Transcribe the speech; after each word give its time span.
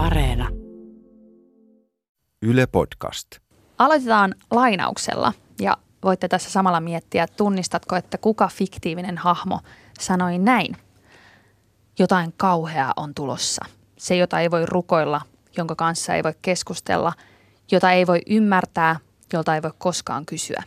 Areena. 0.00 0.48
Yle 2.42 2.66
Podcast. 2.66 3.26
Aloitetaan 3.78 4.34
lainauksella 4.50 5.32
ja 5.60 5.76
voitte 6.02 6.28
tässä 6.28 6.50
samalla 6.50 6.80
miettiä, 6.80 7.26
tunnistatko, 7.26 7.96
että 7.96 8.18
kuka 8.18 8.48
fiktiivinen 8.48 9.18
hahmo 9.18 9.60
sanoi 10.00 10.38
näin. 10.38 10.76
Jotain 11.98 12.34
kauheaa 12.36 12.92
on 12.96 13.14
tulossa. 13.14 13.64
Se, 13.98 14.16
jota 14.16 14.40
ei 14.40 14.50
voi 14.50 14.66
rukoilla, 14.66 15.20
jonka 15.56 15.74
kanssa 15.74 16.14
ei 16.14 16.24
voi 16.24 16.34
keskustella, 16.42 17.12
jota 17.72 17.92
ei 17.92 18.06
voi 18.06 18.20
ymmärtää, 18.26 18.96
jolta 19.32 19.54
ei 19.54 19.62
voi 19.62 19.72
koskaan 19.78 20.26
kysyä. 20.26 20.62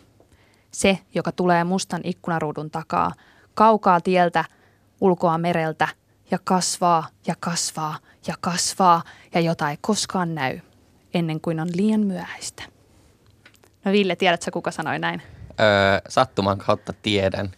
Se, 0.72 1.00
joka 1.16 1.32
tulee 1.32 1.64
mustan 1.64 2.02
ikkunaruudun 2.04 2.72
takaa, 2.72 3.12
kaukaa 3.54 4.02
tieltä, 4.02 4.46
ulkoa 5.02 5.38
mereltä 5.38 5.88
ja 6.32 6.40
kasvaa 6.44 7.08
ja 7.28 7.36
kasvaa 7.40 7.98
ja 8.28 8.34
kasvaa 8.42 9.04
ja 9.34 9.40
jota 9.40 9.70
ei 9.70 9.78
koskaan 9.82 10.36
näy 10.36 10.60
ennen 11.14 11.42
kuin 11.42 11.60
on 11.60 11.68
liian 11.76 12.02
myöhäistä. 12.02 12.64
No 13.86 13.92
Ville, 13.92 14.16
tiedätkö 14.16 14.52
kuka 14.52 14.72
sanoi 14.72 15.00
näin? 15.00 15.22
Öö, 15.60 16.00
sattuman 16.10 16.58
kautta 16.58 16.94
tiedän. 17.02 17.52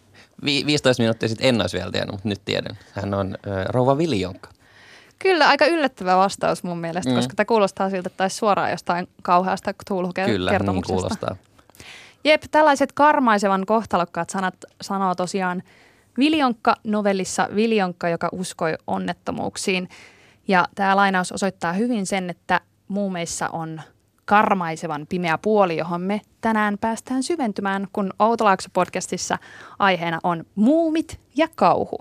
Vi- 0.46 0.66
15 0.66 1.04
minuuttia 1.04 1.30
sitten 1.30 1.48
en 1.48 1.62
olisi 1.62 1.78
vielä 1.78 1.92
tiennyt, 1.92 2.12
mutta 2.12 2.30
nyt 2.30 2.42
tiedän. 2.46 2.78
Hän 2.94 3.14
on 3.14 3.38
öö, 3.48 3.64
Rouva 3.70 3.98
Viljonka. 3.98 4.50
Kyllä, 5.20 5.48
aika 5.48 5.66
yllättävä 5.66 6.18
vastaus 6.18 6.64
mun 6.64 6.78
mielestä, 6.78 7.10
mm. 7.10 7.16
koska 7.16 7.34
tämä 7.36 7.46
kuulostaa 7.46 7.90
siltä, 7.90 8.08
että 8.08 8.18
taisi 8.18 8.36
suoraan 8.38 8.72
jostain 8.72 9.08
kauheasta 9.22 9.74
Kyllä, 10.26 10.52
niin 10.52 10.60
kertomuksesta. 10.60 10.94
kuulostaa. 10.94 11.36
Jep, 12.24 12.44
tällaiset 12.52 12.92
karmaisevan 12.92 13.66
kohtalokkaat 13.66 14.30
sanat 14.30 14.56
sanoo 14.82 15.16
tosiaan 15.16 15.64
Viljonkka 16.18 16.76
novellissa 16.84 17.50
Viljonkka, 17.56 18.10
joka 18.10 18.30
uskoi 18.32 18.74
onnettomuuksiin. 18.88 19.90
Ja 20.48 20.68
tämä 20.76 20.96
lainaus 20.96 21.32
osoittaa 21.32 21.74
hyvin 21.74 22.06
sen, 22.06 22.30
että 22.30 22.62
muumeissa 22.88 23.50
on 23.50 23.82
karmaisevan 24.26 25.08
pimeä 25.10 25.38
puoli, 25.38 25.78
johon 25.78 26.02
me 26.02 26.22
tänään 26.42 26.78
päästään 26.78 27.24
syventymään, 27.24 27.88
kun 27.94 28.14
Outolaakso-podcastissa 28.20 29.38
aiheena 29.80 30.20
on 30.24 30.44
muumit 30.56 31.20
ja 31.36 31.48
kauhu. 31.56 32.00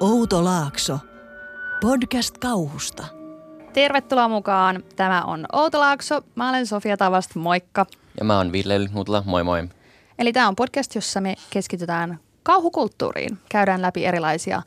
Outo 0.00 0.44
Laakso. 0.44 0.98
Podcast 1.80 2.38
kauhusta. 2.38 3.04
Tervetuloa 3.72 4.28
mukaan. 4.28 4.82
Tämä 4.96 5.22
on 5.22 5.46
Outolaakso. 5.52 6.20
Mä 6.34 6.48
olen 6.48 6.66
Sofia 6.66 6.96
Tavast, 6.96 7.34
moikka. 7.34 7.86
Ja 8.18 8.24
mä 8.24 8.36
oon 8.36 8.52
Ville 8.52 8.88
Nutla, 8.92 9.22
moi 9.26 9.44
moi. 9.44 9.68
Eli 10.18 10.32
tämä 10.32 10.48
on 10.48 10.56
podcast, 10.56 10.94
jossa 10.94 11.20
me 11.20 11.34
keskitytään 11.50 12.18
kauhukulttuuriin. 12.42 13.38
Käydään 13.48 13.82
läpi 13.82 14.04
erilaisia 14.04 14.62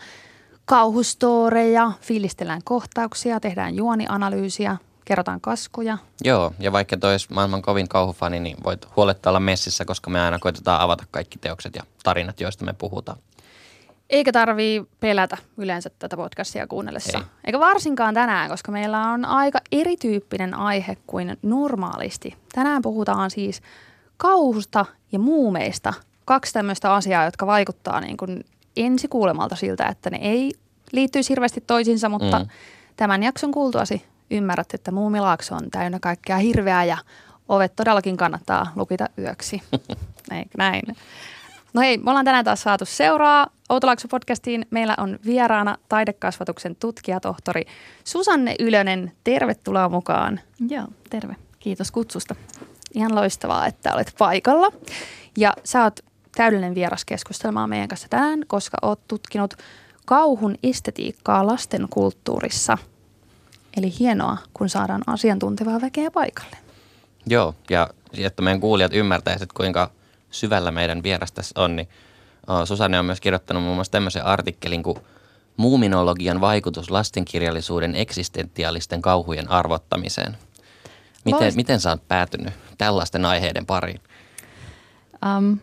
kauhustoreja, 0.65 1.91
fiilistellään 2.01 2.61
kohtauksia, 2.63 3.39
tehdään 3.39 3.75
juonianalyysiä, 3.75 4.77
kerrotaan 5.05 5.41
kaskuja. 5.41 5.97
Joo, 6.23 6.53
ja 6.59 6.71
vaikka 6.71 6.97
tois 6.97 7.29
maailman 7.29 7.61
kovin 7.61 7.87
kauhufani, 7.87 8.39
niin 8.39 8.57
voit 8.63 8.87
huoletta 8.95 9.29
olla 9.29 9.39
messissä, 9.39 9.85
koska 9.85 10.09
me 10.09 10.21
aina 10.21 10.39
koitetaan 10.39 10.81
avata 10.81 11.03
kaikki 11.11 11.39
teokset 11.39 11.75
ja 11.75 11.83
tarinat, 12.03 12.39
joista 12.39 12.65
me 12.65 12.73
puhutaan. 12.73 13.17
Eikä 14.09 14.31
tarvii 14.31 14.85
pelätä 14.99 15.37
yleensä 15.57 15.89
tätä 15.99 16.17
podcastia 16.17 16.67
kuunnellessa. 16.67 17.17
Ei. 17.17 17.23
Eikä 17.45 17.59
varsinkaan 17.59 18.13
tänään, 18.13 18.49
koska 18.49 18.71
meillä 18.71 19.01
on 19.11 19.25
aika 19.25 19.59
erityyppinen 19.71 20.53
aihe 20.53 20.97
kuin 21.07 21.37
normaalisti. 21.41 22.35
Tänään 22.53 22.81
puhutaan 22.81 23.31
siis 23.31 23.61
kauhusta 24.17 24.85
ja 25.11 25.19
muumeista. 25.19 25.93
Kaksi 26.25 26.53
tämmöistä 26.53 26.93
asiaa, 26.93 27.25
jotka 27.25 27.47
vaikuttaa 27.47 28.01
niin 28.01 28.17
kuin 28.17 28.45
ensikuulemalta 28.77 29.55
siltä, 29.55 29.85
että 29.85 30.09
ne 30.09 30.17
ei 30.21 30.51
liittyisi 30.91 31.29
hirveästi 31.29 31.61
toisiinsa, 31.67 32.09
mutta 32.09 32.39
Mm. 32.39 32.47
tämän 32.97 33.23
jakson 33.23 33.51
kuultuasi 33.51 34.05
ymmärrät, 34.31 34.73
että 34.73 34.91
muumilaakso 34.91 35.55
on 35.55 35.71
täynnä 35.71 35.99
kaikkea 36.01 36.37
hirveää 36.37 36.83
ja 36.85 36.97
ovet 37.49 37.75
todellakin 37.75 38.17
kannattaa 38.17 38.71
lukita 38.75 39.05
yöksi. 39.19 39.61
Eikö 40.37 40.49
näin? 40.57 40.83
No 41.73 41.81
hei, 41.81 41.97
me 41.97 42.09
ollaan 42.09 42.25
tänään 42.25 42.45
taas 42.45 42.61
saatu 42.61 42.85
seuraa 42.85 43.47
Outolaakso-podcastiin. 43.69 44.65
Meillä 44.69 44.95
on 44.97 45.19
vieraana 45.25 45.77
taidekasvatuksen 45.89 46.75
tutkijatohtori 46.75 47.65
Susanne 48.03 48.55
Ylönen. 48.59 49.11
Tervetuloa 49.23 49.89
mukaan. 49.89 50.39
Joo, 50.69 50.87
terve. 51.09 51.35
Kiitos 51.59 51.91
kutsusta. 51.91 52.35
Ihan 52.93 53.15
loistavaa, 53.15 53.67
että 53.67 53.93
olet 53.93 54.15
paikalla. 54.17 54.71
Ja 55.37 55.53
sä 55.63 55.83
oot 55.83 55.99
täydellinen 56.35 56.75
vieras 56.75 57.05
keskustelemaan 57.05 57.69
meidän 57.69 57.87
kanssa 57.87 58.09
tänään, 58.09 58.43
koska 58.47 58.77
oot 58.81 58.99
tutkinut 59.07 59.53
kauhun 60.05 60.55
estetiikkaa 60.63 61.47
lasten 61.47 61.87
kulttuurissa. 61.89 62.77
Eli 63.77 63.93
hienoa, 63.99 64.37
kun 64.53 64.69
saadaan 64.69 65.01
asiantuntevaa 65.07 65.81
väkeä 65.81 66.11
paikalle. 66.11 66.57
Joo, 67.25 67.55
ja 67.69 67.89
jotta 68.13 68.41
meidän 68.41 68.61
kuulijat 68.61 68.93
ymmärtäisivät, 68.93 69.53
kuinka 69.53 69.91
syvällä 70.31 70.71
meidän 70.71 71.03
vieras 71.03 71.31
tässä 71.31 71.61
on, 71.61 71.75
niin 71.75 71.87
Susanne 72.65 72.99
on 72.99 73.05
myös 73.05 73.21
kirjoittanut 73.21 73.63
muun 73.63 73.75
muassa 73.75 73.91
tämmöisen 73.91 74.25
artikkelin 74.25 74.83
kuin 74.83 74.97
Muuminologian 75.57 76.41
vaikutus 76.41 76.91
lastenkirjallisuuden 76.91 77.95
eksistentiaalisten 77.95 79.01
kauhujen 79.01 79.49
arvottamiseen. 79.49 80.37
Miten, 81.25 81.51
Loist- 81.51 81.55
miten 81.55 81.79
sä 81.79 81.89
oot 81.89 82.07
päätynyt 82.07 82.53
tällaisten 82.77 83.25
aiheiden 83.25 83.65
pariin? 83.65 84.01
Um, 85.37 85.59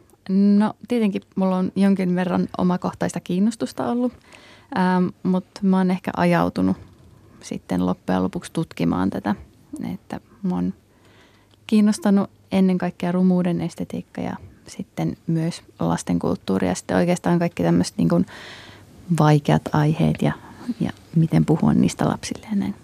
no 0.56 0.74
tietenkin 0.88 1.22
mulla 1.36 1.56
on 1.56 1.72
jonkin 1.76 2.16
verran 2.16 2.48
omakohtaista 2.58 3.20
kiinnostusta 3.20 3.86
ollut, 3.86 4.12
um, 4.12 5.12
mutta 5.22 5.60
mä 5.62 5.78
oon 5.78 5.90
ehkä 5.90 6.10
ajautunut 6.16 6.76
sitten 7.40 7.86
loppujen 7.86 8.22
lopuksi 8.22 8.52
tutkimaan 8.52 9.10
tätä, 9.10 9.34
että 9.94 10.20
mä 10.42 10.54
oon 10.54 10.74
kiinnostanut 11.66 12.30
ennen 12.52 12.78
kaikkea 12.78 13.12
rumuuden 13.12 13.60
estetiikka 13.60 14.20
ja 14.20 14.36
sitten 14.68 15.16
myös 15.26 15.62
lastenkulttuuri 15.78 16.68
ja 16.68 16.74
sitten 16.74 16.96
oikeastaan 16.96 17.38
kaikki 17.38 17.62
tämmöiset 17.62 17.96
niin 17.96 18.08
kuin 18.08 18.26
vaikeat 19.18 19.62
aiheet 19.72 20.22
ja, 20.22 20.32
ja 20.80 20.90
miten 21.16 21.44
puhua 21.44 21.74
niistä 21.74 22.08
lapsille 22.08 22.46
ja 22.50 22.56
näin. 22.56 22.74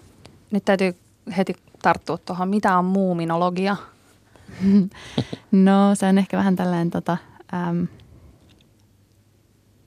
Nyt 0.51 0.65
täytyy 0.65 0.95
heti 1.37 1.53
tarttua 1.81 2.17
tuohon, 2.17 2.49
mitä 2.49 2.77
on 2.77 2.85
muuminologia? 2.85 3.77
No 5.51 5.95
se 5.95 6.05
on 6.05 6.17
ehkä 6.17 6.37
vähän 6.37 6.55
tällainen 6.55 6.91
tota, 6.91 7.17
äm, 7.53 7.87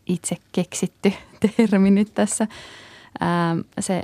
itse 0.06 0.36
keksitty 0.52 1.12
termi 1.56 1.90
nyt 1.90 2.14
tässä. 2.14 2.46
Äm, 3.22 3.64
se 3.80 4.02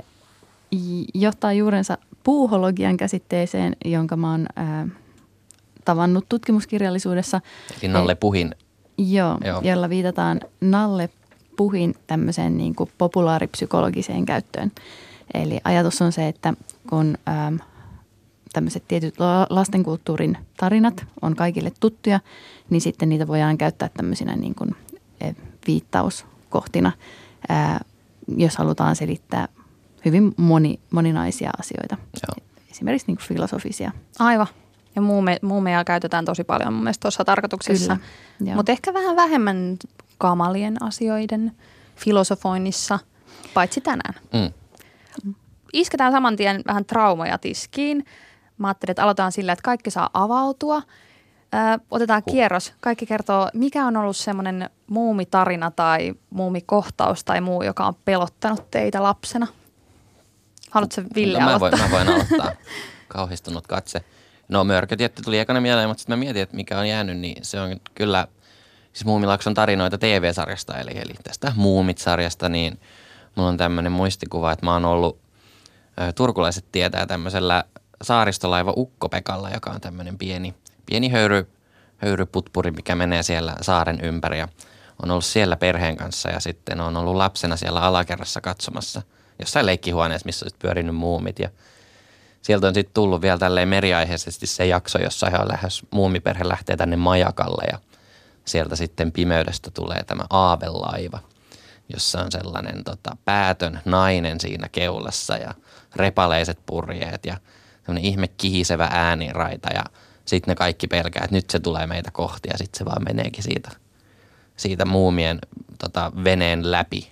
johtaa 1.13 1.53
juurensa 1.53 1.97
puuhologian 2.23 2.97
käsitteeseen, 2.97 3.75
jonka 3.85 4.17
mä 4.17 4.31
oon 4.31 4.45
ää, 4.55 4.87
tavannut 5.85 6.25
tutkimuskirjallisuudessa. 6.29 7.41
Eli 7.81 7.91
Nalle 7.91 8.15
Puhin 8.15 8.55
Joo, 8.97 9.37
Joo. 9.45 9.61
Joo. 9.61 9.61
jolla 9.61 9.89
viitataan 9.89 10.41
Nalle 10.61 11.09
Puhin 11.57 11.95
tämmöiseen 12.07 12.57
niin 12.57 12.75
kuin 12.75 12.91
populaaripsykologiseen 12.97 14.25
käyttöön. 14.25 14.71
Eli 15.33 15.59
ajatus 15.63 16.01
on 16.01 16.11
se, 16.11 16.27
että 16.27 16.53
kun 16.89 17.17
äm, 17.47 17.59
tämmöiset 18.53 18.83
tietyt 18.87 19.19
la- 19.19 19.47
lastenkulttuurin 19.49 20.37
tarinat 20.57 21.05
on 21.21 21.35
kaikille 21.35 21.71
tuttuja, 21.79 22.19
niin 22.69 22.81
sitten 22.81 23.09
niitä 23.09 23.27
voidaan 23.27 23.57
käyttää 23.57 23.89
tämmöisinä 23.97 24.35
niin 24.35 24.55
kuin 24.55 24.75
eh, 25.21 25.35
viittauskohtina, 25.67 26.91
ää, 27.49 27.79
jos 28.37 28.57
halutaan 28.57 28.95
selittää 28.95 29.47
hyvin 30.05 30.33
moni, 30.37 30.79
moninaisia 30.91 31.51
asioita. 31.59 31.97
Joo. 31.97 32.47
Esimerkiksi 32.71 33.07
niin 33.07 33.17
kuin 33.17 33.27
filosofisia. 33.27 33.91
Aivan. 34.19 34.47
Ja 34.95 35.01
muume, 35.01 35.37
muumeja 35.41 35.83
käytetään 35.83 36.25
tosi 36.25 36.43
paljon 36.43 36.73
mun 36.73 36.83
mielestä 36.83 37.01
tuossa 37.01 37.25
tarkoituksessa. 37.25 37.97
Mutta 38.55 38.71
ehkä 38.71 38.93
vähän 38.93 39.15
vähemmän 39.15 39.77
kamalien 40.17 40.83
asioiden 40.83 41.51
filosofoinnissa, 41.95 42.99
paitsi 43.53 43.81
tänään. 43.81 44.13
Mm. 44.33 45.33
Isketään 45.73 46.11
saman 46.11 46.35
tien 46.35 46.61
vähän 46.67 46.85
traumoja 46.85 47.37
tiskiin. 47.37 48.05
Mä 48.57 48.67
ajattelin, 48.67 48.91
että 48.91 49.03
aloitetaan 49.03 49.31
sillä, 49.31 49.51
että 49.53 49.63
kaikki 49.63 49.91
saa 49.91 50.09
avautua. 50.13 50.81
Ö, 51.75 51.79
otetaan 51.91 52.23
Huh. 52.25 52.33
kierros. 52.33 52.73
Kaikki 52.81 53.05
kertoo, 53.05 53.49
mikä 53.53 53.85
on 53.85 53.97
ollut 53.97 54.17
semmoinen 54.17 54.69
muumitarina 54.87 55.71
tai 55.71 56.13
muumikohtaus 56.29 57.23
tai 57.23 57.41
muu, 57.41 57.63
joka 57.63 57.85
on 57.85 57.95
pelottanut 58.05 58.71
teitä 58.71 59.03
lapsena. 59.03 59.47
Haluatko 60.71 61.01
Ville 61.15 61.39
no, 61.39 61.45
mä, 61.45 61.55
aloittaa? 61.55 61.89
voin, 61.89 61.91
mä 61.91 61.97
voin 61.97 62.07
aloittaa. 62.07 62.51
Kauhistunut 63.07 63.67
katse. 63.67 64.03
No 64.51 64.63
mörkötietti 64.63 65.21
tuli 65.21 65.39
ekana 65.39 65.61
mieleen, 65.61 65.89
mutta 65.89 66.01
sitten 66.01 66.17
mä 66.19 66.23
mietin, 66.23 66.41
että 66.41 66.55
mikä 66.55 66.79
on 66.79 66.87
jäänyt, 66.87 67.17
niin 67.17 67.45
se 67.45 67.59
on 67.59 67.79
kyllä 67.95 68.27
siis 68.93 69.05
Muumilakson 69.05 69.53
tarinoita 69.53 69.97
TV-sarjasta, 69.97 70.79
eli, 70.79 70.91
eli 70.95 71.13
tästä 71.23 71.53
Muumit-sarjasta, 71.55 72.49
niin 72.49 72.79
mulla 73.35 73.49
on 73.49 73.57
tämmöinen 73.57 73.91
muistikuva, 73.91 74.51
että 74.51 74.65
mä 74.65 74.73
oon 74.73 74.85
ollut, 74.85 75.19
ö, 76.01 76.13
turkulaiset 76.13 76.65
tietää 76.71 77.05
tämmöisellä 77.05 77.63
saaristolaiva 78.01 78.73
Ukko-Pekalla, 78.77 79.49
joka 79.49 79.69
on 79.69 79.81
tämmöinen 79.81 80.17
pieni, 80.17 80.53
pieni 80.85 81.09
höyry, 81.09 81.47
höyryputpuri, 81.97 82.71
mikä 82.71 82.95
menee 82.95 83.23
siellä 83.23 83.55
saaren 83.61 84.01
ympäri 84.01 84.39
ja 84.39 84.47
on 85.03 85.11
ollut 85.11 85.25
siellä 85.25 85.57
perheen 85.57 85.97
kanssa 85.97 86.29
ja 86.29 86.39
sitten 86.39 86.81
on 86.81 86.97
ollut 86.97 87.15
lapsena 87.15 87.57
siellä 87.57 87.81
alakerrassa 87.81 88.41
katsomassa 88.41 89.01
jossain 89.39 89.65
leikkihuoneessa, 89.65 90.25
missä 90.25 90.45
on 90.45 90.51
pyörinyt 90.59 90.95
muumit 90.95 91.39
ja 91.39 91.49
sieltä 92.41 92.67
on 92.67 92.73
sitten 92.73 92.93
tullut 92.93 93.21
vielä 93.21 93.37
tälleen 93.37 93.67
meriaiheisesti 93.67 94.47
se 94.47 94.65
jakso, 94.65 94.99
jossa 94.99 95.27
ihan 95.27 95.47
lähes 95.47 95.81
muumiperhe 95.91 96.47
lähtee 96.47 96.77
tänne 96.77 96.95
majakalle 96.95 97.63
ja 97.71 97.79
sieltä 98.45 98.75
sitten 98.75 99.11
pimeydestä 99.11 99.71
tulee 99.71 100.03
tämä 100.03 100.23
aavelaiva, 100.29 101.19
jossa 101.89 102.21
on 102.21 102.31
sellainen 102.31 102.83
tota, 102.83 103.17
päätön 103.25 103.81
nainen 103.85 104.39
siinä 104.39 104.69
keulassa 104.69 105.37
ja 105.37 105.53
repaleiset 105.95 106.59
purjeet 106.65 107.25
ja 107.25 107.37
semmoinen 107.85 108.05
ihme 108.05 108.27
kihisevä 108.27 108.89
ääniraita 108.91 109.69
ja 109.73 109.83
sitten 110.25 110.51
ne 110.51 110.55
kaikki 110.55 110.87
pelkää, 110.87 111.23
että 111.23 111.35
nyt 111.35 111.49
se 111.49 111.59
tulee 111.59 111.87
meitä 111.87 112.11
kohti 112.11 112.49
ja 112.51 112.57
sitten 112.57 112.77
se 112.77 112.85
vaan 112.85 113.03
meneekin 113.03 113.43
siitä, 113.43 113.71
siitä 114.57 114.85
muumien 114.85 115.39
tota, 115.77 116.11
veneen 116.23 116.71
läpi. 116.71 117.11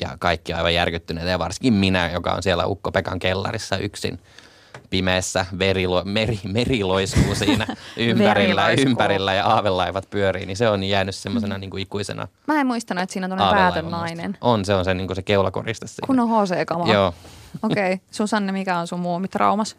Ja 0.00 0.16
kaikki 0.18 0.52
aivan 0.52 0.74
järkyttyneitä 0.74 1.30
ja 1.30 1.38
varsinkin 1.38 1.72
minä, 1.74 2.10
joka 2.10 2.32
on 2.32 2.42
siellä 2.42 2.66
Ukko-Pekan 2.66 3.18
kellarissa 3.18 3.76
yksin 3.76 4.20
pimeässä 4.90 5.46
verilo, 5.58 6.02
meri, 6.04 6.40
meri 6.48 6.84
loiskuu 6.84 7.34
siinä 7.34 7.66
ympärillä, 7.96 8.70
ympärillä 8.86 9.34
ja 9.34 9.46
aavelaivat 9.46 10.10
pyörii, 10.10 10.46
niin 10.46 10.56
se 10.56 10.68
on 10.68 10.84
jäänyt 10.84 11.14
semmoisena 11.14 11.54
mm. 11.54 11.60
niin 11.60 11.70
kuin 11.70 11.82
ikuisena 11.82 12.28
Mä 12.46 12.60
en 12.60 12.66
muistanut, 12.66 13.02
että 13.02 13.12
siinä 13.12 13.26
on 13.26 13.38
päätön 13.38 13.90
nainen. 13.90 14.36
On, 14.40 14.64
se 14.64 14.74
on 14.74 14.84
se, 14.84 14.94
niin 14.94 15.06
kuin 15.06 15.16
se 15.16 15.22
keulakoriste 15.22 15.86
siinä. 15.86 16.06
Kun 16.06 16.20
on 16.20 16.28
HC-kama. 16.28 16.92
Joo. 16.92 17.14
Okei. 17.62 17.92
Okay. 17.92 18.06
Susanne, 18.10 18.52
mikä 18.52 18.78
on 18.78 18.86
sun 18.86 19.00
muumitraumas? 19.00 19.76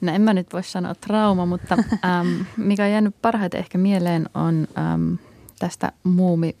No 0.00 0.12
en 0.14 0.22
mä 0.22 0.34
nyt 0.34 0.52
voi 0.52 0.62
sanoa 0.62 0.94
trauma, 0.94 1.46
mutta 1.46 1.74
äm, 2.20 2.44
mikä 2.56 2.84
on 2.84 2.90
jäänyt 2.90 3.14
parhaiten 3.22 3.60
ehkä 3.60 3.78
mieleen 3.78 4.28
on 4.34 4.68
äm, 4.78 5.18
tästä 5.58 5.92
Muumi 6.02 6.56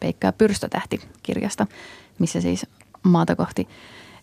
Peikka 0.00 0.32
pyrstötähti-kirjasta, 0.32 1.66
missä 2.18 2.40
siis 2.40 2.66
maata 3.02 3.36
kohti 3.36 3.68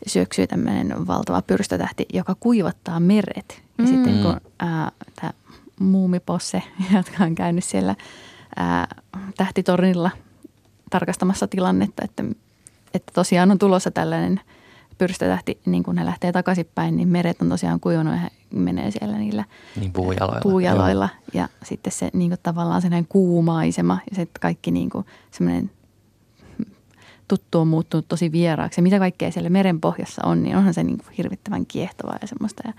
syöksyy 0.07 0.47
tämmöinen 0.47 1.07
valtava 1.07 1.41
pyrstötähti, 1.41 2.05
joka 2.13 2.35
kuivattaa 2.39 2.99
meret. 2.99 3.61
Ja 3.77 3.83
mm. 3.83 3.87
sitten 3.87 4.21
kun 4.21 4.41
tämä 5.21 5.33
muumiposse, 5.79 6.63
jotka 6.95 7.23
on 7.23 7.35
käynyt 7.35 7.63
siellä 7.63 7.95
ää, 8.55 8.87
tähtitornilla 9.37 10.11
tarkastamassa 10.89 11.47
tilannetta, 11.47 12.05
että, 12.05 12.23
että 12.93 13.11
tosiaan 13.13 13.51
on 13.51 13.59
tulossa 13.59 13.91
tällainen– 13.91 14.41
pyrstötähti, 14.97 15.59
niin 15.65 15.83
kun 15.83 15.95
ne 15.95 16.05
lähtee 16.05 16.31
takaisinpäin, 16.31 16.97
niin 16.97 17.07
meret 17.07 17.41
on 17.41 17.49
tosiaan 17.49 17.79
kuivunut 17.79 18.13
ja 18.13 18.19
he 18.19 18.29
menee 18.51 18.91
siellä 18.91 19.17
niillä 19.17 19.43
niin 19.79 19.93
puujaloilla. 19.93 20.41
puujaloilla. 20.41 21.09
Ja 21.33 21.49
sitten 21.63 21.93
se 21.93 22.09
niin 22.13 22.31
kuin 22.31 22.39
tavallaan 22.43 22.81
sellainen 22.81 23.07
kuumaisema 23.09 23.97
ja 24.09 24.15
se 24.15 24.27
kaikki 24.41 24.71
niin 24.71 24.89
kuin 24.89 25.05
semmoinen 25.31 25.71
tuttu 27.27 27.59
on 27.59 27.67
muuttunut 27.67 28.07
tosi 28.07 28.31
vieraaksi. 28.31 28.79
Ja 28.79 28.83
mitä 28.83 28.99
kaikkea 28.99 29.31
siellä 29.31 29.49
meren 29.49 29.81
pohjassa 29.81 30.21
on, 30.25 30.43
niin 30.43 30.55
onhan 30.55 30.73
se 30.73 30.83
niin 30.83 30.97
kuin 30.97 31.13
hirvittävän 31.17 31.65
kiehtovaa 31.65 32.17
ja 32.21 32.27
semmoista. 32.27 32.63
Ja 32.65 32.73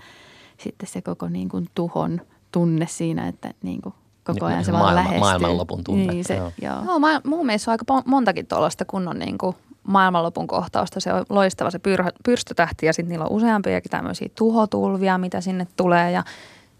sitten 0.57 0.89
se 0.89 1.01
koko 1.01 1.27
niin 1.27 1.49
kuin 1.49 1.69
tuhon 1.75 2.21
tunne 2.51 2.87
siinä, 2.89 3.27
että 3.27 3.53
niin 3.63 3.81
kuin 3.81 3.95
koko 4.23 4.45
ajan 4.45 4.65
se 4.65 4.71
vaan 4.71 4.95
lähestyy. 4.95 5.19
Maailmanlopun 5.19 5.83
tunne. 5.83 6.13
Niin 6.13 6.25
se, 6.25 6.35
joo. 6.35 6.51
joo. 6.61 6.83
joo 6.85 6.99
mä, 6.99 7.21
mun 7.23 7.45
mielestä 7.45 7.71
on 7.71 7.73
aika 7.73 8.03
montakin 8.05 8.47
tuollaista 8.47 8.85
kunnon 8.85 9.19
niin 9.19 9.37
kuin 9.37 9.55
maailmanlopun 9.83 10.47
kohtausta. 10.47 10.99
Se 10.99 11.13
on 11.13 11.25
loistava 11.29 11.71
se 11.71 11.79
pyr, 11.79 12.03
pyrstötähti 12.23 12.85
ja 12.85 12.93
sitten 12.93 13.09
niillä 13.09 13.25
on 13.25 13.31
useampiakin 13.31 13.91
tämmöisiä 13.91 14.29
tuhotulvia, 14.35 15.17
mitä 15.17 15.41
sinne 15.41 15.67
tulee. 15.75 16.11
Ja, 16.11 16.23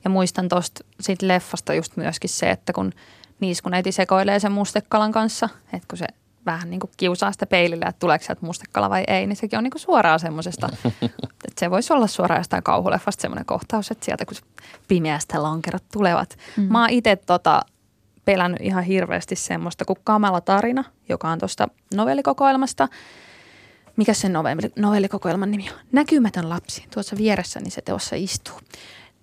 ja 0.03 0.09
muistan 0.09 0.49
tuosta 0.49 0.83
leffasta 1.21 1.73
just 1.73 1.97
myöskin 1.97 2.29
se, 2.29 2.51
että 2.51 2.73
kun 2.73 2.91
niiskuneiti 3.39 3.91
sekoilee 3.91 4.39
sen 4.39 4.51
mustekalan 4.51 5.11
kanssa, 5.11 5.49
että 5.73 5.87
kun 5.87 5.97
se 5.97 6.05
vähän 6.47 6.69
niin 6.69 6.79
kuin 6.79 6.91
kiusaa 6.97 7.31
sitä 7.31 7.45
peilillä, 7.45 7.85
että 7.87 7.99
tuleeko 7.99 8.25
sieltä 8.25 8.45
mustekala 8.45 8.89
vai 8.89 9.03
ei, 9.07 9.27
niin 9.27 9.35
sekin 9.35 9.57
on 9.57 9.63
niin 9.63 9.71
kuin 9.71 9.81
suoraan 9.81 10.19
semmoisesta, 10.19 10.69
että 11.45 11.59
se 11.59 11.71
voisi 11.71 11.93
olla 11.93 12.07
suoraan 12.07 12.39
jostain 12.39 12.63
kauhuleffasta 12.63 13.21
semmoinen 13.21 13.45
kohtaus, 13.45 13.91
että 13.91 14.05
sieltä 14.05 14.25
kun 14.25 14.37
pimeästä 14.87 15.43
lonkerot 15.43 15.83
tulevat. 15.93 16.37
Mm. 16.57 16.63
Mä 16.63 16.81
oon 16.81 16.89
itse 16.89 17.15
tota, 17.15 17.61
pelännyt 18.25 18.61
ihan 18.61 18.83
hirveästi 18.83 19.35
semmoista 19.35 19.85
kuin 19.85 19.99
Kamala 20.03 20.41
tarina, 20.41 20.83
joka 21.09 21.29
on 21.29 21.39
tuosta 21.39 21.67
novellikokoelmasta. 21.95 22.87
Mikä 23.95 24.13
sen 24.13 24.33
novelli, 24.33 24.71
novellikokoelman 24.75 25.51
nimi 25.51 25.69
on? 25.69 25.79
Näkymätön 25.91 26.49
lapsi. 26.49 26.85
Tuossa 26.93 27.17
vieressä 27.17 27.59
niin 27.59 27.71
se 27.71 27.81
teossa 27.81 28.15
istuu. 28.15 28.59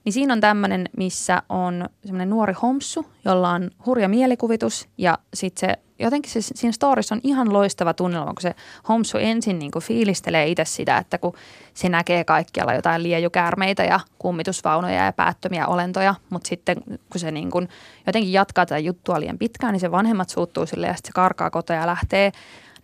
Niin 0.05 0.13
siinä 0.13 0.33
on 0.33 0.41
tämmöinen, 0.41 0.89
missä 0.97 1.43
on 1.49 1.89
semmoinen 2.05 2.31
nuori 2.31 2.55
homsu, 2.63 3.07
jolla 3.25 3.51
on 3.51 3.71
hurja 3.87 4.09
mielikuvitus 4.09 4.89
ja 4.99 5.19
sitten 5.35 5.69
se 5.69 5.84
jotenkin 5.99 6.33
se, 6.33 6.41
siinä 6.41 6.73
storissa 6.73 7.15
on 7.15 7.21
ihan 7.25 7.53
loistava 7.53 7.95
tunnelma, 7.95 8.35
kun 8.35 8.43
se 8.43 8.55
Homsu 8.89 9.19
ensin 9.19 9.59
niin 9.59 9.71
kuin 9.71 9.83
fiilistelee 9.83 10.47
itse 10.47 10.65
sitä, 10.65 10.99
että 10.99 11.19
kun 11.19 11.35
se 11.75 11.89
näkee 11.89 12.25
kaikkialla 12.25 12.75
jotain 12.75 13.03
liejukäärmeitä 13.03 13.85
ja 13.85 14.01
kummitusvaunoja 14.19 15.05
ja 15.05 15.13
päättömiä 15.13 15.67
olentoja, 15.67 16.15
mutta 16.31 16.49
sitten 16.49 16.77
kun 16.87 17.21
se 17.21 17.31
niin 17.31 17.51
kuin 17.51 17.69
jotenkin 18.07 18.33
jatkaa 18.33 18.67
tätä 18.67 18.79
juttua 18.79 19.21
liian 19.21 19.39
pitkään, 19.39 19.73
niin 19.73 19.81
se 19.81 19.91
vanhemmat 19.91 20.31
suuttuu 20.31 20.67
sille 20.67 20.87
ja 20.87 20.95
sitten 20.95 21.09
se 21.09 21.15
karkaa 21.15 21.51
kotoa 21.51 21.77
ja 21.77 21.87
lähtee 21.87 22.33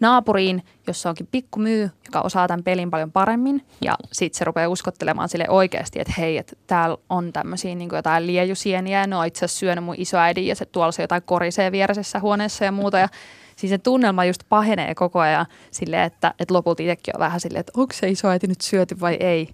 naapuriin, 0.00 0.62
jossa 0.86 1.08
onkin 1.08 1.28
pikku 1.32 1.60
myy, 1.60 1.90
joka 2.04 2.20
osaa 2.20 2.48
tämän 2.48 2.64
pelin 2.64 2.90
paljon 2.90 3.12
paremmin. 3.12 3.66
Ja 3.80 3.96
sitten 4.12 4.38
se 4.38 4.44
rupeaa 4.44 4.68
uskottelemaan 4.68 5.28
sille 5.28 5.46
oikeasti, 5.48 6.00
että 6.00 6.12
hei, 6.18 6.38
että 6.38 6.56
täällä 6.66 6.96
on 7.10 7.32
tämmöisiä 7.32 7.74
niin 7.74 7.90
jotain 7.92 8.26
liejusieniä. 8.26 9.00
Ja 9.00 9.06
ne 9.06 9.16
on 9.16 9.26
itse 9.26 9.44
asiassa 9.44 9.58
syönyt 9.58 9.84
mun 9.84 9.94
isoäidin 9.98 10.46
ja 10.46 10.54
se 10.54 10.64
tuolla 10.64 10.92
se 10.92 11.02
jotain 11.02 11.22
korisee 11.22 11.72
vieressä 11.72 12.20
huoneessa 12.20 12.64
ja 12.64 12.72
muuta. 12.72 12.98
Ja 12.98 13.08
siis 13.56 13.70
se 13.70 13.78
tunnelma 13.78 14.24
just 14.24 14.42
pahenee 14.48 14.94
koko 14.94 15.20
ajan 15.20 15.46
silleen, 15.70 16.02
että, 16.02 16.34
että 16.38 16.54
lopulta 16.54 16.82
itsekin 16.82 17.16
on 17.16 17.20
vähän 17.20 17.40
silleen, 17.40 17.60
että 17.60 17.72
onko 17.76 17.94
se 17.94 18.08
isoäiti 18.08 18.46
nyt 18.46 18.60
syöty 18.60 19.00
vai 19.00 19.14
ei. 19.20 19.48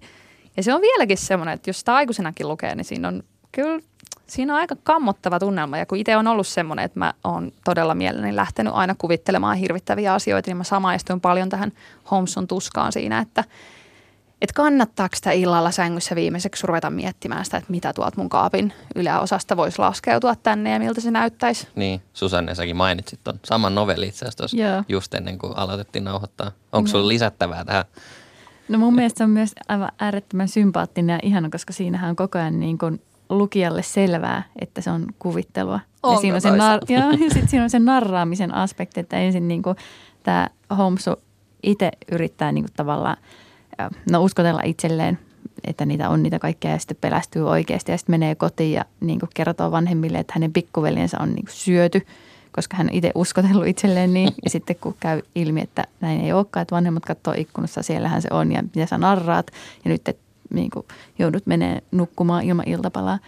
Ja 0.57 0.63
se 0.63 0.73
on 0.73 0.81
vieläkin 0.81 1.17
semmoinen, 1.17 1.53
että 1.53 1.69
jos 1.69 1.79
sitä 1.79 1.95
aikuisenakin 1.95 2.47
lukee, 2.47 2.75
niin 2.75 2.85
siinä 2.85 3.07
on 3.07 3.23
kyllä 3.51 3.79
siinä 4.27 4.53
on 4.53 4.59
aika 4.59 4.75
kammottava 4.83 5.39
tunnelma 5.39 5.77
ja 5.77 5.85
kun 5.85 5.97
itse 5.97 6.17
on 6.17 6.27
ollut 6.27 6.47
semmoinen, 6.47 6.85
että 6.85 6.99
mä 6.99 7.13
oon 7.23 7.51
todella 7.65 7.95
mielelläni 7.95 8.35
lähtenyt 8.35 8.73
aina 8.75 8.95
kuvittelemaan 8.97 9.57
hirvittäviä 9.57 10.13
asioita, 10.13 10.49
niin 10.49 10.57
mä 10.57 10.63
samaistuin 10.63 11.21
paljon 11.21 11.49
tähän 11.49 11.71
Holmesun 12.11 12.47
tuskaan 12.47 12.91
siinä, 12.91 13.19
että 13.19 13.43
että 14.41 14.53
kannattaako 14.53 15.15
sitä 15.15 15.31
illalla 15.31 15.71
sängyssä 15.71 16.15
viimeiseksi 16.15 16.67
ruveta 16.67 16.89
miettimään 16.89 17.45
sitä, 17.45 17.57
että 17.57 17.71
mitä 17.71 17.93
tuolta 17.93 18.17
mun 18.17 18.29
kaapin 18.29 18.73
yläosasta 18.95 19.57
voisi 19.57 19.79
laskeutua 19.79 20.35
tänne 20.35 20.73
ja 20.73 20.79
miltä 20.79 21.01
se 21.01 21.11
näyttäisi. 21.11 21.67
Niin, 21.75 22.01
Susanne, 22.13 22.55
säkin 22.55 22.75
mainitsit 22.75 23.19
tuon 23.23 23.39
saman 23.45 23.75
novelli 23.75 24.07
itse 24.07 24.25
asiassa 24.25 24.83
just 24.89 25.13
ennen 25.13 25.37
kuin 25.37 25.57
aloitettiin 25.57 26.03
nauhoittaa. 26.03 26.51
Onko 26.71 26.87
sulla 26.87 27.07
lisättävää 27.07 27.65
tähän? 27.65 27.85
No 28.69 28.77
mun 28.77 28.95
mielestä 28.95 29.17
se 29.17 29.23
on 29.23 29.29
myös 29.29 29.51
aivan 29.67 29.91
äärettömän 29.99 30.47
sympaattinen 30.47 31.13
ja 31.13 31.19
ihana, 31.23 31.49
koska 31.49 31.73
siinähän 31.73 32.09
on 32.09 32.15
koko 32.15 32.37
ajan 32.37 32.59
niin 32.59 32.77
kuin 32.77 33.01
lukijalle 33.29 33.83
selvää, 33.83 34.43
että 34.61 34.81
se 34.81 34.91
on 34.91 35.05
kuvittelua. 35.19 35.79
Onko 36.03 36.17
ja 36.17 36.21
siinä 36.21 36.35
on, 36.35 36.41
se 36.41 36.49
nar- 36.49 36.85
ja, 36.89 36.99
ja 37.25 37.33
sit 37.33 37.49
siinä 37.49 37.63
on 37.63 37.69
se 37.69 37.79
narraamisen 37.79 38.53
aspekti, 38.53 38.99
että 38.99 39.17
ensin 39.17 39.47
niin 39.47 39.63
tämä 40.23 40.49
Holmesu 40.77 41.11
itse 41.63 41.91
yrittää 42.11 42.51
niin 42.51 42.63
kuin 42.63 42.73
tavallaan 42.75 43.17
no, 44.11 44.23
uskotella 44.23 44.61
itselleen, 44.65 45.19
että 45.63 45.85
niitä 45.85 46.09
on 46.09 46.23
niitä 46.23 46.39
kaikkea 46.39 46.71
ja 46.71 46.77
sitten 46.77 46.97
pelästyy 47.01 47.49
oikeasti 47.49 47.91
ja 47.91 47.97
sitten 47.97 48.13
menee 48.13 48.35
kotiin 48.35 48.73
ja 48.73 48.85
niin 48.99 49.19
kuin 49.19 49.29
kertoo 49.33 49.71
vanhemmille, 49.71 50.17
että 50.17 50.33
hänen 50.35 50.53
pikkuveljensä 50.53 51.17
on 51.19 51.29
niin 51.29 51.45
kuin 51.45 51.55
syöty, 51.55 52.05
koska 52.51 52.77
hän 52.77 52.89
itse 52.91 53.11
uskotellut 53.15 53.67
itselleen 53.67 54.13
niin. 54.13 54.33
Ja 54.43 54.49
sitten 54.49 54.75
kun 54.81 54.95
käy 54.99 55.21
ilmi, 55.35 55.61
että 55.61 55.83
näin 56.01 56.21
ei 56.21 56.33
olekaan, 56.33 56.61
että 56.61 56.75
vanhemmat 56.75 57.05
katsoo 57.05 57.33
ikkunassa, 57.37 57.83
siellähän 57.83 58.21
se 58.21 58.27
on 58.31 58.51
ja 58.51 58.63
mitä 58.75 58.85
sä 58.85 58.97
narraat 58.97 59.51
ja 59.85 59.91
nyt 59.91 60.07
et 60.07 60.19
niin 60.49 60.69
kuin 60.69 60.85
joudut 61.19 61.45
menee 61.45 61.83
nukkumaan 61.91 62.43
ilman 62.43 62.67
iltapalaa, 62.67 63.19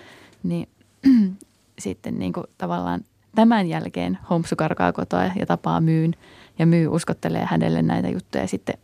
niin 0.43 0.69
sitten 1.79 2.19
niin 2.19 2.33
kuin 2.33 2.45
tavallaan 2.57 3.01
tämän 3.35 3.67
jälkeen 3.67 4.17
Homsu 4.29 4.55
karkaa 4.55 4.93
kotoa 4.93 5.23
ja 5.23 5.45
tapaa 5.45 5.81
myyn 5.81 6.15
ja 6.59 6.65
myy 6.65 6.87
uskottelee 6.87 7.45
hänelle 7.45 7.81
näitä 7.81 8.09
juttuja 8.09 8.43
ja 8.43 8.47
sitten 8.47 8.77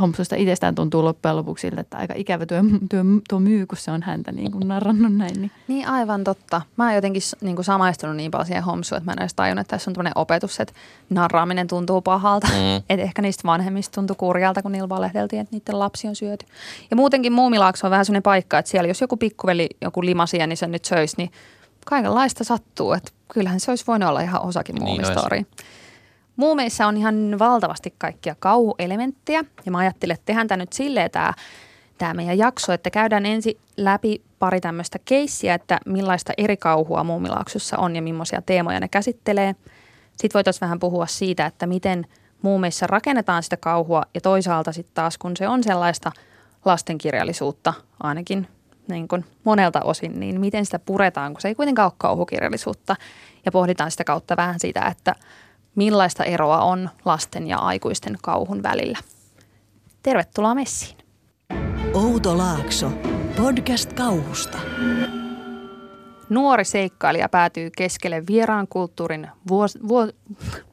Homsusta 0.00 0.36
itsestään 0.36 0.74
tuntuu 0.74 1.04
loppujen 1.04 1.36
lopuksi 1.36 1.62
siltä, 1.62 1.80
että 1.80 1.96
aika 1.96 2.14
ikävä 2.16 2.46
työ, 2.46 2.62
työ, 2.90 3.04
tuo 3.28 3.40
myy, 3.40 3.66
kun 3.66 3.78
se 3.78 3.90
on 3.90 4.02
häntä 4.02 4.32
niin 4.32 4.52
kuin 4.52 4.68
narrannut 4.68 5.14
näin. 5.14 5.40
Niin. 5.40 5.50
niin 5.68 5.88
aivan 5.88 6.24
totta. 6.24 6.62
Mä 6.76 6.84
oon 6.84 6.94
jotenkin 6.94 7.22
niin 7.40 7.56
kuin 7.56 7.64
samaistunut 7.64 8.16
niin 8.16 8.30
paljon 8.30 8.46
siihen 8.46 8.64
Homsuun, 8.64 8.96
että 8.96 9.10
mä 9.10 9.12
en 9.12 9.18
edes 9.18 9.34
tajunnut, 9.34 9.60
että 9.60 9.76
tässä 9.76 9.90
on 9.90 9.94
tämmöinen 9.94 10.12
opetus, 10.16 10.60
että 10.60 10.74
narraaminen 11.10 11.66
tuntuu 11.66 12.00
pahalta. 12.00 12.46
Mm. 12.46 12.76
että 12.90 13.02
ehkä 13.02 13.22
niistä 13.22 13.42
vanhemmista 13.44 13.94
tuntuu 13.94 14.16
kurjalta, 14.16 14.62
kun 14.62 14.72
niillä 14.72 14.88
valehdeltiin, 14.88 15.42
että 15.42 15.56
niiden 15.56 15.78
lapsi 15.78 16.08
on 16.08 16.16
syöty. 16.16 16.46
Ja 16.90 16.96
muutenkin 16.96 17.32
Muumilaakso 17.32 17.86
on 17.86 17.90
vähän 17.90 18.04
sellainen 18.04 18.22
paikka, 18.22 18.58
että 18.58 18.70
siellä 18.70 18.88
jos 18.88 19.00
joku 19.00 19.16
pikkuveli, 19.16 19.68
joku 19.80 20.04
limasia, 20.04 20.46
niin 20.46 20.56
se 20.56 20.66
nyt 20.66 20.84
söisi, 20.84 21.14
niin 21.18 21.30
kaikenlaista 21.86 22.44
sattuu. 22.44 22.92
Että 22.92 23.12
kyllähän 23.32 23.60
se 23.60 23.70
olisi 23.70 23.84
voinut 23.86 24.08
olla 24.08 24.20
ihan 24.20 24.42
osakin 24.42 24.74
niin 24.74 24.84
muumistori. 24.84 25.36
Niin 25.36 25.46
Muumeissa 26.40 26.86
on 26.86 26.96
ihan 26.96 27.38
valtavasti 27.38 27.94
kaikkia 27.98 28.34
kauhuelementtejä 28.38 29.44
ja 29.66 29.72
mä 29.72 29.78
ajattelin, 29.78 30.14
että 30.14 30.26
tehdään 30.26 30.48
tämä 30.48 30.56
nyt 30.56 30.72
silleen 30.72 31.10
tämä, 31.10 31.34
tämä 31.98 32.14
meidän 32.14 32.38
jakso, 32.38 32.72
että 32.72 32.90
käydään 32.90 33.26
ensin 33.26 33.58
läpi 33.76 34.22
pari 34.38 34.60
tämmöistä 34.60 34.98
keissiä, 35.04 35.54
että 35.54 35.78
millaista 35.86 36.32
eri 36.38 36.56
kauhua 36.56 37.04
muumilaaksossa 37.04 37.78
on 37.78 37.96
ja 37.96 38.02
millaisia 38.02 38.42
teemoja 38.42 38.80
ne 38.80 38.88
käsittelee. 38.88 39.54
Sitten 40.10 40.38
voitaisiin 40.38 40.60
vähän 40.60 40.78
puhua 40.78 41.06
siitä, 41.06 41.46
että 41.46 41.66
miten 41.66 42.06
muumeissa 42.42 42.86
rakennetaan 42.86 43.42
sitä 43.42 43.56
kauhua 43.56 44.02
ja 44.14 44.20
toisaalta 44.20 44.72
sitten 44.72 44.94
taas 44.94 45.18
kun 45.18 45.36
se 45.36 45.48
on 45.48 45.64
sellaista 45.64 46.12
lastenkirjallisuutta 46.64 47.74
ainakin 48.02 48.48
niin 48.88 49.08
kuin 49.08 49.24
monelta 49.44 49.80
osin, 49.80 50.20
niin 50.20 50.40
miten 50.40 50.64
sitä 50.64 50.78
puretaan, 50.78 51.32
kun 51.32 51.40
se 51.40 51.48
ei 51.48 51.54
kuitenkaan 51.54 51.86
ole 51.86 51.92
kauhukirjallisuutta 51.98 52.96
ja 53.44 53.52
pohditaan 53.52 53.90
sitä 53.90 54.04
kautta 54.04 54.36
vähän 54.36 54.60
sitä, 54.60 54.86
että 54.86 55.14
millaista 55.74 56.24
eroa 56.24 56.60
on 56.60 56.90
lasten 57.04 57.46
ja 57.46 57.58
aikuisten 57.58 58.18
kauhun 58.22 58.62
välillä. 58.62 58.98
Tervetuloa 60.02 60.54
messiin. 60.54 60.98
Outo 61.94 62.38
Laakso. 62.38 62.92
Podcast 63.36 63.92
kauhusta. 63.92 64.58
Nuori 66.28 66.64
seikkailija 66.64 67.28
päätyy 67.28 67.70
keskelle 67.76 68.22
vieraan 68.26 68.68
kulttuurin 68.68 69.28
vuos, 69.48 69.78
vuo, 69.88 70.08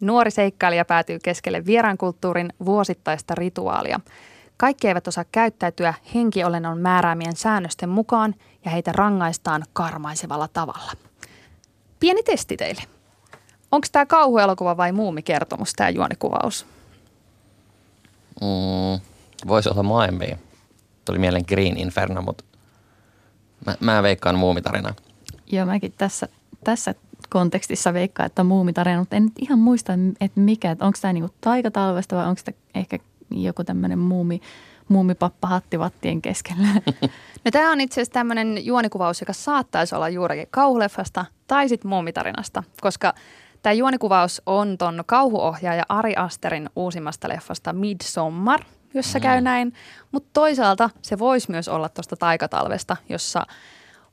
Nuori 0.00 0.30
seikkailija 0.30 0.84
päätyy 0.84 1.18
keskelle 1.22 1.66
vieraan 1.66 1.98
kulttuurin 1.98 2.52
vuosittaista 2.64 3.34
rituaalia. 3.34 4.00
Kaikki 4.56 4.88
eivät 4.88 5.08
osaa 5.08 5.24
käyttäytyä 5.32 5.94
henkiolennon 6.14 6.78
määräämien 6.78 7.36
säännösten 7.36 7.88
mukaan 7.88 8.34
ja 8.64 8.70
heitä 8.70 8.92
rangaistaan 8.92 9.64
karmaisevalla 9.72 10.48
tavalla. 10.48 10.92
Pieni 12.00 12.22
testi 12.22 12.56
teille. 12.56 12.82
Onko 13.72 13.86
tämä 13.92 14.06
kauhuelokuva 14.06 14.76
vai 14.76 14.92
muumikertomus, 14.92 15.72
tämä 15.72 15.90
juonikuvaus? 15.90 16.66
Mm, 18.40 19.00
voisi 19.46 19.68
olla 19.68 19.82
molempia. 19.82 20.38
Tuli 21.04 21.18
mieleen 21.18 21.44
Green 21.48 21.76
Inferno, 21.76 22.22
mutta 22.22 22.44
mä, 23.66 23.76
mä 23.80 24.02
veikkaan 24.02 24.38
muumitarina. 24.38 24.94
Joo, 25.52 25.66
mäkin 25.66 25.94
tässä, 25.98 26.28
tässä 26.64 26.94
kontekstissa 27.30 27.94
veikkaan, 27.94 28.26
että 28.26 28.44
muumitarina, 28.44 28.98
mutta 28.98 29.16
en 29.16 29.22
nyt 29.24 29.32
ihan 29.40 29.58
muista, 29.58 29.92
että 30.20 30.40
mikä, 30.40 30.70
että 30.70 30.84
onko 30.84 30.98
tämä 31.02 31.12
niinku 31.12 31.34
taikatalvesta 31.40 32.16
vai 32.16 32.26
onko 32.26 32.40
tämä 32.44 32.58
ehkä 32.74 32.98
joku 33.30 33.64
tämmöinen 33.64 33.98
muumi, 33.98 34.40
muumipappa 34.88 35.48
hattivattien 35.48 36.22
keskellä. 36.22 36.68
No 37.44 37.50
tämä 37.50 37.72
on 37.72 37.80
itse 37.80 38.00
asiassa 38.00 38.12
tämmöinen 38.12 38.66
juonikuvaus, 38.66 39.20
joka 39.20 39.32
saattaisi 39.32 39.94
olla 39.94 40.08
juurikin 40.08 40.46
kauhuleffasta 40.50 41.24
tai 41.46 41.68
sitten 41.68 41.88
muumitarinasta, 41.88 42.62
koska 42.80 43.14
tämä 43.62 43.72
juonikuvaus 43.72 44.42
on 44.46 44.78
ton 44.78 45.02
kauhuohjaaja 45.06 45.82
Ari 45.88 46.16
Asterin 46.16 46.70
uusimmasta 46.76 47.28
leffasta 47.28 47.72
Midsommar, 47.72 48.60
jossa 48.94 49.20
käy 49.20 49.40
näin. 49.40 49.74
Mutta 50.12 50.30
toisaalta 50.32 50.90
se 51.02 51.18
voisi 51.18 51.50
myös 51.50 51.68
olla 51.68 51.88
tuosta 51.88 52.16
taikatalvesta, 52.16 52.96
jossa 53.08 53.46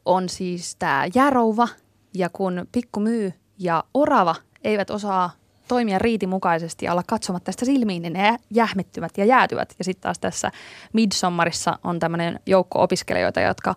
on 0.05 0.29
siis 0.29 0.75
tämä 0.75 1.05
järouva 1.15 1.67
ja 2.13 2.29
kun 2.29 2.67
pikku 2.71 2.99
myy 2.99 3.33
ja 3.59 3.83
orava 3.93 4.35
eivät 4.63 4.89
osaa 4.89 5.31
toimia 5.67 5.99
riitin 5.99 6.29
mukaisesti 6.29 6.85
ja 6.85 6.91
olla 6.91 7.03
katsomatta 7.07 7.51
sitä 7.51 7.65
silmiin, 7.65 8.01
niin 8.01 8.13
ne 8.13 8.37
jähmettyvät 8.49 9.17
ja 9.17 9.25
jäätyvät. 9.25 9.75
Ja 9.79 9.83
sitten 9.83 10.01
taas 10.01 10.19
tässä 10.19 10.51
Midsommarissa 10.93 11.79
on 11.83 11.99
tämmöinen 11.99 12.39
joukko 12.45 12.83
opiskelijoita, 12.83 13.41
jotka 13.41 13.75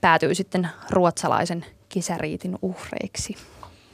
päätyy 0.00 0.34
sitten 0.34 0.68
ruotsalaisen 0.90 1.66
kesäriitin 1.88 2.58
uhreiksi. 2.62 3.36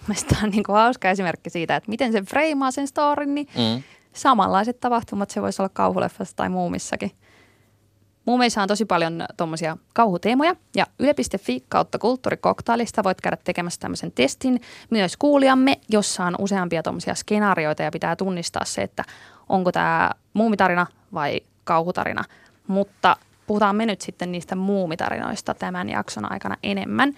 Mielestäni 0.08 0.40
on 0.44 0.50
niin 0.50 0.64
kuin 0.64 0.76
hauska 0.76 1.10
esimerkki 1.10 1.50
siitä, 1.50 1.76
että 1.76 1.90
miten 1.90 2.12
se 2.12 2.22
freimaa 2.22 2.70
sen 2.70 2.86
storin, 2.86 3.34
niin 3.34 3.48
mm. 3.56 3.82
samanlaiset 4.12 4.80
tapahtumat 4.80 5.30
se 5.30 5.42
voisi 5.42 5.62
olla 5.62 5.70
kauhuleffassa 5.72 6.36
tai 6.36 6.48
muumissakin. 6.48 7.10
Muumeissa 8.24 8.62
on 8.62 8.68
tosi 8.68 8.84
paljon 8.84 9.24
tuommoisia 9.36 9.76
kauhuteemoja 9.94 10.56
ja 10.76 10.86
yle.fi 10.98 11.64
kautta 11.68 11.98
kulttuurikoktailista 11.98 13.04
voit 13.04 13.20
käydä 13.20 13.36
tekemässä 13.44 13.80
tämmöisen 13.80 14.12
testin 14.12 14.60
myös 14.90 15.16
kuulijamme, 15.16 15.76
jossa 15.88 16.24
on 16.24 16.34
useampia 16.38 16.82
tuommoisia 16.82 17.14
skenaarioita 17.14 17.82
ja 17.82 17.90
pitää 17.90 18.16
tunnistaa 18.16 18.64
se, 18.64 18.82
että 18.82 19.04
onko 19.48 19.72
tämä 19.72 20.10
muumitarina 20.32 20.86
vai 21.14 21.40
kauhutarina. 21.64 22.24
Mutta 22.66 23.16
puhutaan 23.46 23.76
me 23.76 23.86
nyt 23.86 24.00
sitten 24.00 24.32
niistä 24.32 24.56
muumitarinoista 24.56 25.54
tämän 25.54 25.88
jakson 25.88 26.32
aikana 26.32 26.56
enemmän. 26.62 27.14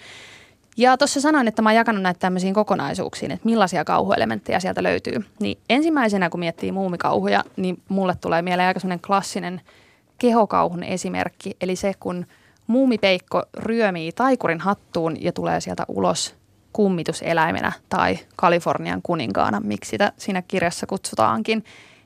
Ja 0.77 0.97
tuossa 0.97 1.21
sanoin, 1.21 1.47
että 1.47 1.61
mä 1.61 1.69
oon 1.69 1.75
jakanut 1.75 2.01
näitä 2.01 2.19
tämmöisiin 2.19 2.53
kokonaisuuksiin, 2.53 3.31
että 3.31 3.45
millaisia 3.45 3.85
kauhuelementtejä 3.85 4.59
sieltä 4.59 4.83
löytyy. 4.83 5.25
Niin 5.39 5.57
ensimmäisenä, 5.69 6.29
kun 6.29 6.39
miettii 6.39 6.71
muumikauhuja, 6.71 7.43
niin 7.55 7.81
mulle 7.89 8.15
tulee 8.21 8.41
mieleen 8.41 8.67
aika 8.67 8.79
semmoinen 8.79 9.01
klassinen– 9.07 9.61
kehokauhun 10.17 10.83
esimerkki, 10.83 11.57
eli 11.61 11.75
se 11.75 11.93
kun 11.99 12.25
muumipeikko 12.67 13.43
ryömii 13.57 14.11
taikurin 14.11 14.59
hattuun 14.59 15.23
ja 15.23 15.31
tulee 15.31 15.61
sieltä 15.61 15.85
ulos 15.87 16.35
kummituseläimenä 16.73 17.71
tai 17.89 18.19
Kalifornian 18.35 19.01
kuninkaana, 19.01 19.59
miksi 19.59 19.89
sitä 19.89 20.11
siinä 20.17 20.41
kirjassa 20.41 20.87
kutsutaankin. 20.87 21.63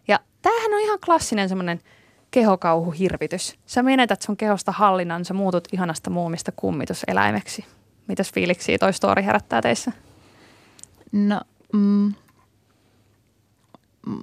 Ja 0.07 0.19
tämähän 0.41 0.73
on 0.73 0.79
ihan 0.79 0.99
klassinen 1.05 1.49
semmoinen 1.49 1.79
kehokauhuhirvitys. 2.31 3.55
Sä 3.65 3.83
menetät 3.83 4.21
sun 4.21 4.37
kehosta 4.37 4.71
hallinnan, 4.71 5.25
sä 5.25 5.33
muutut 5.33 5.67
ihanasta 5.73 6.09
muumista 6.09 6.51
kummituseläimeksi. 6.55 7.65
Mitäs 8.11 8.31
fiiliksiä 8.33 8.77
toi 8.77 8.93
story 8.93 9.23
herättää 9.23 9.61
teissä? 9.61 9.91
No, 11.11 11.41
mm, 11.73 12.13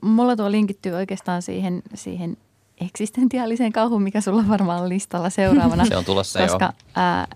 mulla 0.03 0.37
tuo 0.37 0.51
linkittyy 0.51 0.93
oikeastaan 0.93 1.43
siihen, 1.43 1.83
siihen 1.95 2.37
eksistentiaaliseen 2.81 3.73
kauhuun, 3.73 4.03
mikä 4.03 4.21
sulla 4.21 4.45
varmaan 4.49 4.83
on 4.83 4.89
listalla 4.89 5.31
seuraavana. 5.31 5.85
se 5.89 5.97
on 5.97 6.05
tulossa 6.05 6.39
Koska 6.39 6.65
jo. 6.65 6.73
ää, 6.95 7.27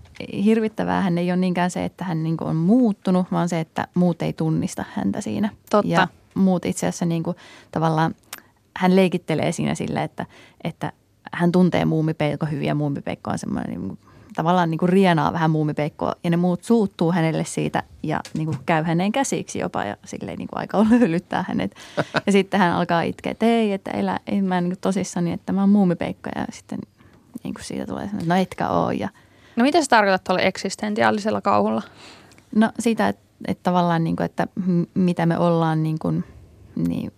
hirvittävää 0.44 1.00
hän 1.00 1.18
ei 1.18 1.30
ole 1.30 1.36
niinkään 1.36 1.70
se, 1.70 1.84
että 1.84 2.04
hän 2.04 2.22
niinku 2.22 2.44
on 2.44 2.56
muuttunut, 2.56 3.26
vaan 3.32 3.48
se, 3.48 3.60
että 3.60 3.88
muut 3.94 4.22
ei 4.22 4.32
tunnista 4.32 4.84
häntä 4.94 5.20
siinä. 5.20 5.50
Totta. 5.70 5.92
Ja 5.92 6.08
muut 6.34 6.64
itse 6.64 6.86
asiassa 6.86 7.04
niinku, 7.04 7.34
tavallaan, 7.70 8.14
hän 8.76 8.96
leikittelee 8.96 9.52
siinä 9.52 9.74
sillä, 9.74 10.02
että, 10.02 10.26
että 10.64 10.92
hän 11.32 11.52
tuntee 11.52 11.84
muumipeikko 11.84 12.46
hyvin 12.46 12.66
ja 12.66 12.74
muumipeikko 12.74 13.30
on 13.30 13.38
semmoinen 13.38 13.80
niin 13.80 13.98
tavallaan 14.34 14.70
niin 14.70 14.78
kuin 14.78 14.88
rienaa 14.88 15.32
vähän 15.32 15.50
muumipeikkoa 15.50 16.14
ja 16.24 16.30
ne 16.30 16.36
muut 16.36 16.64
suuttuu 16.64 17.12
hänelle 17.12 17.44
siitä 17.44 17.82
ja 18.02 18.20
niin 18.34 18.46
kuin 18.46 18.58
käy 18.66 18.82
häneen 18.82 19.12
käsiksi 19.12 19.58
jopa 19.58 19.84
ja 19.84 19.96
silleen 20.04 20.38
niin 20.38 20.48
kuin 20.48 20.60
aika 20.60 20.86
löylyttää 20.90 21.44
hänet. 21.48 21.76
Ja 22.26 22.32
sitten 22.32 22.60
hän 22.60 22.72
alkaa 22.72 23.02
itkeä, 23.02 23.32
että 23.32 23.46
ei, 23.46 23.72
että 23.72 23.90
elä, 23.90 24.18
ei 24.26 24.42
mä 24.42 24.60
niin 24.60 24.78
tosissani, 24.80 25.32
että 25.32 25.52
mä 25.52 25.60
oon 25.60 25.70
muumipeikko 25.70 26.30
ja 26.36 26.46
sitten 26.52 26.78
niin 27.44 27.54
kuin 27.54 27.64
siitä 27.64 27.86
tulee 27.86 28.04
että 28.04 28.26
no 28.26 28.34
etkä 28.34 28.68
oo. 28.68 28.90
Ja, 28.90 29.08
no 29.56 29.62
mitä 29.62 29.82
sä 29.82 29.86
tarkoitat 29.88 30.24
tuolla 30.24 30.42
eksistentiaalisella 30.42 31.40
kauhulla? 31.40 31.82
No 32.54 32.72
siitä, 32.78 33.08
että, 33.08 33.22
että 33.48 33.62
tavallaan 33.62 34.04
niin 34.04 34.16
kuin, 34.16 34.24
että 34.24 34.46
mitä 34.94 35.26
me 35.26 35.38
ollaan 35.38 35.82
niin 35.82 35.98
kuin, 35.98 36.24
niin 36.76 37.12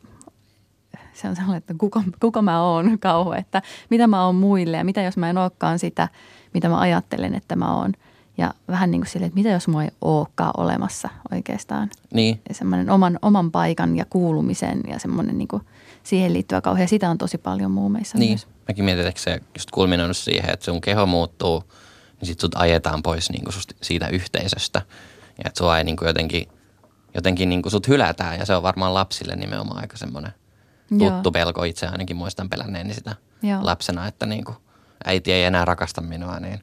se 1.14 1.28
on 1.28 1.36
sellainen, 1.36 1.58
että 1.58 1.74
kuka, 1.78 2.02
kuka 2.20 2.42
mä 2.42 2.62
oon 2.62 2.98
kauhu, 3.00 3.32
että 3.32 3.62
mitä 3.90 4.06
mä 4.06 4.26
oon 4.26 4.34
muille 4.34 4.76
ja 4.76 4.84
mitä 4.84 5.02
jos 5.02 5.16
mä 5.16 5.30
en 5.30 5.38
olekaan 5.38 5.78
sitä– 5.78 6.08
mitä 6.54 6.68
mä 6.68 6.80
ajattelen, 6.80 7.34
että 7.34 7.56
mä 7.56 7.76
oon. 7.76 7.92
Ja 8.38 8.54
vähän 8.68 8.90
niin 8.90 9.00
kuin 9.00 9.08
silleen, 9.08 9.26
että 9.26 9.38
mitä 9.38 9.48
jos 9.48 9.68
mua 9.68 9.82
ei 9.82 9.90
olekaan 10.00 10.52
olemassa 10.56 11.08
oikeastaan. 11.32 11.90
Niin. 12.14 12.40
Ja 12.48 12.54
semmoinen 12.54 12.90
oman, 12.90 13.18
oman 13.22 13.50
paikan 13.50 13.96
ja 13.96 14.04
kuulumisen 14.10 14.80
ja 14.88 14.98
semmoinen 14.98 15.38
niin 15.38 15.48
kuin 15.48 15.62
siihen 16.02 16.32
liittyvä 16.32 16.60
kauhean. 16.60 16.88
Sitä 16.88 17.10
on 17.10 17.18
tosi 17.18 17.38
paljon 17.38 17.70
muumeissa 17.70 18.18
niin. 18.18 18.30
myös. 18.30 18.46
Mäkin 18.68 18.84
mietin, 18.84 19.06
että 19.06 19.20
se 19.20 19.40
just 19.54 19.70
kulminoinut 19.70 20.16
siihen, 20.16 20.50
että 20.50 20.64
sun 20.64 20.80
keho 20.80 21.06
muuttuu, 21.06 21.64
niin 22.20 22.26
sit 22.26 22.40
sut 22.40 22.54
ajetaan 22.54 23.02
pois 23.02 23.30
niin 23.30 23.44
kuin 23.44 23.54
siitä 23.82 24.08
yhteisöstä. 24.08 24.82
Ja 25.38 25.44
että 25.46 25.58
sua 25.58 25.78
ei 25.78 25.84
niin 25.84 25.96
kuin 25.96 26.06
jotenkin, 26.06 26.48
jotenkin 27.14 27.48
niin 27.48 27.62
kuin 27.62 27.70
sut 27.70 27.88
hylätään. 27.88 28.38
Ja 28.38 28.46
se 28.46 28.54
on 28.54 28.62
varmaan 28.62 28.94
lapsille 28.94 29.36
nimenomaan 29.36 29.80
aika 29.80 29.96
semmoinen 29.96 30.32
tuttu 30.98 31.28
Joo. 31.28 31.32
pelko. 31.32 31.64
Itse 31.64 31.86
ainakin 31.86 32.16
muistan 32.16 32.48
pelänneeni 32.48 32.94
sitä 32.94 33.16
Joo. 33.42 33.58
lapsena, 33.62 34.06
että 34.06 34.26
niin 34.26 34.44
kuin 34.44 34.56
äiti 35.04 35.32
ei 35.32 35.44
enää 35.44 35.64
rakasta 35.64 36.00
minua, 36.00 36.40
niin 36.40 36.60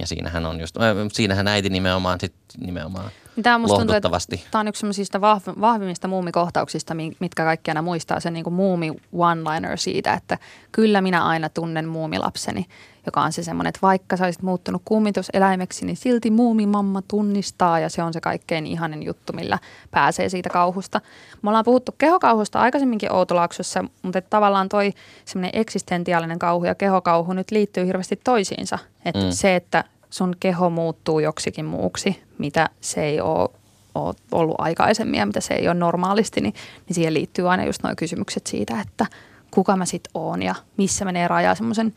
ja 0.00 0.06
siinähän 0.06 0.46
on 0.46 0.60
just, 0.60 0.76
siinähän 1.12 1.48
äiti 1.48 1.68
nimenomaan 1.68 2.20
sit 2.20 2.34
nimenomaan 2.58 3.10
niin 3.36 3.42
Tämä 3.42 3.58
musta 3.58 3.76
tuntuu, 3.76 3.96
että 3.96 4.10
tämä 4.50 4.60
on 4.60 4.68
yksi 4.68 4.80
sellaisista 4.80 5.20
vahvimmista 5.60 6.08
muumikohtauksista, 6.08 6.94
mitkä 6.94 7.44
kaikki 7.44 7.70
aina 7.70 7.82
muistaa, 7.82 8.20
se 8.20 8.30
niin 8.30 8.44
kuin 8.44 8.54
muumi 8.54 8.90
one-liner 9.12 9.76
siitä, 9.76 10.14
että 10.14 10.38
kyllä 10.72 11.00
minä 11.00 11.24
aina 11.24 11.48
tunnen 11.48 11.88
muumilapseni 11.88 12.66
joka 13.06 13.22
on 13.22 13.32
se 13.32 13.42
semmoinen, 13.42 13.68
että 13.68 13.78
vaikka 13.82 14.16
sä 14.16 14.24
olisit 14.24 14.42
muuttunut 14.42 14.82
kummituseläimeksi, 14.84 15.86
niin 15.86 15.96
silti 15.96 16.30
muumimamma 16.30 17.02
tunnistaa 17.08 17.80
ja 17.80 17.88
se 17.88 18.02
on 18.02 18.12
se 18.12 18.20
kaikkein 18.20 18.66
ihanen 18.66 19.02
juttu, 19.02 19.32
millä 19.32 19.58
pääsee 19.90 20.28
siitä 20.28 20.50
kauhusta. 20.50 21.00
Me 21.42 21.50
ollaan 21.50 21.64
puhuttu 21.64 21.94
kehokauhusta 21.98 22.60
aikaisemminkin 22.60 23.12
Outolaaksossa, 23.12 23.84
mutta 24.02 24.18
että 24.18 24.30
tavallaan 24.30 24.68
toi 24.68 24.92
semmoinen 25.24 25.60
eksistentiaalinen 25.60 26.38
kauhu 26.38 26.64
ja 26.64 26.74
kehokauhu 26.74 27.32
nyt 27.32 27.50
liittyy 27.50 27.86
hirveästi 27.86 28.20
toisiinsa. 28.24 28.78
Että 29.04 29.24
mm. 29.24 29.30
se, 29.30 29.56
että 29.56 29.84
sun 30.10 30.36
keho 30.40 30.70
muuttuu 30.70 31.18
joksikin 31.18 31.64
muuksi, 31.64 32.22
mitä 32.38 32.68
se 32.80 33.04
ei 33.04 33.20
ole 33.20 33.48
ole 33.96 34.14
ollut 34.32 34.56
aikaisemmin 34.58 35.18
ja 35.18 35.26
mitä 35.26 35.40
se 35.40 35.54
ei 35.54 35.68
ole 35.68 35.74
normaalisti, 35.74 36.40
niin, 36.40 36.54
niin 36.88 36.94
siihen 36.94 37.14
liittyy 37.14 37.50
aina 37.50 37.64
just 37.64 37.82
nuo 37.82 37.92
kysymykset 37.96 38.46
siitä, 38.46 38.80
että 38.80 39.06
kuka 39.50 39.76
mä 39.76 39.84
sit 39.84 40.08
oon 40.14 40.42
ja 40.42 40.54
missä 40.76 41.04
menee 41.04 41.28
raja 41.28 41.54
semmoisen 41.54 41.94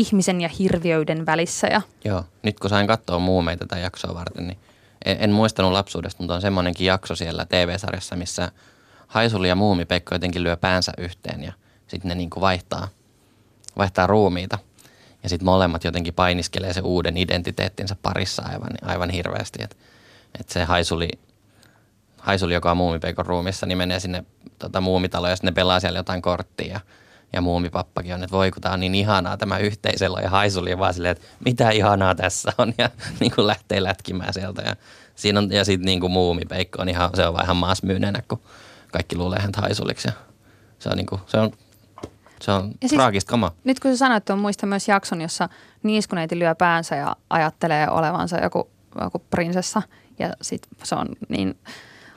ihmisen 0.00 0.40
ja 0.40 0.48
hirviöiden 0.48 1.26
välissä. 1.26 1.66
Ja... 1.66 1.82
Joo, 2.04 2.24
nyt 2.42 2.60
kun 2.60 2.70
sain 2.70 2.86
katsoa 2.86 3.18
muumeita 3.18 3.66
tätä 3.66 3.80
jaksoa 3.80 4.14
varten, 4.14 4.46
niin 4.46 4.58
en, 5.04 5.16
en 5.20 5.30
muistanut 5.30 5.72
lapsuudesta, 5.72 6.22
mutta 6.22 6.34
on 6.34 6.40
semmoinenkin 6.40 6.86
jakso 6.86 7.14
siellä 7.14 7.44
TV-sarjassa, 7.44 8.16
missä 8.16 8.52
Haisuli 9.06 9.48
ja 9.48 9.54
muumi 9.54 9.84
Pekko 9.84 10.14
jotenkin 10.14 10.42
lyö 10.42 10.56
päänsä 10.56 10.92
yhteen 10.98 11.42
ja 11.42 11.52
sitten 11.86 12.08
ne 12.08 12.14
niin 12.14 12.30
kuin 12.30 12.40
vaihtaa, 12.40 12.88
vaihtaa 13.78 14.06
ruumiita. 14.06 14.58
Ja 15.22 15.28
sitten 15.28 15.44
molemmat 15.44 15.84
jotenkin 15.84 16.14
painiskelee 16.14 16.72
se 16.72 16.80
uuden 16.80 17.16
identiteettinsä 17.16 17.96
parissa 18.02 18.42
aivan, 18.42 18.70
aivan 18.82 19.10
hirveästi. 19.10 19.58
Että 19.62 19.76
et 20.40 20.48
se 20.48 20.64
Haisuli, 20.64 21.08
Haisuli, 22.18 22.54
joka 22.54 22.70
on 22.70 22.76
muumipekon 22.76 23.26
ruumissa, 23.26 23.66
niin 23.66 23.78
menee 23.78 24.00
sinne 24.00 24.24
tota, 24.58 24.80
muumitaloon 24.80 25.30
ja 25.30 25.36
sitten 25.36 25.52
ne 25.52 25.54
pelaa 25.54 25.80
siellä 25.80 25.98
jotain 25.98 26.22
korttia. 26.22 26.80
Ja 27.32 27.40
muumipappakin 27.40 28.14
on, 28.14 28.22
että 28.22 28.36
voi 28.36 28.50
kun 28.50 28.62
tämä 28.62 28.74
on 28.74 28.80
niin 28.80 28.94
ihanaa 28.94 29.36
tämä 29.36 29.58
yhteiselo. 29.58 30.18
Ja 30.18 30.30
Haisuli 30.30 30.78
vaan 30.78 30.94
silleen, 30.94 31.12
että 31.12 31.24
mitä 31.44 31.70
ihanaa 31.70 32.14
tässä 32.14 32.52
on. 32.58 32.74
Ja 32.78 32.90
niin 33.20 33.32
kuin 33.34 33.46
lähtee 33.46 33.82
lätkimään 33.82 34.34
sieltä. 34.34 34.62
Ja, 34.62 34.76
siinä 35.14 35.38
on, 35.38 35.52
ja 35.52 35.64
sitten 35.64 35.86
niin 35.86 36.00
kuin 36.00 36.12
muumipeikko 36.12 36.82
on 36.82 36.88
ihan, 36.88 37.10
se 37.14 37.26
on 37.26 37.34
vaan 37.34 37.44
ihan 37.44 37.56
maasmyyneenä, 37.56 38.22
kun 38.28 38.40
kaikki 38.92 39.16
luulee 39.16 39.40
häntä 39.40 39.60
Haisuliksi. 39.60 40.08
Ja 40.08 40.12
se 40.78 40.88
on, 40.88 40.96
niin 40.96 41.06
kuin, 41.06 41.20
se 41.26 41.38
on 41.38 41.52
se 42.40 42.52
on 42.52 42.72
ja 42.82 42.88
siis, 42.88 42.98
traagista 42.98 43.30
kamaa. 43.30 43.52
Nyt 43.64 43.80
kun 43.80 43.90
sä 43.90 43.96
sanoit, 43.96 44.16
että 44.16 44.32
on 44.32 44.38
muista 44.38 44.66
myös 44.66 44.88
jakson, 44.88 45.20
jossa 45.20 45.48
niiskuneiti 45.82 46.38
lyö 46.38 46.54
päänsä 46.54 46.96
ja 46.96 47.16
ajattelee 47.30 47.90
olevansa 47.90 48.38
joku, 48.38 48.68
joku 49.00 49.22
prinsessa. 49.30 49.82
Ja 50.18 50.32
sit 50.42 50.66
se 50.82 50.94
on 50.94 51.06
niin 51.28 51.58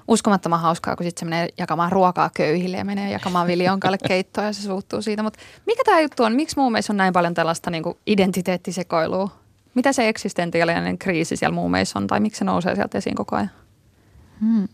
uskomattoman 0.10 0.60
hauskaa, 0.60 0.96
kun 0.96 1.06
sitten 1.06 1.20
se 1.20 1.30
menee 1.30 1.50
jakamaan 1.58 1.92
ruokaa 1.92 2.30
köyhille 2.34 2.78
ja 2.78 2.86
menee 2.86 3.12
jakamaan 3.12 3.48
viljonkalle 3.48 3.98
keittoa 4.08 4.44
ja 4.44 4.54
se 4.54 4.62
suuttuu 4.62 5.02
siitä. 5.02 5.24
Mutta 5.24 5.40
mikä 5.66 5.84
tämä 5.86 6.02
juttu 6.02 6.24
on? 6.24 6.36
Miksi 6.36 6.56
muumeissa 6.58 6.94
on 6.94 6.98
näin 6.98 7.14
paljon 7.14 7.34
tällaista 7.34 7.72
niin 7.72 7.84
identiteettisekoilua? 8.08 9.30
Mitä 9.74 9.94
se 9.94 10.10
eksistentiaalinen 10.10 10.98
kriisi 10.98 11.36
siellä 11.36 11.56
muumeissa 11.56 12.00
on 12.00 12.08
tai 12.08 12.20
miksi 12.20 12.40
se 12.40 12.46
nousee 12.46 12.76
sieltä 12.76 12.98
esiin 12.98 13.16
koko 13.16 13.36
ajan? 13.36 13.52
Hmm. 14.40 14.68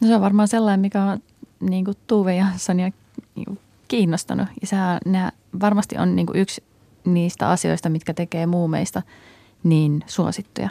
No 0.00 0.08
se 0.08 0.14
on 0.14 0.20
varmaan 0.20 0.48
sellainen, 0.48 0.80
mikä 0.80 1.02
on 1.02 1.18
niin 1.60 1.84
kuin 1.84 1.96
Tuve 2.06 2.34
ja 2.34 2.46
Sonja 2.56 2.90
niin 3.34 3.58
kiinnostanut. 3.88 4.48
Ja 4.60 4.66
sehän, 4.66 4.98
nämä 5.06 5.32
varmasti 5.60 5.98
on 5.98 6.16
niin 6.16 6.26
kuin 6.26 6.38
yksi 6.38 6.64
niistä 7.04 7.48
asioista, 7.48 7.88
mitkä 7.88 8.14
tekee 8.14 8.46
muumeista 8.46 9.02
niin 9.62 10.04
suosittuja. 10.06 10.68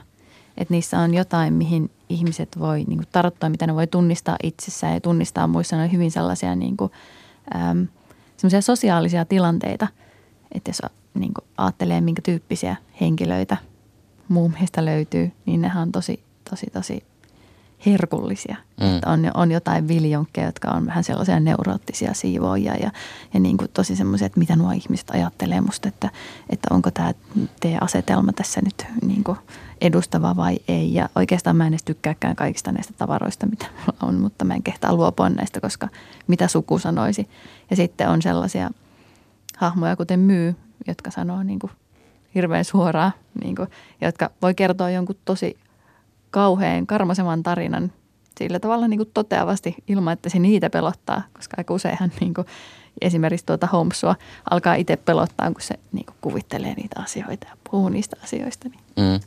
Että 0.58 0.74
niissä 0.74 1.00
on 1.00 1.14
jotain, 1.14 1.54
mihin 1.54 1.92
ihmiset 2.10 2.60
voi 2.60 2.84
niin 2.84 2.98
kuin 2.98 3.08
tarttua, 3.12 3.50
mitä 3.50 3.68
ne 3.68 3.76
voi 3.76 3.88
tunnistaa 3.88 4.38
itsessään 4.44 4.94
ja 4.94 5.02
tunnistaa 5.02 5.48
muissa. 5.48 5.76
Ne 5.76 5.84
on 5.84 5.92
hyvin 5.92 6.12
sellaisia 6.12 6.56
niin 6.56 6.78
kuin, 6.78 6.92
äm, 7.56 7.88
sosiaalisia 8.60 9.26
tilanteita, 9.26 9.88
että 10.52 10.70
jos 10.70 10.82
niin 11.14 11.34
kuin 11.34 11.46
ajattelee, 11.58 12.02
minkä 12.02 12.22
tyyppisiä 12.22 12.76
henkilöitä 13.02 13.58
muumeista 14.28 14.86
löytyy, 14.86 15.32
niin 15.46 15.62
nehän 15.62 15.82
on 15.82 15.92
tosi, 15.92 16.24
tosi, 16.50 16.66
tosi 16.74 17.04
herkullisia. 17.86 18.56
Mm. 18.82 18.96
Että 18.96 19.10
on, 19.10 19.32
on 19.34 19.52
jotain 19.52 19.88
viljonkkeja, 19.88 20.48
jotka 20.48 20.72
on 20.72 20.86
vähän 20.86 21.04
sellaisia 21.04 21.40
neuroottisia 21.40 22.14
siivoja 22.14 22.76
ja, 22.76 22.92
ja 23.34 23.40
niin 23.40 23.58
kuin 23.58 23.70
tosi 23.74 23.96
semmoisia, 23.96 24.26
että 24.26 24.40
mitä 24.40 24.56
nuo 24.56 24.72
ihmiset 24.72 25.10
ajattelee 25.10 25.62
musta, 25.62 25.88
että, 25.88 26.10
että 26.50 26.68
onko 26.72 26.92
tämä 26.92 27.14
teidän 27.60 27.84
asetelma 27.84 28.34
tässä 28.34 28.62
nyt 28.62 28.86
niin 29.06 29.24
kuin 29.24 29.38
edustava 29.82 30.36
vai 30.36 30.60
ei. 30.68 30.94
Ja 30.94 31.10
oikeastaan 31.16 31.56
mä 31.56 31.68
en 31.68 31.74
edes 31.74 31.84
tykkääkään 31.84 32.36
kaikista 32.36 32.72
näistä 32.72 32.94
tavaroista, 32.98 33.46
mitä 33.46 33.66
mulla 33.80 34.00
on, 34.02 34.16
mutta 34.22 34.46
mä 34.46 34.54
en 34.54 34.64
kehtaa 34.64 34.94
luopua 34.94 35.30
näistä, 35.30 35.62
koska 35.62 35.88
mitä 36.28 36.48
suku 36.48 36.80
sanoisi. 36.80 37.30
Ja 37.70 37.76
sitten 37.76 38.10
on 38.10 38.22
sellaisia 38.22 38.70
hahmoja, 39.58 39.96
kuten 39.96 40.20
myy, 40.20 40.56
jotka 40.88 41.12
sanoo 41.12 41.44
niin 41.44 41.60
kuin 41.60 41.72
hirveän 42.36 42.66
suoraan, 42.66 43.12
niin 43.44 43.56
kuin, 43.56 43.70
jotka 44.02 44.30
voi 44.42 44.54
kertoa 44.54 44.90
jonkun 44.90 45.18
tosi 45.26 45.58
kauhean 46.32 46.88
karmasevan 46.88 47.44
tarinan 47.44 47.92
sillä 48.40 48.60
tavalla 48.60 48.88
niin 48.88 48.98
kuin 48.98 49.10
toteavasti 49.14 49.76
ilman, 49.88 50.14
että 50.14 50.30
se 50.30 50.40
niitä 50.40 50.70
pelottaa, 50.70 51.22
koska 51.34 51.56
aika 51.58 51.74
useinhan 51.74 52.12
niin 52.20 52.34
kuin 52.34 52.48
esimerkiksi 53.02 53.46
tuota 53.46 53.68
Holmesua 53.68 54.16
alkaa 54.50 54.76
itse 54.76 54.96
pelottaa, 54.98 55.52
kun 55.52 55.62
se 55.62 55.80
niin 55.92 56.06
kuin 56.06 56.16
kuvittelee 56.22 56.74
niitä 56.74 57.02
asioita 57.02 57.48
ja 57.50 57.58
puhuu 57.72 57.90
niistä 57.90 58.16
asioista. 58.24 58.70
Niin. 58.70 58.82
Mm. 58.98 59.20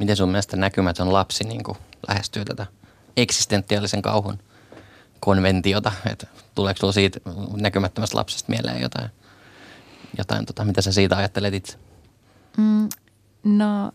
Miten 0.00 0.16
sun 0.16 0.28
mielestä 0.28 0.56
näkymätön 0.56 1.12
lapsi 1.12 1.44
niin 1.44 1.62
kuin 1.62 1.78
lähestyy 2.08 2.44
tätä 2.44 2.66
eksistentiaalisen 3.16 4.02
kauhun 4.02 4.38
konventiota? 5.20 5.92
Että 6.10 6.26
tuleeko 6.54 6.78
sinulla 6.78 6.92
siitä 6.92 7.20
näkymättömästä 7.56 8.16
lapsesta 8.16 8.50
mieleen 8.52 8.80
jotain, 8.80 9.10
jotain 10.18 10.46
tota, 10.46 10.64
mitä 10.64 10.82
sä 10.82 10.92
siitä 10.92 11.16
ajattelet 11.16 11.54
itse? 11.54 11.78
Mm, 12.56 12.88
no 13.44 13.92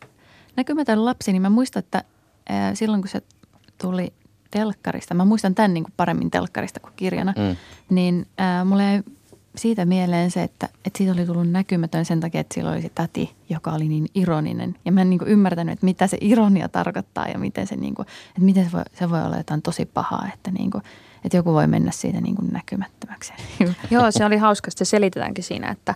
näkymätön 0.56 1.06
lapsi, 1.06 1.32
niin 1.32 1.42
mä 1.42 1.50
muistan, 1.50 1.80
että 1.80 2.04
silloin 2.74 3.02
kun 3.02 3.10
se 3.10 3.22
tuli 3.82 4.14
telkkarista, 4.52 5.14
mä 5.14 5.26
muistan 5.26 5.56
tämän 5.56 5.74
niin 5.74 5.84
kuin 5.84 5.94
paremmin 5.98 6.32
telkkarista 6.32 6.80
kuin 6.80 6.94
kirjana, 6.96 7.34
mm. 7.38 7.56
niin 7.90 8.28
äh, 8.40 8.66
mulle 8.66 8.84
jäi 8.84 9.04
siitä 9.58 9.86
mieleen 9.86 10.32
se, 10.32 10.44
että, 10.44 10.70
että 10.86 10.98
siitä 10.98 11.14
oli 11.14 11.26
tullut 11.26 11.50
näkymätön 11.50 12.06
sen 12.06 12.20
takia, 12.20 12.42
että 12.42 12.54
sillä 12.54 12.72
oli 12.72 12.82
se 12.82 12.92
täti, 12.96 13.36
joka 13.50 13.72
oli 13.72 13.88
niin 13.88 14.06
ironinen. 14.16 14.76
Ja 14.86 14.92
mä 14.92 15.02
en 15.02 15.10
niin 15.10 15.20
kuin 15.20 15.30
ymmärtänyt, 15.30 15.74
että 15.74 15.86
mitä 15.86 16.08
se 16.08 16.18
ironia 16.22 16.70
tarkoittaa 16.70 17.28
ja 17.28 17.40
miten 17.40 17.68
se, 17.68 17.76
niin 17.76 17.96
kuin, 17.96 18.08
että 18.28 18.42
miten 18.42 18.66
se 18.66 18.72
voi, 18.72 18.84
se 18.94 19.10
voi 19.10 19.24
olla 19.24 19.38
jotain 19.38 19.62
tosi 19.62 19.86
pahaa, 19.86 20.30
että, 20.34 20.52
niin 20.52 20.72
kuin, 20.72 20.84
että 21.26 21.38
joku 21.38 21.54
voi 21.54 21.68
mennä 21.68 21.92
siitä 21.92 22.22
niin 22.22 22.36
kuin 22.36 22.54
näkymättömäksi. 22.54 23.34
Joo, 23.92 24.12
se 24.12 24.26
oli 24.26 24.38
hauska. 24.38 24.72
Se 24.76 24.86
selitetäänkin 24.86 25.44
siinä, 25.44 25.72
että, 25.72 25.96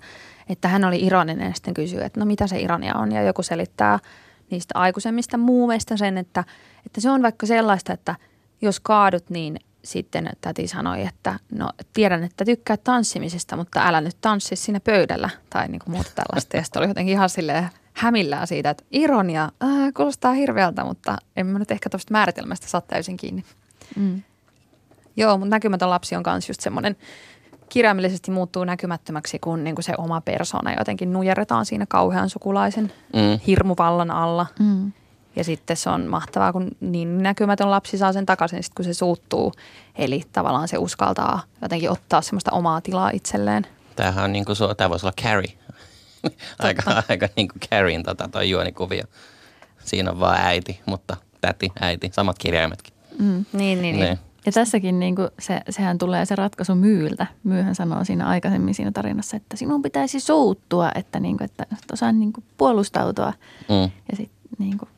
että 0.49 0.67
hän 0.67 0.85
oli 0.85 1.05
ironinen 1.05 1.47
ja 1.47 1.53
sitten 1.53 1.73
kysyy, 1.73 2.01
että 2.01 2.19
no 2.19 2.25
mitä 2.25 2.47
se 2.47 2.59
ironia 2.59 2.95
on. 2.95 3.11
Ja 3.11 3.23
joku 3.23 3.43
selittää– 3.43 3.99
niistä 4.51 4.79
aikuisemmista 4.79 5.37
muumeista 5.37 5.97
sen, 5.97 6.17
että, 6.17 6.43
että 6.85 7.01
se 7.01 7.09
on 7.09 7.21
vaikka 7.21 7.45
sellaista, 7.45 7.93
että 7.93 8.15
jos 8.61 8.79
kaadut, 8.79 9.29
niin 9.29 9.59
sitten 9.83 10.29
täti 10.41 10.67
sanoi, 10.67 11.01
että 11.01 11.39
no 11.51 11.69
tiedän, 11.93 12.23
että 12.23 12.45
tykkää 12.45 12.77
tanssimisesta, 12.77 13.55
mutta 13.55 13.87
älä 13.87 14.01
nyt 14.01 14.17
tanssi 14.21 14.55
siinä 14.55 14.79
pöydällä 14.79 15.29
tai 15.49 15.67
niin 15.67 15.79
kuin 15.79 15.91
muuta 15.91 16.11
tällaista. 16.15 16.57
Ja 16.57 16.63
sitten 16.63 16.79
oli 16.79 16.87
jotenkin 16.87 17.13
ihan 17.13 17.29
silleen 17.29 17.69
hämillään 17.93 18.47
siitä, 18.47 18.69
että 18.69 18.83
ironia, 18.91 19.43
äh, 19.43 19.93
kuulostaa 19.93 20.33
hirveältä, 20.33 20.83
mutta 20.83 21.17
en 21.35 21.47
mä 21.47 21.59
nyt 21.59 21.71
ehkä 21.71 21.89
tuosta 21.89 22.11
määritelmästä 22.11 22.67
saa 22.67 22.81
täysin 22.81 23.17
kiinni. 23.17 23.43
Mm. 23.95 24.21
Joo, 25.17 25.37
mutta 25.37 25.55
näkymätön 25.55 25.89
lapsi 25.89 26.15
on 26.15 26.23
myös 26.27 26.49
just 26.49 26.61
semmoinen 26.61 26.95
kirjaimellisesti 27.69 28.31
muuttuu 28.31 28.63
näkymättömäksi, 28.63 29.39
kun 29.39 29.63
niin 29.63 29.75
kuin 29.75 29.83
se 29.83 29.93
oma 29.97 30.21
persona 30.21 30.73
jotenkin 30.73 31.13
nujerretaan 31.13 31.65
siinä 31.65 31.85
kauhean 31.89 32.29
sukulaisen 32.29 32.93
mm. 33.13 33.39
hirmuvallan 33.47 34.11
alla. 34.11 34.45
Mm. 34.59 34.91
Ja 35.35 35.43
sitten 35.43 35.77
se 35.77 35.89
on 35.89 36.07
mahtavaa, 36.07 36.53
kun 36.53 36.71
niin 36.79 37.17
näkymätön 37.23 37.71
lapsi 37.71 37.97
saa 37.97 38.13
sen 38.13 38.25
takaisin, 38.25 38.63
sit 38.63 38.73
kun 38.73 38.85
se 38.85 38.93
suuttuu. 38.93 39.53
Eli 39.95 40.23
tavallaan 40.31 40.67
se 40.67 40.77
uskaltaa 40.77 41.41
jotenkin 41.61 41.91
ottaa 41.91 42.21
semmoista 42.21 42.51
omaa 42.51 42.81
tilaa 42.81 43.09
itselleen. 43.09 43.67
Tämähän 43.95 44.23
on 44.23 44.31
niin 44.31 44.45
kuin, 44.45 44.57
tämä 44.77 44.89
voisi 44.89 45.05
olla 45.05 45.13
Carrie. 45.21 45.53
aika, 46.59 47.03
aika 47.09 47.29
niin 47.35 47.47
kuin 47.47 47.59
Carrien 47.69 48.03
tota, 48.03 48.27
toi 48.27 48.49
juonikuvio. 48.49 49.03
Siinä 49.85 50.11
on 50.11 50.19
vaan 50.19 50.39
äiti, 50.41 50.81
mutta 50.85 51.17
täti, 51.41 51.71
äiti, 51.81 52.09
samat 52.13 52.37
kirjaimetkin. 52.39 52.93
Mm. 53.19 53.25
Niin, 53.25 53.45
niin, 53.53 53.81
niin. 53.81 53.99
niin. 53.99 54.19
Ja 54.45 54.51
tässäkin 54.51 54.99
niin 54.99 55.15
kuin 55.15 55.29
se, 55.39 55.61
sehän 55.69 55.97
tulee 55.97 56.25
se 56.25 56.35
ratkaisu 56.35 56.75
myyltä. 56.75 57.27
Myyhän 57.43 57.75
sanoo 57.75 58.03
siinä 58.03 58.27
aikaisemmin 58.27 58.73
siinä 58.73 58.91
tarinassa, 58.91 59.37
että 59.37 59.57
sinun 59.57 59.81
pitäisi 59.81 60.19
suuttua, 60.19 60.91
että, 60.95 61.19
niin 61.19 61.37
kuin, 61.37 61.45
että 61.45 61.65
osaan 61.93 62.19
niin 62.19 62.33
kuin 62.33 62.43
puolustautua. 62.57 63.33
Mm. 63.69 63.91
Ja 64.11 64.17
sitten 64.17 64.49
niin 64.57 64.77
kuin, 64.77 64.89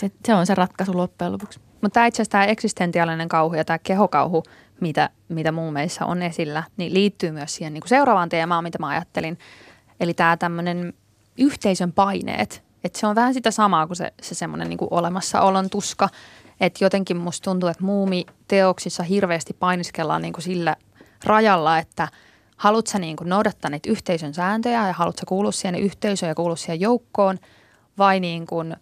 se, 0.00 0.10
se 0.24 0.34
on 0.34 0.46
se 0.46 0.54
ratkaisu 0.54 0.96
loppujen 0.96 1.32
lopuksi. 1.32 1.60
Mutta 1.80 2.06
itse 2.06 2.16
asiassa 2.16 2.30
tämä 2.30 2.44
eksistentiaalinen 2.44 3.28
kauhu 3.28 3.54
ja 3.54 3.64
tämä 3.64 3.78
kehokauhu, 3.78 4.42
mitä, 4.80 5.10
mitä 5.28 5.52
muun 5.52 5.72
meissä 5.72 6.06
on 6.06 6.22
esillä, 6.22 6.62
niin 6.76 6.94
liittyy 6.94 7.30
myös 7.30 7.54
siihen 7.54 7.74
niin 7.74 7.82
kuin 7.82 7.88
seuraavaan 7.88 8.28
teemaan, 8.28 8.64
mitä 8.64 8.78
mä 8.78 8.88
ajattelin. 8.88 9.38
Eli 10.00 10.14
tämä 10.14 10.36
tämmöinen 10.36 10.92
yhteisön 11.38 11.92
paineet. 11.92 12.64
Että 12.84 12.98
se 12.98 13.06
on 13.06 13.14
vähän 13.14 13.34
sitä 13.34 13.50
samaa 13.50 13.86
kuin 13.86 13.96
se, 13.96 14.12
se 14.22 14.34
semmoinen 14.34 14.68
niin 14.68 14.78
olemassaolon 14.90 15.70
tuska– 15.70 16.08
että 16.62 16.84
jotenkin 16.84 17.16
musta 17.16 17.44
tuntuu, 17.44 17.68
että 17.68 17.84
muumiteoksissa 17.84 19.02
hirveästi 19.02 19.52
painiskellaan 19.52 20.22
niin 20.22 20.32
kuin 20.32 20.44
sillä 20.44 20.76
rajalla, 21.24 21.78
että 21.78 22.08
haluat 22.56 22.86
sä 22.86 22.98
niin 22.98 23.16
kuin 23.16 23.28
noudattaa 23.28 23.70
niitä 23.70 23.90
yhteisön 23.90 24.34
sääntöjä 24.34 24.86
ja 24.86 24.92
haluat 24.92 25.18
sä 25.18 25.26
kuulua 25.28 25.52
siihen 25.52 25.74
yhteisöön 25.74 26.28
ja 26.28 26.34
kuulua 26.34 26.56
siihen 26.56 26.80
joukkoon 26.80 27.38
vai 27.98 28.20
niin 28.20 28.46
kuin 28.46 28.76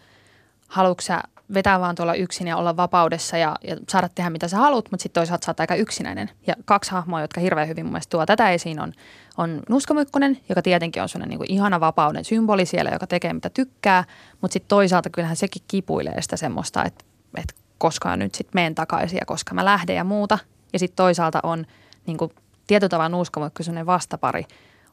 haluatko 0.70 1.02
sä 1.02 1.22
vetää 1.54 1.80
vaan 1.80 1.94
tuolla 1.94 2.14
yksin 2.14 2.46
ja 2.46 2.56
olla 2.56 2.76
vapaudessa 2.76 3.36
ja, 3.36 3.56
ja 3.64 3.76
saada 3.88 4.08
tehdä 4.14 4.30
mitä 4.30 4.48
sä 4.48 4.56
haluat, 4.56 4.84
mutta 4.90 5.02
sitten 5.02 5.20
toisaalta 5.20 5.44
sä 5.44 5.50
oot 5.50 5.60
aika 5.60 5.74
yksinäinen. 5.74 6.30
Ja 6.46 6.54
kaksi 6.64 6.90
hahmoa, 6.90 7.20
jotka 7.20 7.40
hirveän 7.40 7.68
hyvin 7.68 7.84
mun 7.84 7.92
mielestä 7.92 8.10
tuo 8.10 8.26
tätä 8.26 8.50
esiin 8.50 8.80
on, 8.80 8.92
on 9.36 9.62
Nuskamykkonen, 9.68 10.38
joka 10.48 10.62
tietenkin 10.62 11.02
on 11.02 11.08
sellainen 11.08 11.38
niin 11.38 11.52
ihana 11.52 11.80
vapauden 11.80 12.24
symboli 12.24 12.66
siellä, 12.66 12.90
joka 12.90 13.06
tekee 13.06 13.32
mitä 13.32 13.50
tykkää, 13.50 14.04
mutta 14.40 14.52
sitten 14.52 14.68
toisaalta 14.68 15.10
kyllähän 15.10 15.36
sekin 15.36 15.62
kipuilee 15.68 16.22
sitä 16.22 16.36
semmoista, 16.36 16.84
että, 16.84 17.04
että 17.36 17.54
koskaan 17.78 18.18
nyt 18.18 18.34
sitten 18.34 18.54
meen 18.54 18.74
takaisin 18.74 19.18
ja 19.18 19.26
koska 19.26 19.54
mä 19.54 19.64
lähden 19.64 19.96
ja 19.96 20.04
muuta. 20.04 20.38
Ja 20.72 20.78
sitten 20.78 20.96
toisaalta 20.96 21.40
on 21.42 21.66
niin 22.06 22.16
kuin 22.16 22.32
tietyllä 22.66 22.88
tavalla 22.88 23.50
sellainen 23.60 23.86
vastapari 23.86 24.44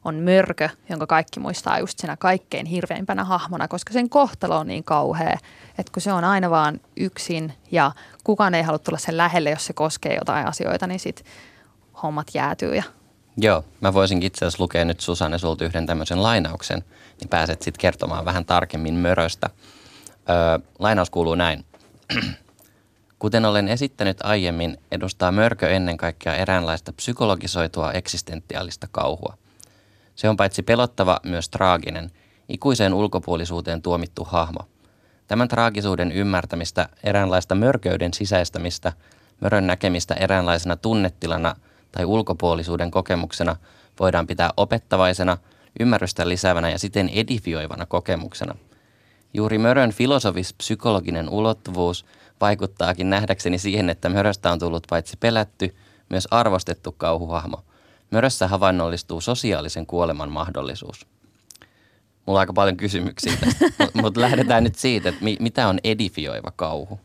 on 0.04 0.14
mörkö, 0.14 0.68
jonka 0.88 1.06
kaikki 1.06 1.40
muistaa 1.40 1.78
just 1.78 1.98
siinä 1.98 2.16
kaikkein 2.16 2.66
hirveimpänä 2.66 3.24
hahmona, 3.24 3.68
koska 3.68 3.92
sen 3.92 4.08
kohtalo 4.08 4.56
on 4.56 4.66
niin 4.66 4.84
kauhea, 4.84 5.38
että 5.78 5.92
kun 5.92 6.02
se 6.02 6.12
on 6.12 6.24
aina 6.24 6.50
vaan 6.50 6.80
yksin 6.96 7.52
ja 7.70 7.92
kukaan 8.24 8.54
ei 8.54 8.62
halua 8.62 8.78
tulla 8.78 8.98
sen 8.98 9.16
lähelle, 9.16 9.50
jos 9.50 9.66
se 9.66 9.72
koskee 9.72 10.14
jotain 10.14 10.46
asioita, 10.46 10.86
niin 10.86 11.00
sitten 11.00 11.26
hommat 12.02 12.26
jäätyy 12.34 12.74
ja 12.74 12.82
Joo, 13.40 13.64
mä 13.80 13.94
voisin 13.94 14.22
itse 14.22 14.44
asiassa 14.44 14.62
lukea 14.62 14.84
nyt 14.84 15.00
Susanne 15.00 15.38
sulta 15.38 15.64
yhden 15.64 15.86
tämmöisen 15.86 16.22
lainauksen, 16.22 16.84
niin 17.20 17.28
pääset 17.28 17.62
sitten 17.62 17.80
kertomaan 17.80 18.24
vähän 18.24 18.44
tarkemmin 18.44 18.94
möröstä. 18.94 19.50
Öö, 20.30 20.68
lainaus 20.78 21.10
kuuluu 21.10 21.34
näin. 21.34 21.64
Kuten 23.18 23.44
olen 23.44 23.68
esittänyt 23.68 24.16
aiemmin, 24.22 24.78
edustaa 24.92 25.32
mörkö 25.32 25.70
ennen 25.70 25.96
kaikkea 25.96 26.34
eräänlaista 26.34 26.92
psykologisoitua 26.92 27.92
eksistentiaalista 27.92 28.88
kauhua. 28.90 29.36
Se 30.18 30.28
on 30.28 30.36
paitsi 30.36 30.62
pelottava, 30.62 31.20
myös 31.24 31.48
traaginen, 31.48 32.10
ikuiseen 32.48 32.94
ulkopuolisuuteen 32.94 33.82
tuomittu 33.82 34.24
hahmo. 34.24 34.60
Tämän 35.26 35.48
traagisuuden 35.48 36.12
ymmärtämistä, 36.12 36.88
eräänlaista 37.04 37.54
mörköyden 37.54 38.14
sisäistämistä, 38.14 38.92
mörön 39.40 39.66
näkemistä 39.66 40.14
eräänlaisena 40.14 40.76
tunnetilana 40.76 41.56
tai 41.92 42.04
ulkopuolisuuden 42.04 42.90
kokemuksena 42.90 43.56
voidaan 44.00 44.26
pitää 44.26 44.50
opettavaisena, 44.56 45.36
ymmärrystä 45.80 46.28
lisäävänä 46.28 46.70
ja 46.70 46.78
siten 46.78 47.08
edifioivana 47.08 47.86
kokemuksena. 47.86 48.54
Juuri 49.34 49.58
mörön 49.58 49.92
filosofis-psykologinen 49.92 51.28
ulottuvuus– 51.28 52.04
vaikuttaakin 52.40 53.10
nähdäkseni 53.10 53.58
siihen, 53.58 53.90
että 53.90 54.08
Möröstä 54.08 54.52
on 54.52 54.58
tullut 54.58 54.86
paitsi 54.90 55.16
pelätty, 55.20 55.76
myös 56.10 56.28
arvostettu 56.30 56.92
kauhuhahmo. 56.92 57.64
Mörössä 58.10 58.48
havainnollistuu 58.48 59.20
sosiaalisen 59.20 59.86
kuoleman 59.86 60.32
mahdollisuus. 60.32 61.06
Mulla 62.26 62.38
on 62.38 62.40
aika 62.40 62.52
paljon 62.52 62.76
kysymyksiä 62.76 63.32
tästä, 63.40 63.88
mutta 63.94 64.20
lähdetään 64.20 64.64
nyt 64.64 64.74
siitä, 64.74 65.08
että 65.08 65.24
mi- 65.24 65.36
mitä 65.40 65.68
on 65.68 65.78
edifioiva 65.84 66.52
kauhu 66.56 67.00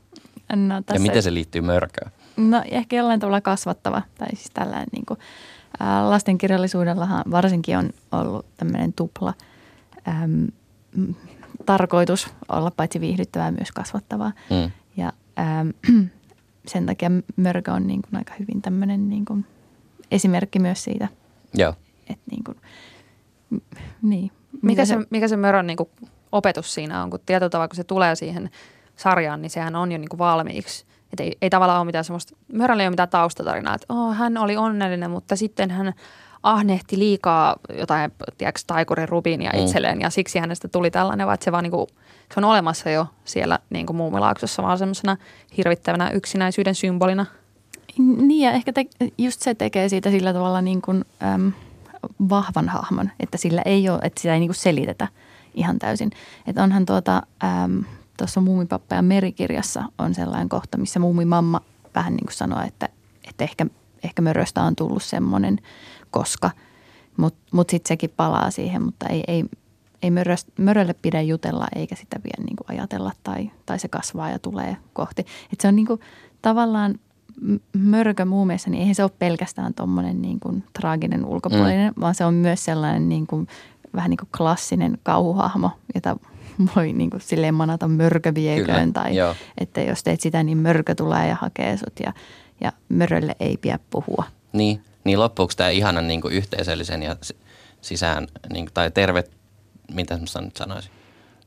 No, 0.56 0.82
ja 0.94 1.00
miten 1.00 1.24
se 1.24 1.34
liittyy 1.34 1.62
mörköön. 1.62 2.12
No 2.38 2.64
ehkä 2.72 2.96
jollain 2.96 3.20
tavalla 3.20 3.42
kasvattava, 3.42 4.02
tai 4.18 4.28
siis 4.36 4.52
tällainen 4.54 4.88
niin 4.92 5.06
kuin, 5.06 5.20
ää, 5.80 6.10
lastenkirjallisuudellahan 6.10 7.24
varsinkin 7.32 7.78
on 7.78 7.90
ollut 8.12 8.46
tämmöinen 8.58 8.94
tupla 8.94 9.34
äm, 10.08 10.48
tarkoitus 11.66 12.28
olla 12.50 12.72
paitsi 12.72 13.00
viihdyttävää 13.00 13.52
myös 13.52 13.72
kasvattavaa. 13.72 14.32
Mm. 14.50 14.72
Ja 14.98 15.14
ähm, 15.40 15.70
sen 16.72 16.86
takia 16.86 17.12
mörkö 17.36 17.72
on 17.72 17.88
niin 17.88 18.02
kuin 18.02 18.16
aika 18.18 18.34
hyvin 18.40 18.62
tämmöinen 18.62 19.10
niin 19.10 19.26
kuin 19.26 19.46
esimerkki 20.14 20.60
myös 20.60 20.84
siitä, 20.84 21.08
Joo. 21.54 21.74
että 22.10 22.24
niin 22.32 22.44
kuin, 22.44 22.58
niin. 24.02 24.32
Mikä 24.62 24.86
se, 24.86 24.98
mikä 25.10 25.28
se 25.28 25.38
mörön 25.38 25.68
niin 25.68 25.78
kuin 25.78 25.90
opetus 26.32 26.74
siinä 26.74 27.04
on, 27.04 27.10
kun 27.10 27.20
tietyllä 27.26 27.50
tavalla 27.50 27.68
kun 27.68 27.76
se 27.76 27.84
tulee 27.84 28.16
siihen 28.16 28.50
sarjaan, 28.96 29.42
niin 29.42 29.50
sehän 29.50 29.76
on 29.76 29.92
jo 29.92 29.98
niin 29.98 30.10
kuin 30.10 30.18
valmiiksi. 30.18 30.86
Et 31.14 31.20
ei, 31.20 31.38
ei 31.42 31.50
tavallaan 31.50 31.80
ole 31.80 31.86
mitään 31.86 32.04
semmoista, 32.04 32.36
möröllä 32.54 32.84
ei 32.84 32.88
ole 32.88 32.92
mitään 32.92 33.10
taustatarinaa, 33.10 33.76
että 33.76 33.94
oh, 33.94 34.16
hän 34.16 34.38
oli 34.38 34.58
onnellinen, 34.58 35.12
mutta 35.12 35.36
sitten 35.36 35.72
hän 35.72 35.94
ahnehti 36.44 37.00
liikaa 37.00 37.56
jotain, 37.78 38.12
tiedätkö, 38.38 38.62
taikurin 38.68 39.10
rubiinia 39.10 39.52
Mm. 39.54 39.60
itselleen 39.60 40.02
ja 40.02 40.10
siksi 40.10 40.40
hänestä 40.40 40.68
tuli 40.68 40.92
tällainen, 40.92 41.28
vaan 41.28 41.38
se 41.42 41.52
vaan 41.52 41.64
niin 41.64 41.72
kuin, 41.72 41.88
se 42.34 42.40
on 42.40 42.44
olemassa 42.44 42.90
jo 42.90 43.08
siellä 43.26 43.60
niin 43.70 43.86
kuin 43.86 43.98
muumilaaksossa 43.98 44.64
vaan 44.64 44.78
semmoisena 44.78 45.18
hirvittävänä 45.58 46.10
yksinäisyyden 46.10 46.76
symbolina. 46.76 47.26
Niin 47.98 48.46
ja 48.46 48.52
ehkä 48.52 48.74
te, 48.74 48.86
just 49.18 49.42
se 49.42 49.56
tekee 49.56 49.90
siitä 49.90 50.12
sillä 50.12 50.34
tavalla 50.34 50.62
niin 50.62 50.82
kuin, 50.82 51.06
äm, 51.34 51.52
vahvan 52.30 52.70
hahmon, 52.70 53.12
että 53.20 53.38
sillä 53.38 53.62
ei 53.66 53.90
ole, 53.90 54.00
että 54.04 54.22
sitä 54.22 54.34
ei 54.34 54.40
niin 54.40 54.48
kuin 54.48 54.56
selitetä 54.56 55.08
ihan 55.54 55.80
täysin. 55.80 56.12
Että 56.48 56.64
onhan 56.64 56.86
tuota, 56.86 57.24
tuossa 58.18 58.42
Muumipappa 58.42 58.96
ja 58.96 59.02
merikirjassa 59.02 59.84
on 59.98 60.14
sellainen 60.14 60.50
kohta, 60.50 60.78
missä 60.78 61.00
muumimamma 61.00 61.62
vähän 61.96 62.14
niin 62.14 62.26
kuin 62.26 62.34
sanoo, 62.34 62.62
että, 62.68 62.90
että 63.30 63.44
ehkä, 63.44 63.66
ehkä 64.04 64.22
möröstä 64.22 64.62
on 64.62 64.76
tullut 64.76 65.04
semmoinen, 65.04 65.60
koska, 66.12 66.52
mutta 67.18 67.40
mut 67.52 67.70
sitten 67.70 67.88
sekin 67.88 68.14
palaa 68.18 68.52
siihen, 68.52 68.82
mutta 68.82 69.10
ei, 69.10 69.24
ei, 69.28 69.46
ei 70.02 70.12
möröst, 70.12 70.48
mörölle 70.58 70.94
pidä 70.94 71.22
jutella 71.22 71.68
eikä 71.76 71.96
sitä 71.96 72.20
vielä 72.24 72.46
niin 72.46 72.56
kuin 72.56 72.78
ajatella 72.78 73.12
tai, 73.24 73.52
tai 73.66 73.80
se 73.80 73.88
kasvaa 73.88 74.30
ja 74.30 74.40
tulee 74.40 74.78
kohti. 74.94 75.26
Et 75.54 75.62
se 75.62 75.68
on 75.68 75.76
niin 75.76 75.88
kuin, 75.88 76.00
tavallaan 76.42 77.00
mörkö 77.78 78.26
muumeissa, 78.26 78.70
niin 78.70 78.82
eihän 78.82 78.96
se 78.96 79.04
ole 79.04 79.12
pelkästään 79.20 79.74
tuommoinen 79.74 80.22
niin 80.22 80.40
kuin 80.40 80.64
traaginen 80.80 81.26
ulkopuolinen, 81.26 81.94
mm. 81.96 82.02
vaan 82.02 82.16
se 82.16 82.26
on 82.26 82.34
myös 82.34 82.66
sellainen 82.66 83.10
niin 83.10 83.28
kuin, 83.28 83.48
vähän 83.96 84.10
niin 84.10 84.18
kuin 84.18 84.30
klassinen 84.38 84.98
kauhuhahmo, 85.04 85.72
jota 85.96 86.18
voi 86.76 86.94
niin 86.94 87.10
kuin 87.10 87.22
silleen 87.22 87.54
manata 87.54 87.88
mörkövieköön 87.88 88.94
tai 88.94 89.16
joo. 89.16 89.36
että 89.58 89.82
jos 89.82 90.04
teet 90.04 90.22
sitä, 90.22 90.44
niin 90.44 90.58
mörkö 90.58 90.96
tulee 90.96 91.28
ja 91.28 91.36
hakee 91.36 91.78
sut 91.78 92.00
ja, 92.00 92.14
ja 92.62 92.72
mörölle 92.90 93.36
ei 93.40 93.58
pidä 93.58 93.80
puhua. 93.90 94.24
Niin, 94.54 94.82
niin 95.04 95.20
loppuuko 95.20 95.54
tämä 95.58 95.70
ihanan 95.70 96.08
niin 96.08 96.22
kuin 96.22 96.34
yhteisöllisen 96.34 97.04
ja 97.04 97.16
si- 97.22 97.38
sisään, 97.82 98.28
niin 98.54 98.66
kuin, 98.66 98.74
tai 98.74 98.92
terve, 98.92 99.24
mitä 99.94 100.14
mä 100.14 100.42
nyt 100.42 100.58
sanoisin? 100.58 100.92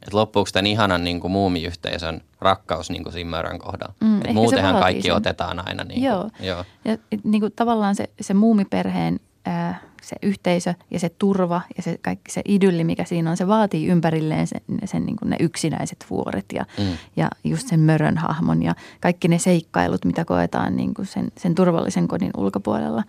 Että 0.03 0.17
loppuuko 0.17 0.51
tämän 0.53 0.67
ihanan 0.67 1.05
niin 1.05 1.21
kuin 1.21 1.33
muumiyhteisön 1.33 2.21
rakkaus 2.41 2.91
niin 2.91 3.03
kuin 3.03 3.13
siinä 3.13 3.31
mörön 3.31 3.59
kohdalla? 3.59 3.95
Mm, 4.01 4.21
Et 4.25 4.35
muutenhan 4.35 4.81
kaikki 4.83 5.03
sen. 5.03 5.15
otetaan 5.15 5.69
aina. 5.69 5.85
Niin 5.85 6.03
Joo. 6.03 6.21
Kuin, 6.21 6.47
joo. 6.47 6.65
Ja 6.85 6.93
et 7.13 7.25
niin 7.25 7.41
kuin 7.41 7.53
tavallaan 7.57 7.95
se, 7.95 8.11
se 8.21 8.35
muumiperheen 8.35 9.21
ää, 9.47 9.81
se 10.03 10.17
yhteisö 10.23 10.75
ja 10.91 10.99
se 11.01 11.09
turva 11.09 11.61
ja 11.77 11.83
se 11.83 11.99
kaikki 12.03 12.33
se 12.33 12.43
idylli, 12.45 12.85
mikä 12.85 13.05
siinä 13.05 13.31
on, 13.31 13.37
se 13.37 13.47
vaatii 13.47 13.87
ympärilleen 13.87 14.47
sen, 14.47 14.61
sen 14.85 15.07
niin 15.07 15.17
kuin 15.17 15.31
ne 15.31 15.37
yksinäiset 15.41 16.07
vuoret 16.11 16.45
ja, 16.55 16.65
Mm. 16.79 16.85
ja 17.17 17.29
just 17.45 17.69
sen 17.69 17.81
mörön 17.81 18.19
hahmon 18.19 18.63
ja 18.63 18.75
kaikki 19.01 19.29
ne 19.29 19.39
seikkailut, 19.39 20.05
mitä 20.05 20.25
koetaan 20.25 20.77
niin 20.77 20.95
kuin 20.95 21.07
sen, 21.07 21.29
sen 21.39 21.55
turvallisen 21.55 22.09
kodin 22.09 22.31
ulkopuolella. 22.37 23.03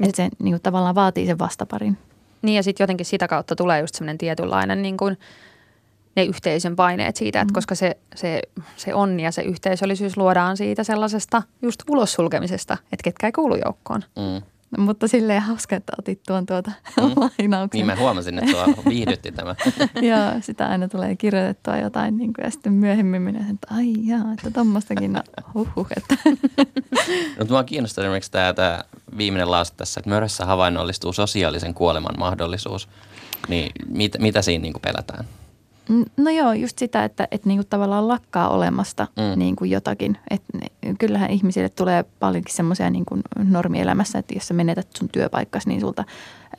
Että 0.00 0.16
se 0.16 0.28
niin 0.42 0.52
kuin 0.52 0.62
tavallaan 0.62 0.94
vaatii 0.94 1.26
sen 1.26 1.38
vastaparin. 1.38 1.98
Niin 2.42 2.56
ja 2.56 2.62
sitten 2.62 2.84
jotenkin 2.84 3.06
sitä 3.06 3.28
kautta 3.28 3.56
tulee 3.56 3.80
just 3.80 3.94
semmoinen 3.94 4.18
tietynlainen 4.18 4.82
niin 4.82 4.96
kuin 4.96 5.18
ne 6.16 6.24
yhteisön 6.24 6.76
paineet 6.76 7.16
siitä, 7.16 7.40
että 7.40 7.52
Mm. 7.52 7.54
koska 7.54 7.74
se, 7.74 7.96
se, 8.14 8.42
se 8.76 8.94
onni 8.94 9.22
ja 9.22 9.32
se 9.32 9.42
yhteisöllisyys 9.42 10.16
luodaan 10.16 10.56
siitä 10.56 10.84
sellaisesta 10.84 11.42
just 11.62 11.82
ulos 11.90 12.12
sulkemisesta, 12.12 12.74
että 12.92 13.04
ketkä 13.04 13.26
ei 13.26 13.32
kuulu 13.32 13.54
joukkoon. 13.64 14.02
Mm. 14.16 14.42
No, 14.78 14.84
mutta 14.84 15.08
silleen 15.08 15.42
hauska, 15.42 15.76
että 15.76 15.92
otit 15.98 16.20
tuon 16.26 16.46
tuota 16.46 16.70
Mm. 16.96 17.02
lainauksen. 17.38 17.78
Niin 17.78 17.86
mä 17.86 17.96
huomasin, 17.96 18.38
että 18.38 18.50
sua 18.50 18.66
viihdytti 18.88 19.32
tämä. 19.32 19.54
Joo, 20.08 20.40
sitä 20.40 20.68
aina 20.68 20.88
tulee 20.88 21.16
kirjoitettua 21.16 21.76
jotain 21.76 22.16
niin 22.16 22.32
kuin, 22.32 22.44
ja 22.44 22.50
sitten 22.50 22.72
myöhemmin 22.72 23.22
minä 23.22 23.38
että 23.38 23.66
ai 23.74 23.92
jaa, 24.06 24.32
että 24.32 24.50
tommostakin, 24.50 25.12
no, 25.12 25.22
huhhuh, 25.54 25.86
että 25.96 26.16
Mutta 27.38 27.54
mua 27.54 27.64
kiinnostaa 27.64 28.04
esimerkiksi 28.04 28.30
tämä, 28.30 28.54
tämä 28.54 28.84
viimeinen 29.16 29.50
lause 29.50 29.74
tässä, 29.76 30.00
että 30.00 30.10
mörössä 30.10 30.46
havainnollistuu 30.46 31.12
sosiaalisen 31.12 31.74
kuoleman 31.74 32.14
mahdollisuus. 32.18 32.88
Niin 33.48 33.72
mit, 33.88 34.12
mitä 34.18 34.42
siinä 34.42 34.62
niin 34.62 34.72
kuin 34.72 34.82
pelätään? 34.82 35.24
No 36.16 36.30
joo, 36.30 36.52
just 36.52 36.78
sitä, 36.78 37.04
että, 37.04 37.28
että 37.30 37.48
niin 37.48 37.58
kuin 37.58 37.66
tavallaan 37.70 38.08
lakkaa 38.08 38.48
olemasta 38.48 39.06
Mm. 39.16 39.22
mm. 39.22 39.38
niin 39.38 39.56
kuin 39.56 39.70
jotakin. 39.70 40.18
Et 40.30 40.42
kyllähän 40.98 41.30
ihmisille 41.30 41.68
tulee 41.68 42.04
paljonkin 42.20 42.54
semmoisia 42.54 42.90
niin 42.90 43.04
kuin 43.04 43.22
normielämässä, 43.44 44.18
että 44.18 44.34
jos 44.34 44.48
sä 44.48 44.54
menetät 44.54 44.88
sun 44.98 45.08
työpaikkas, 45.08 45.66
niin 45.66 45.80
sulta 45.80 46.04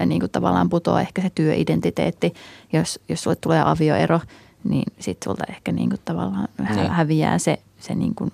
äh, 0.02 0.08
niin 0.08 0.20
kuin 0.20 0.32
tavallaan 0.32 0.70
putoaa 0.70 1.02
ehkä 1.02 1.22
se 1.22 1.30
työidentiteetti. 1.36 2.34
Jos, 2.74 3.00
jos 3.10 3.24
sulle 3.24 3.36
tulee 3.36 3.62
avioero, 3.66 4.20
niin 4.64 4.84
sit 5.00 5.18
sulta 5.24 5.44
ehkä 5.50 5.72
niin 5.72 5.90
kuin 5.90 6.02
tavallaan 6.06 6.48
Niin. 6.76 6.90
häviää 6.92 7.40
se, 7.40 7.58
se 7.80 7.96
niin 7.96 8.16
kuin 8.16 8.32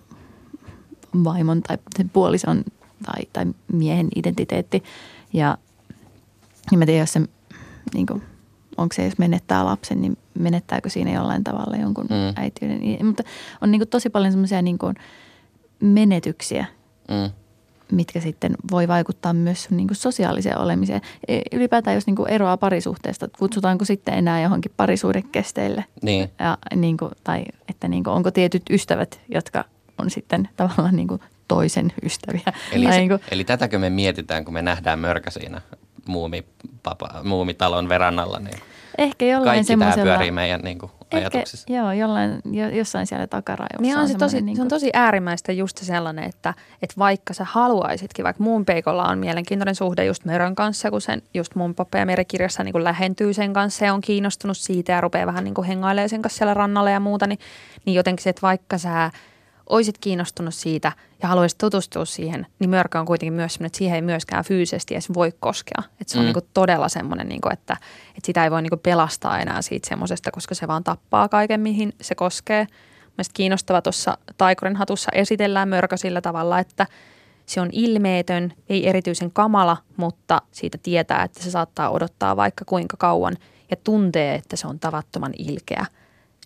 vaimon 1.23 1.61
tai 1.61 1.77
sen 1.97 2.09
puolison 2.09 2.63
tai, 3.05 3.21
tai 3.33 3.45
miehen 3.73 4.07
identiteetti. 4.15 4.83
Ja 5.33 5.57
niin 6.71 6.79
mä 6.79 6.85
tiedän, 6.85 6.99
jos 6.99 7.13
se 7.13 7.21
niin 7.93 8.05
kuin, 8.05 8.23
onko 8.77 8.93
se, 8.95 9.05
jos 9.05 9.17
menettää 9.17 9.65
lapsen, 9.65 10.01
niin 10.01 10.17
menettääkö 10.39 10.89
siinä 10.89 11.11
jollain 11.11 11.43
tavalla 11.43 11.77
jonkun 11.77 12.05
Mm. 12.05 12.33
äitiyden. 12.35 13.05
Mutta 13.05 13.23
on 13.61 13.71
niin 13.71 13.79
kuin 13.79 13.89
tosi 13.89 14.09
paljon 14.09 14.31
semmoisia 14.31 14.61
niin 14.61 14.77
kuin 14.77 14.95
menetyksiä, 15.79 16.65
Mm. 17.07 17.31
mitkä 17.91 18.19
sitten 18.19 18.55
voi 18.71 18.87
vaikuttaa 18.87 19.33
myös 19.33 19.63
sun 19.63 19.77
niin 19.77 19.87
kuin 19.87 19.95
sosiaaliseen 19.97 20.57
olemiseen. 20.57 21.01
E- 21.27 21.41
Ylipäätään 21.51 21.95
jos 21.95 22.07
niin 22.07 22.15
kuin 22.15 22.29
eroaa 22.29 22.57
parisuhteesta, 22.57 23.27
kutsutaanko 23.39 23.85
sitten 23.85 24.13
enää 24.13 24.41
johonkin 24.41 24.71
parisuudekesteille. 24.77 25.85
Niin. 26.01 26.29
Ja 26.39 26.57
niin 26.75 26.97
kuin, 26.97 27.11
tai 27.23 27.43
että 27.69 27.87
niin 27.87 28.03
kuin, 28.03 28.13
onko 28.13 28.31
tietyt 28.31 28.63
ystävät, 28.69 29.21
jotka 29.29 29.65
on 29.97 30.09
sitten 30.09 30.49
tavallaan 30.57 30.95
niin 30.95 31.07
kuin 31.07 31.21
toisen 31.47 31.93
ystäviä. 32.03 32.53
Eli, 32.71 32.85
se, 32.85 32.97
niin 32.97 33.09
kuin, 33.09 33.19
eli 33.31 33.43
tätäkö 33.43 33.79
me 33.79 33.89
mietitään, 33.89 34.45
kun 34.45 34.53
me 34.53 34.61
nähdään 34.61 34.99
mörkä 34.99 35.29
siinä 35.29 35.61
muumipapa, 36.09 37.09
muumitalon 37.23 37.89
verannalla, 37.89 38.39
niin 38.39 38.59
ehkä 38.97 39.25
jollain 39.25 39.65
kaikki 39.65 39.77
tämä 39.77 40.03
pyörii 40.03 40.31
meidän 40.31 40.61
niin 40.61 40.79
kuin 40.79 40.91
ajatuksissa. 41.13 41.65
Ehkä, 41.69 41.79
joo, 41.79 41.91
jollain, 41.91 42.41
jo, 42.51 42.69
jossain 42.69 43.07
siellä 43.07 43.27
takarajossa 43.27 43.81
Niin 43.81 43.97
on, 43.97 44.07
se, 44.07 44.17
tosi, 44.17 44.41
niin 44.41 44.55
se 44.55 44.61
on 44.61 44.67
tosi 44.67 44.89
äärimmäistä 44.93 45.51
just 45.51 45.77
se 45.77 45.85
sellainen, 45.85 46.23
että, 46.23 46.53
että 46.81 46.95
vaikka 46.97 47.33
sä 47.33 47.43
haluaisitkin, 47.43 48.25
vaikka 48.25 48.43
muun 48.43 48.65
peikolla 48.65 49.03
on 49.03 49.19
mielenkiintoinen 49.19 49.75
suhde 49.75 50.05
just 50.05 50.25
Mörön 50.25 50.55
kanssa, 50.55 50.91
kun 50.91 51.01
sen 51.01 51.21
just 51.33 51.55
mun 51.55 51.75
pappa 51.75 51.97
ja 51.97 52.05
merikirjassa 52.05 52.63
niin 52.63 52.73
kuin 52.73 52.83
lähentyy 52.83 53.33
sen 53.33 53.53
kanssa 53.53 53.85
ja 53.85 53.93
on 53.93 54.01
kiinnostunut 54.01 54.57
siitä 54.57 54.91
ja 54.91 55.01
rupeaa 55.01 55.25
vähän 55.25 55.43
niin 55.43 55.53
kuin 55.53 55.67
hengailemaan 55.67 56.09
sen 56.09 56.21
kanssa 56.21 56.37
siellä 56.37 56.53
rannalla 56.53 56.89
ja 56.89 56.99
muuta, 56.99 57.27
niin, 57.27 57.39
niin 57.85 57.95
jotenkin 57.95 58.23
se, 58.23 58.29
että 58.29 58.41
vaikka 58.41 58.77
sä 58.77 59.11
oisit 59.69 59.97
kiinnostunut 59.97 60.53
siitä 60.53 60.91
ja 61.21 61.27
haluaisit 61.27 61.57
tutustua 61.57 62.05
siihen, 62.05 62.47
niin 62.59 62.69
mörkö 62.69 62.99
on 62.99 63.05
kuitenkin 63.05 63.33
myös 63.33 63.53
sellainen, 63.53 63.67
että 63.67 63.77
siihen 63.77 63.95
ei 63.95 64.01
myöskään 64.01 64.43
fyysisesti 64.43 64.93
edes 64.93 65.13
voi 65.13 65.33
koskea. 65.39 65.83
Että 66.01 66.13
se 66.13 66.19
on 66.19 66.25
Mm. 66.25 66.31
niin 66.33 66.49
todella 66.53 66.89
semmoinen, 66.89 67.29
niin 67.29 67.41
kuin, 67.41 67.53
että, 67.53 67.73
että 68.09 68.25
sitä 68.25 68.43
ei 68.43 68.51
voi 68.51 68.61
niin 68.61 68.79
pelastaa 68.83 69.39
enää 69.39 69.61
siitä 69.61 69.89
semmoisesta, 69.89 70.31
koska 70.31 70.55
se 70.55 70.67
vaan 70.67 70.83
tappaa 70.83 71.29
kaiken, 71.29 71.61
mihin 71.61 71.93
se 72.01 72.15
koskee. 72.15 72.67
Mielestäni 73.17 73.35
kiinnostava 73.35 73.81
tuossa 73.81 74.17
Taikurin 74.37 74.75
hatussa 74.75 75.11
esitellään 75.13 75.69
mörkö 75.69 75.97
sillä 75.97 76.21
tavalla, 76.21 76.59
että 76.59 76.87
se 77.45 77.61
on 77.61 77.69
ilmeetön, 77.71 78.53
ei 78.69 78.89
erityisen 78.89 79.31
kamala, 79.31 79.77
mutta 79.97 80.41
siitä 80.51 80.77
tietää, 80.83 81.23
että 81.23 81.43
se 81.43 81.51
saattaa 81.51 81.89
odottaa 81.89 82.35
vaikka 82.35 82.65
kuinka 82.65 82.97
kauan 82.97 83.37
ja 83.71 83.77
tuntee, 83.83 84.35
että 84.35 84.55
se 84.55 84.67
on 84.67 84.79
tavattoman 84.79 85.33
ilkeä. 85.37 85.85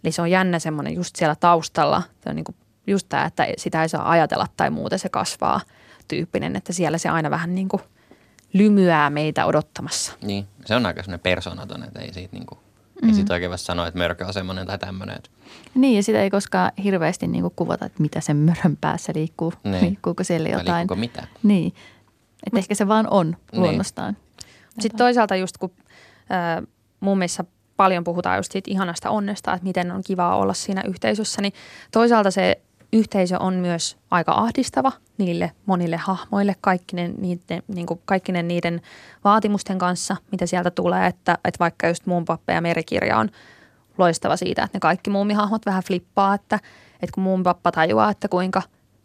Eli 0.04 0.12
se 0.12 0.22
on 0.22 0.32
jännä 0.32 0.60
semmoinen 0.60 0.94
just 0.94 1.16
siellä 1.16 1.36
taustalla, 1.36 2.04
se 2.24 2.30
on 2.30 2.36
niin 2.36 2.44
kuin 2.44 2.56
just 2.88 3.10
tämä, 3.10 3.26
että 3.26 3.48
sitä 3.58 3.82
ei 3.82 3.90
saa 3.90 4.10
ajatella 4.10 4.48
tai 4.58 4.70
muuten 4.70 5.00
se 5.00 5.10
kasvaa 5.10 5.62
tyyppinen, 6.08 6.56
että 6.56 6.74
siellä 6.74 6.98
se 6.98 7.10
aina 7.10 7.30
vähän 7.30 7.56
niin 7.56 7.70
kuin 7.70 7.82
lymyää 8.54 9.10
meitä 9.10 9.46
odottamassa. 9.46 10.14
Niin, 10.22 10.48
se 10.66 10.76
on 10.76 10.86
aika 10.86 11.04
semmoinen 11.04 11.20
persoonaton, 11.24 11.84
että 11.84 12.00
ei 12.02 12.14
siitä, 12.14 12.36
niinku, 12.36 12.58
mm. 13.02 13.10
ei 13.10 13.16
siitä 13.16 13.34
oikein 13.34 13.50
voi 13.50 13.58
sanoa, 13.58 13.88
että 13.88 13.98
mörkö 13.98 14.26
on 14.28 14.34
semmoinen 14.34 14.68
tai 14.68 14.78
tämmöinen. 14.78 15.16
Että, 15.16 15.30
Niin, 15.76 15.96
ja 15.96 16.04
sitä 16.04 16.22
ei 16.22 16.30
koskaan 16.30 16.72
hirveästi 16.84 17.28
niin 17.28 17.42
kuin 17.42 17.54
kuvata, 17.56 17.86
että 17.86 18.02
mitä 18.02 18.22
sen 18.22 18.38
mörön 18.38 18.78
päässä 18.82 19.14
liikkuu. 19.16 19.54
Niin. 19.64 19.86
Liikkuuko 19.86 20.24
siellä 20.24 20.50
vai 20.50 20.60
jotain. 20.60 20.78
liikkuuko 20.78 21.00
mitään. 21.00 21.28
Niin, 21.44 21.74
että 22.48 22.60
ehkä 22.60 22.76
se 22.76 22.88
vaan 22.88 23.08
on 23.10 23.28
Niin. 23.28 23.62
luonnostaan. 23.62 24.18
Sitten 24.80 24.98
toisaalta 24.98 25.36
just 25.36 25.58
kun 25.58 25.72
äh, 26.32 26.68
mun 27.00 27.18
mielestä 27.18 27.44
paljon 27.78 28.04
puhutaan 28.04 28.38
just 28.38 28.52
siitä 28.52 28.72
ihanasta 28.72 29.10
onnesta, 29.10 29.54
että 29.54 29.64
miten 29.64 29.92
on 29.92 30.02
kivaa 30.06 30.36
olla 30.36 30.54
siinä 30.54 30.84
yhteisössä, 30.88 31.42
niin 31.42 31.54
toisaalta 31.92 32.32
se 32.32 32.62
yhteisö 32.94 33.40
on 33.40 33.54
myös 33.54 33.98
aika 34.12 34.32
ahdistava 34.32 34.92
niille 35.18 35.52
monille 35.66 35.98
hahmoille, 35.98 36.56
kaikkinen 36.62 37.14
niiden, 37.18 37.64
niin 37.68 37.88
kuin 37.88 38.02
kaikkinen 38.06 38.48
niiden 38.48 38.82
vaatimusten 39.24 39.78
kanssa, 39.78 40.16
mitä 40.32 40.46
sieltä 40.46 40.72
tulee, 40.72 41.08
että, 41.08 41.38
että 41.46 41.60
vaikka 41.60 41.88
just 41.88 42.06
muun 42.06 42.26
pappa 42.26 42.54
ja 42.54 42.62
merikirja 42.62 43.18
on 43.18 43.30
loistava 43.98 44.38
siitä, 44.38 44.64
että 44.64 44.76
ne 44.76 44.80
kaikki 44.80 45.10
muumihahmot 45.10 45.66
vähän 45.66 45.84
flippaa, 45.84 46.34
että, 46.34 46.60
että 46.94 47.14
kun 47.14 47.24
muun 47.24 47.44
pappa 47.44 47.72
tajuaa, 47.72 48.10
että 48.10 48.28
kuinka 48.28 48.62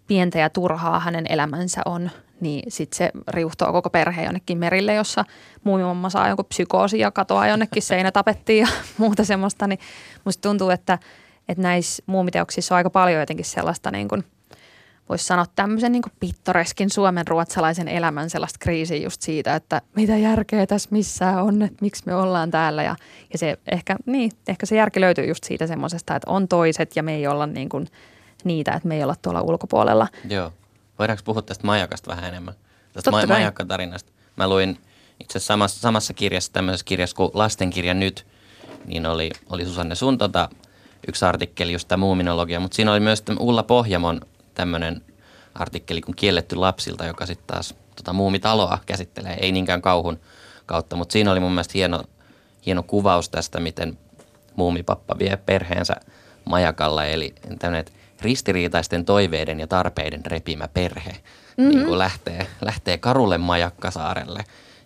pientä 0.07 0.39
ja 0.39 0.51
turhaa 0.51 1.01
hänen 1.01 1.27
elämänsä 1.29 1.83
on, 1.85 2.11
niin 2.41 2.73
sitten 2.73 2.97
se 2.97 3.11
riuhtoo 3.29 3.73
koko 3.73 3.91
perhe 3.91 4.25
jonnekin 4.25 4.59
merille, 4.59 4.95
jossa 4.95 5.25
muumimamma 5.65 6.11
saa 6.11 6.29
jonkun 6.29 6.45
psykoosin 6.45 7.01
ja 7.01 7.11
katoaa 7.11 7.49
jonnekin 7.49 7.83
seinätapettiin 7.83 8.61
ja 8.61 8.69
muuta 8.99 9.25
semmoista, 9.25 9.67
niin 9.67 9.79
musta 10.25 10.49
tuntuu, 10.49 10.71
että, 10.71 10.99
että 11.49 11.63
näissä 11.63 12.03
muumiteoksissa 12.07 12.75
on 12.75 12.77
aika 12.77 12.91
paljon 12.91 13.21
jotenkin 13.21 13.45
sellaista 13.45 13.91
niin 13.91 14.09
kuin, 14.09 14.25
voisi 15.09 15.25
sanoa 15.25 15.47
tämmöisen 15.57 15.93
niin 15.93 16.03
pittoreskin 16.21 16.91
suomen 16.91 17.27
ruotsalaisen 17.27 17.89
elämän 17.89 18.31
sellaista 18.31 18.59
kriisiä 18.61 18.97
just 18.97 19.23
siitä, 19.23 19.55
että 19.55 19.83
mitä 19.97 20.17
järkeä 20.17 20.67
tässä 20.67 20.89
missään 20.93 21.43
on, 21.43 21.63
että 21.63 21.79
miksi 21.81 22.03
me 22.07 22.15
ollaan 22.15 22.51
täällä. 22.51 22.83
Ja, 22.83 22.97
ja 23.33 23.39
se 23.39 23.59
ehkä, 23.73 23.97
niin, 24.07 24.33
ehkä 24.49 24.67
se 24.67 24.77
järki 24.77 25.01
löytyy 25.01 25.25
just 25.25 25.45
siitä 25.45 25.67
semmoisesta, 25.67 26.17
että 26.17 26.31
on 26.31 26.49
toiset 26.49 26.97
ja 26.97 27.03
me 27.03 27.15
ei 27.15 27.27
olla 27.27 27.47
niin 27.47 27.69
kuin 27.69 27.89
niitä, 28.45 28.73
että 28.73 28.89
me 28.89 28.97
ei 28.97 29.03
olla 29.03 29.17
tuolla 29.23 29.43
ulkopuolella. 29.43 30.09
Joo. 30.29 30.53
Voidaanko 30.99 31.23
puhua 31.25 31.43
tästä 31.43 31.67
majakasta 31.67 32.11
vähän 32.11 32.25
enemmän? 32.25 32.55
Totta 32.55 32.93
Tästä 32.93 33.11
ma- 33.11 33.19
kai. 33.19 33.27
majakkatarinasta. 33.27 34.13
Mä 34.37 34.49
luin 34.49 34.79
itse 35.21 35.39
samassa, 35.39 35.81
samassa 35.81 36.15
kirjassa, 36.15 36.53
tämmöisessä 36.53 36.85
kirjassa 36.85 37.17
kuin 37.17 37.31
Lastenkirja 37.35 37.95
nyt, 37.95 38.27
niin 38.85 39.07
oli, 39.07 39.31
oli 39.51 39.65
Susanne 39.65 39.95
sun 39.95 40.19
tota, 40.19 40.49
yksi 41.09 41.25
artikkeli, 41.25 41.73
just 41.73 41.89
tämä 41.89 42.01
muuminologia, 42.01 42.61
mutta 42.61 42.75
siinä 42.75 42.93
oli 42.93 43.01
myös 43.01 43.23
Ulla 43.39 43.63
Pohjamon 43.63 44.21
tämmöinen 44.55 45.03
artikkeli 45.55 46.01
kuin 46.01 46.17
Kielletty 46.17 46.57
lapsilta, 46.57 47.07
joka 47.07 47.27
sitten 47.27 47.47
taas 47.47 47.75
tota, 47.97 48.13
muumitaloa 48.13 48.79
käsittelee, 48.87 49.37
ei 49.41 49.53
niinkään 49.53 49.83
kauhun 49.83 50.21
kautta, 50.67 50.97
mutta 50.97 51.13
siinä 51.13 51.33
oli 51.33 51.41
mun 51.41 51.53
mielestä 51.53 51.73
hieno, 51.75 52.05
hieno 52.67 52.83
kuvaus 52.83 53.29
tästä, 53.29 53.61
miten 53.61 53.99
muumipappa 54.57 55.19
vie 55.19 55.37
perheensä 55.37 55.97
majakalla, 56.45 57.05
eli 57.05 57.35
tämmöinen 57.59 57.85
ristiriitaisten 58.21 59.05
toiveiden 59.05 59.61
ja 59.61 59.67
tarpeiden 59.67 60.27
repimä 60.27 60.69
perhe 60.69 61.11
mm-hmm. 61.11 61.69
niin 61.69 61.85
kuin 61.85 61.99
lähtee, 61.99 62.47
lähtee 62.61 62.99
karulle 62.99 63.39
majakkasaarelle 63.39 64.45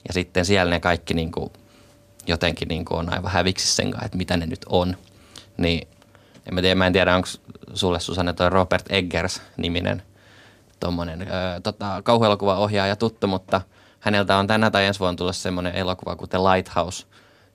ja 0.09 0.15
sitten 0.15 0.45
siellä 0.45 0.71
ne 0.71 0.81
kaikki 0.81 1.15
niin 1.15 1.33
kuin, 1.33 1.51
jotenkin 2.27 2.69
niin 2.69 2.85
kuin 2.85 2.99
on 2.99 3.13
aivan 3.13 3.33
häviksi 3.33 3.75
sen 3.75 3.91
kanssa, 3.91 4.07
että 4.07 4.19
mitä 4.19 4.37
ne 4.37 4.47
nyt 4.47 4.67
on. 4.69 4.97
Niin 5.57 5.89
en 6.49 6.55
mä 6.55 6.61
tiedä, 6.61 6.75
mä 6.75 6.87
en 6.87 6.93
tiedä 6.93 7.17
onko 7.17 7.29
sulle 7.75 8.01
Susanne 8.01 8.33
toi 8.33 8.51
Robert 8.51 8.87
Eggers-niminen 8.91 10.03
tuommoinen 10.81 11.27
tota, 11.63 12.03
kauhuelokuvaohjaaja 12.05 12.97
tuttu, 12.97 13.27
mutta 13.27 13.61
häneltä 14.01 14.37
on 14.37 14.47
tänä 14.47 14.71
tai 14.71 14.87
ensi 14.87 15.01
vuonna 15.01 15.17
tullut 15.17 15.37
semmoinen 15.37 15.75
elokuva 15.75 16.17
kuin 16.17 16.31
The 16.31 16.39
Lighthouse, 16.39 17.07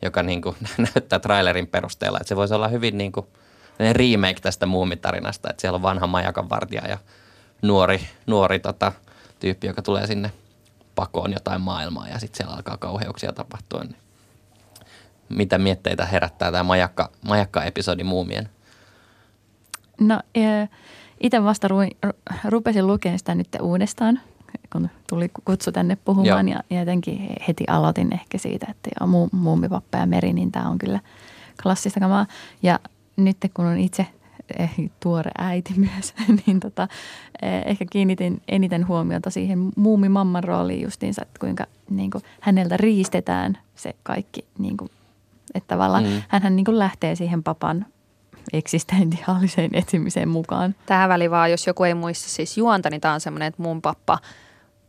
joka 0.02 0.24
niin 0.24 0.42
kuin, 0.42 0.56
näyttää 0.78 1.20
trailerin 1.20 1.68
perusteella, 1.68 2.18
että 2.18 2.28
se 2.28 2.36
voisi 2.36 2.54
olla 2.54 2.68
hyvin 2.68 2.98
niin 2.98 3.12
kuin, 3.12 3.28
remake 3.80 4.40
tästä 4.42 4.66
muumitarinasta, 4.66 5.50
että 5.50 5.62
siellä 5.62 5.76
on 5.76 5.82
vanha 5.82 6.08
majakan 6.08 6.50
vartija 6.50 6.88
ja 6.88 6.98
nuori, 7.62 8.08
nuori 8.28 8.60
tota, 8.60 8.92
tyyppi, 9.40 9.68
joka 9.68 9.82
tulee 9.82 10.08
sinne 10.08 10.32
pakoon 10.96 11.34
jotain 11.34 11.62
maailmaa 11.62 12.08
ja 12.08 12.20
sitten 12.20 12.38
siellä 12.38 12.56
alkaa 12.56 12.78
kauheuksia 12.78 13.34
tapahtua. 13.34 13.84
Niin 13.84 13.98
mitä 15.30 15.58
mietteitä 15.58 16.06
herättää 16.06 16.52
tämä 16.52 16.64
majakka, 16.64 17.10
majakka-episodi 17.28 18.04
muumien? 18.04 18.50
No 20.02 20.20
itse 21.22 21.44
vasta 21.44 21.68
ruin, 21.68 21.92
ru- 22.08 22.34
rupesin 22.46 22.88
lukemaan 22.88 23.20
sitä 23.20 23.36
nyt 23.36 23.48
uudestaan, 23.62 24.20
kun 24.74 24.90
tuli 25.10 25.30
kutsu 25.46 25.72
tänne 25.72 25.96
puhumaan 26.06 26.50
Joo. 26.50 26.62
ja, 26.70 26.80
jotenkin 26.80 27.30
heti 27.48 27.64
aloitin 27.68 28.14
ehkä 28.14 28.38
siitä, 28.38 28.68
että 28.70 28.90
joo, 29.00 29.08
mu, 29.08 29.28
muumipappa 29.32 29.98
ja 29.98 30.06
meri, 30.06 30.34
niin 30.34 30.52
tämä 30.52 30.70
on 30.70 30.78
kyllä 30.78 31.00
klassista 31.64 32.00
kamaa. 32.00 32.26
Ja 32.64 32.80
nyt 33.18 33.38
kun 33.54 33.66
on 33.66 33.78
itse 33.78 34.08
eh, 34.60 34.72
tuore 35.00 35.32
äiti 35.38 35.74
myös, 35.96 36.14
niin 36.46 36.60
tota, 36.60 36.88
eh, 37.42 37.62
ehkä 37.66 37.86
kiinnitin 37.90 38.42
eniten 38.48 38.88
huomiota 38.88 39.30
siihen 39.30 39.70
muumimamman 39.76 40.44
rooliin 40.44 40.82
justiinsa, 40.82 41.22
että 41.22 41.40
kuinka 41.40 41.66
niin 41.90 42.12
kuin, 42.12 42.24
häneltä 42.42 42.78
riistetään 42.78 43.58
se 43.76 43.96
kaikki, 44.04 44.46
niin 44.58 44.78
kuin, 44.78 44.92
että 45.56 45.68
tavallaan 45.76 46.04
Mm. 46.04 46.10
mm. 46.10 46.22
hän 46.28 46.56
niin 46.56 46.66
kuin 46.66 46.80
lähtee 46.80 47.16
siihen 47.16 47.44
papan 47.44 47.86
eksistentiaaliseen 48.54 49.72
etsimiseen 49.74 50.30
mukaan. 50.30 50.76
Tähän 50.86 51.10
väliin 51.10 51.32
vaan, 51.32 51.52
jos 51.52 51.68
joku 51.68 51.84
ei 51.84 51.94
muista 51.94 52.30
siis 52.30 52.58
juonta, 52.58 52.90
niin 52.90 53.02
tämä 53.02 53.14
on 53.14 53.22
semmoinen, 53.22 53.48
että 53.48 53.62
mun 53.62 53.82
pappa 53.82 54.20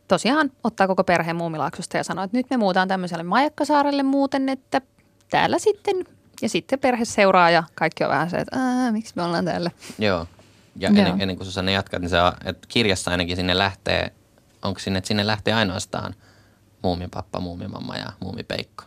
tosiaan 0.07 0.51
ottaa 0.63 0.87
koko 0.87 1.03
perheen 1.03 1.35
muumilaaksosta 1.35 1.97
ja 1.97 2.03
sanoo, 2.03 2.23
että 2.23 2.37
nyt 2.37 2.49
me 2.49 2.57
muutaan 2.57 2.87
tämmöiselle 2.87 3.23
majakkasaarelle 3.23 4.03
muuten, 4.03 4.49
että 4.49 4.81
täällä 5.29 5.59
sitten, 5.59 6.05
ja 6.41 6.49
sitten 6.49 6.79
perhe 6.79 7.05
seuraa 7.05 7.49
ja 7.49 7.63
kaikki 7.75 8.03
on 8.03 8.09
vähän 8.09 8.29
se, 8.29 8.37
että 8.37 8.59
Ää, 8.59 8.91
miksi 8.91 9.13
me 9.15 9.23
ollaan 9.23 9.45
täällä. 9.45 9.71
Joo. 9.99 10.27
Ja 10.75 10.89
Joo. 10.89 10.97
ennen, 10.97 11.21
ennen 11.21 11.37
kuin 11.37 11.45
Susanne 11.45 11.71
jatkat, 11.71 12.01
niin 12.01 12.09
se 12.09 12.21
on, 12.21 12.33
että 12.45 12.67
kirjassa 12.67 13.11
ainakin 13.11 13.35
sinne 13.35 13.57
lähtee, 13.57 14.11
onko 14.61 14.79
sinne, 14.79 14.97
että 14.97 15.07
sinne 15.07 15.27
lähtee 15.27 15.53
ainoastaan 15.53 16.15
muumipappa, 16.81 17.39
muumimamma 17.39 17.97
ja 17.97 18.13
muumipeikko? 18.19 18.83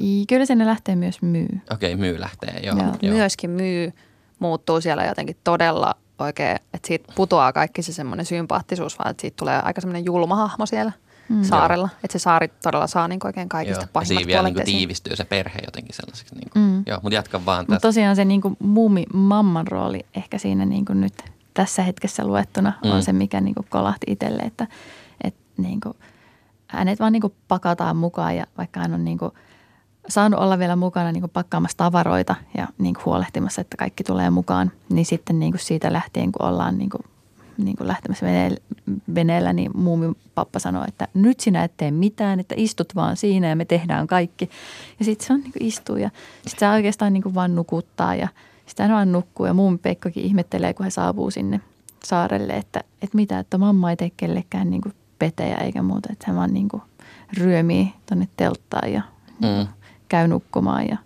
I- 0.00 0.24
Kyllä 0.28 0.46
sinne 0.46 0.66
lähtee 0.66 0.96
myös 0.96 1.22
myy. 1.22 1.60
Okei, 1.72 1.96
myy 1.96 2.20
lähtee, 2.20 2.60
joo. 2.62 2.76
Joo. 2.78 2.86
joo. 3.02 3.14
Myöskin 3.14 3.50
myy 3.50 3.92
muuttuu 4.38 4.80
siellä 4.80 5.04
jotenkin 5.04 5.36
todella 5.44 5.94
oikein, 6.18 6.56
että 6.74 6.86
siitä 6.88 7.12
putoaa 7.16 7.52
kaikki 7.52 7.82
se 7.82 7.92
semmoinen 7.92 8.26
sympaattisuus, 8.26 8.98
vaan 8.98 9.10
että 9.10 9.20
siitä 9.20 9.36
tulee 9.38 9.60
aika 9.62 9.80
semmoinen 9.80 10.04
julma 10.04 10.36
hahmo 10.36 10.66
siellä 10.66 10.92
Mm. 11.28 11.42
saarella. 11.44 11.88
Että 12.04 12.18
se 12.18 12.22
saari 12.22 12.48
todella 12.62 12.86
saa 12.86 13.08
niin 13.08 13.20
oikein 13.24 13.48
kaikista 13.48 13.80
Joo. 13.80 13.84
Ja 13.84 13.88
pahimmat 13.92 14.06
siinä 14.08 14.26
vielä 14.26 14.42
niin 14.50 14.64
tiivistyy 14.64 15.16
se 15.16 15.24
perhe 15.24 15.58
jotenkin 15.66 15.94
sellaiseksi. 15.96 16.34
Niin 16.34 16.50
kuin. 16.52 16.62
Mm. 16.64 16.82
Joo, 16.86 16.98
mutta 17.02 17.14
jatka 17.14 17.44
vaan 17.46 17.60
Mutta 17.62 17.72
tästä. 17.74 17.88
tosiaan 17.88 18.16
se 18.16 18.24
niin 18.24 18.40
muumi 18.58 19.04
mamman 19.14 19.66
rooli 19.66 20.00
ehkä 20.14 20.38
siinä 20.38 20.64
niin 20.64 20.84
kuin 20.84 21.00
nyt 21.00 21.12
tässä 21.54 21.82
hetkessä 21.82 22.24
luettuna 22.26 22.72
Mm. 22.84 22.88
mm. 22.90 22.94
on 22.94 23.02
se, 23.02 23.12
mikä 23.12 23.40
niin 23.40 23.54
kuin 23.54 23.66
kolahti 23.70 24.06
itselle, 24.12 24.42
että, 24.42 24.66
että 25.24 25.40
niin 25.56 25.80
kuin, 25.80 25.94
hänet 26.66 27.00
vaan 27.00 27.12
niin 27.12 27.20
kuin 27.20 27.34
pakataan 27.48 27.96
mukaan 27.96 28.36
ja 28.36 28.46
vaikka 28.58 28.80
hän 28.80 28.94
on 28.94 29.04
niin 29.04 29.18
kuin 29.18 29.32
saanut 30.10 30.40
olla 30.40 30.58
vielä 30.58 30.76
mukana 30.76 31.12
niin 31.12 31.20
kuin 31.20 31.30
pakkaamassa 31.30 31.76
tavaroita 31.76 32.34
ja 32.56 32.68
niin 32.78 32.94
kuin 32.94 33.04
huolehtimassa, 33.04 33.60
että 33.60 33.76
kaikki 33.76 34.04
tulee 34.04 34.30
mukaan, 34.30 34.72
niin 34.88 35.06
sitten 35.06 35.38
niin 35.38 35.52
kuin 35.52 35.60
siitä 35.60 35.92
lähtien, 35.92 36.32
kun 36.32 36.46
ollaan 36.46 36.78
niin 36.78 36.90
kuin, 36.90 37.02
niin 37.58 37.76
kuin 37.76 37.88
lähtemässä 37.88 38.26
veneellä, 39.14 39.52
niin 39.52 39.70
muumin 39.74 40.16
pappa 40.34 40.58
sanoo, 40.58 40.84
että 40.88 41.08
nyt 41.14 41.40
sinä 41.40 41.64
et 41.64 41.72
tee 41.76 41.90
mitään, 41.90 42.40
että 42.40 42.54
istut 42.58 42.94
vaan 42.94 43.16
siinä 43.16 43.48
ja 43.48 43.56
me 43.56 43.64
tehdään 43.64 44.06
kaikki. 44.06 44.50
Ja 44.98 45.04
sitten 45.04 45.26
se 45.26 45.32
on 45.32 45.40
niin 45.40 45.52
kuin 45.52 45.66
istuu 45.66 45.96
ja 45.96 46.10
sitten 46.46 46.68
se 46.68 46.74
oikeastaan 46.74 47.12
niin 47.12 47.22
kuin 47.22 47.34
vaan 47.34 47.54
nukuttaa 47.54 48.14
ja 48.14 48.28
Sitä 48.66 48.88
vaan 48.88 49.12
nukkuu 49.12 49.46
ja 49.46 49.54
muun 49.54 49.78
Peikkokin 49.78 50.24
ihmettelee, 50.24 50.74
kun 50.74 50.84
he 50.84 50.90
saapuu 50.90 51.30
sinne 51.30 51.60
saarelle, 52.04 52.52
että, 52.52 52.80
että 53.02 53.16
mitä, 53.16 53.38
että 53.38 53.58
mamma 53.58 53.90
ei 53.90 53.96
tee 53.96 54.10
kellekään 54.16 54.70
niin 54.70 54.80
kuin 54.82 54.94
petejä 55.18 55.56
eikä 55.56 55.82
muuta. 55.82 56.08
Että 56.12 56.24
hän 56.28 56.36
vaan 56.36 56.54
niin 56.54 56.68
kuin 56.68 56.82
ryömii 57.38 57.92
tuonne 58.08 58.28
telttaan 58.36 58.92
ja 58.92 59.02
mm. 59.42 59.66
Käy 60.10 60.28
nukkumaan 60.28 60.88
ja 60.88 60.96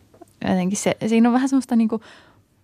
jotenkin 0.49 0.79
se, 0.79 0.97
siinä 1.07 1.29
on 1.29 1.33
vähän 1.33 1.49
semmoista 1.49 1.77
niin 1.77 1.89
kuin 1.89 2.03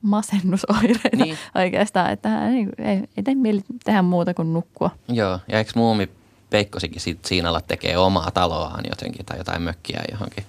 masennusoireita 0.03 1.17
niin. 1.17 1.39
oikeastaan, 1.63 2.11
että 2.11 2.29
hän 2.29 2.53
niin 2.53 2.71
kuin, 2.77 2.87
ei, 2.87 2.97
ei 3.17 3.23
tee 3.23 3.35
mieli 3.35 3.61
tehdä 3.85 4.03
muuta 4.03 4.35
kuin 4.35 4.53
nukkua. 4.53 4.91
Joo, 5.09 5.39
ja 5.49 5.59
eikö 5.59 5.73
muumi 5.75 6.11
Peikkosikin 6.51 7.01
sit 7.01 7.25
siinä 7.25 7.61
tekee 7.67 7.99
omaa 7.99 8.31
taloaan 8.31 8.85
jotenkin 8.91 9.27
tai 9.27 9.39
jotain 9.39 9.63
mökkiä 9.63 10.03
johonkin? 10.11 10.45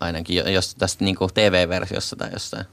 Ainakin 0.00 0.52
jos 0.52 0.74
tästä 0.74 1.04
niin 1.04 1.16
kuin 1.16 1.30
TV-versiossa 1.34 2.16
tai 2.16 2.30
jossain. 2.32 2.64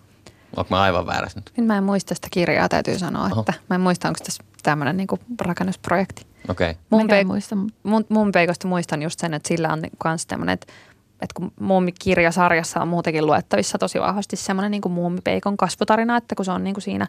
Onko 0.55 0.67
mä 0.69 0.81
aivan 0.81 1.05
väärässä 1.05 1.39
nyt? 1.39 1.51
Nyt 1.57 1.67
mä 1.67 1.77
en 1.77 1.83
muista 1.83 2.15
sitä 2.15 2.27
kirjaa, 2.31 2.69
täytyy 2.69 2.99
sanoa, 2.99 3.25
Oho. 3.25 3.39
että 3.41 3.53
mä 3.69 3.75
en 3.75 3.81
muista, 3.81 4.07
onko 4.07 4.19
tässä 4.25 4.43
tämmöinen 4.63 4.97
niin 4.97 5.07
rakennusprojekti. 5.41 6.25
Okei. 6.49 6.71
Okay. 6.71 6.81
Mun, 6.89 7.07
pe- 7.07 7.23
muista. 7.23 7.55
Mun, 7.83 8.05
mun 8.09 8.31
peikosta 8.31 8.67
muistan 8.67 9.01
just 9.01 9.19
sen, 9.19 9.33
että 9.33 9.47
sillä 9.47 9.73
on 9.73 9.81
myös 10.03 10.25
tämmöinen, 10.25 10.53
että, 10.53 10.73
että 11.21 11.33
kun 11.35 11.51
muumikirjasarjassa 11.59 12.81
on 12.81 12.87
muutenkin 12.87 13.25
luettavissa 13.25 13.77
tosi 13.77 13.99
vahvasti 13.99 14.35
semmoinen 14.35 14.71
niin 14.71 14.91
muumipeikon 14.91 15.57
kasvutarina, 15.57 16.17
että 16.17 16.35
kun 16.35 16.45
se 16.45 16.51
on 16.51 16.63
niin 16.63 16.73
kuin 16.73 16.81
siinä 16.81 17.07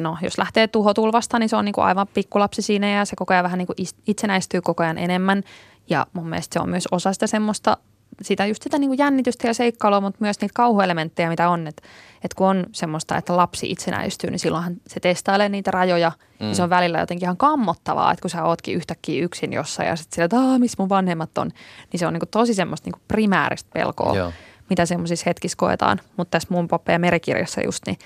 no 0.00 0.16
jos 0.22 0.38
lähtee 0.38 0.68
tuhotulvasta, 0.68 1.38
niin 1.38 1.48
se 1.48 1.56
on 1.56 1.64
niin 1.64 1.72
kuin 1.72 1.84
aivan 1.84 2.06
pikkulapsi 2.14 2.62
siinä 2.62 2.90
ja 2.90 3.04
se 3.04 3.16
koko 3.16 3.34
ajan 3.34 3.44
vähän 3.44 3.58
niin 3.58 3.66
kuin 3.66 3.76
itsenäistyy 4.06 4.60
koko 4.60 4.82
ajan 4.82 4.98
enemmän. 4.98 5.42
Ja 5.90 6.06
mun 6.12 6.28
mielestä 6.28 6.54
se 6.54 6.60
on 6.60 6.68
myös 6.68 6.88
osa 6.90 7.12
sitä 7.12 7.26
semmoista 7.26 7.76
sitä 8.22 8.46
just 8.46 8.62
sitä 8.62 8.78
niin 8.78 8.88
kuin 8.88 8.98
jännitystä 8.98 9.46
ja 9.46 9.54
seikkailua, 9.54 10.00
mutta 10.00 10.18
myös 10.20 10.40
niitä 10.40 10.52
kauhuelementtejä, 10.54 11.28
mitä 11.28 11.48
on. 11.48 11.66
Että 11.66 11.82
et 12.24 12.34
kun 12.34 12.46
on 12.46 12.66
semmoista, 12.72 13.16
että 13.16 13.36
lapsi 13.36 13.70
itsenäistyy, 13.70 14.30
niin 14.30 14.38
silloinhan 14.38 14.76
se 14.86 15.00
testailee 15.00 15.48
niitä 15.48 15.70
rajoja. 15.70 16.12
Mm. 16.40 16.48
Ja 16.48 16.54
se 16.54 16.62
on 16.62 16.70
välillä 16.70 17.00
jotenkin 17.00 17.26
ihan 17.26 17.36
kammottavaa, 17.36 18.12
että 18.12 18.22
kun 18.22 18.30
sä 18.30 18.44
ootkin 18.44 18.74
yhtäkkiä 18.74 19.24
yksin 19.24 19.52
jossain 19.52 19.88
ja 19.88 19.96
sitten 19.96 20.14
sillä, 20.14 20.24
että 20.24 20.58
missä 20.58 20.76
mun 20.78 20.88
vanhemmat 20.88 21.38
on, 21.38 21.50
niin 21.92 22.00
se 22.00 22.06
on 22.06 22.12
niin 22.12 22.20
kuin 22.20 22.28
tosi 22.28 22.54
semmoista 22.54 22.86
niin 22.86 22.92
kuin 22.92 23.02
primääristä 23.08 23.70
pelkoa, 23.74 24.16
Joo. 24.16 24.32
mitä 24.70 24.86
semmoisissa 24.86 25.24
hetkissä 25.26 25.56
koetaan. 25.56 26.00
Mutta 26.16 26.30
tässä 26.30 26.48
mun 26.50 26.68
Poppe 26.68 26.92
ja 26.92 26.98
merikirjassa 26.98 27.60
just, 27.64 27.82
niin, 27.86 27.98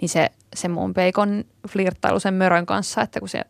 niin 0.00 0.08
se, 0.08 0.30
se 0.54 0.68
mun 0.68 0.94
peikon 0.94 1.44
flirttailu 1.68 2.20
sen 2.20 2.34
mörön 2.34 2.66
kanssa, 2.66 3.02
että 3.02 3.20
kun 3.20 3.28
se 3.28 3.44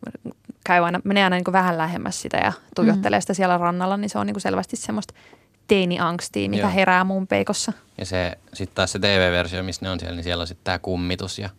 käy 0.66 0.84
aina, 0.84 1.00
menee 1.04 1.24
aina 1.24 1.36
niin 1.36 1.44
kuin 1.44 1.52
vähän 1.52 1.78
lähemmäs 1.78 2.22
sitä 2.22 2.36
ja 2.36 2.52
tuijottelee 2.76 3.18
mm. 3.18 3.20
sitä 3.20 3.34
siellä 3.34 3.58
rannalla, 3.58 3.96
niin 3.96 4.10
se 4.10 4.18
on 4.18 4.26
niin 4.26 4.34
kuin 4.34 4.42
selvästi 4.42 4.76
semmoista– 4.76 5.14
teini-angstia, 5.66 6.48
mikä 6.50 6.62
Joo. 6.62 6.74
herää 6.74 7.04
mun 7.04 7.26
peikossa. 7.26 7.72
Ja 7.98 8.06
se 8.06 8.32
sitten 8.52 8.74
taas 8.74 8.92
se 8.92 8.98
TV-versio, 8.98 9.62
missä 9.62 9.86
ne 9.86 9.90
on 9.90 10.00
siellä, 10.00 10.16
niin 10.16 10.24
siellä 10.24 10.42
on 10.42 10.46
sitten 10.46 10.64
tämä 10.64 10.78
kummitus 10.78 11.38
ja 11.38 11.50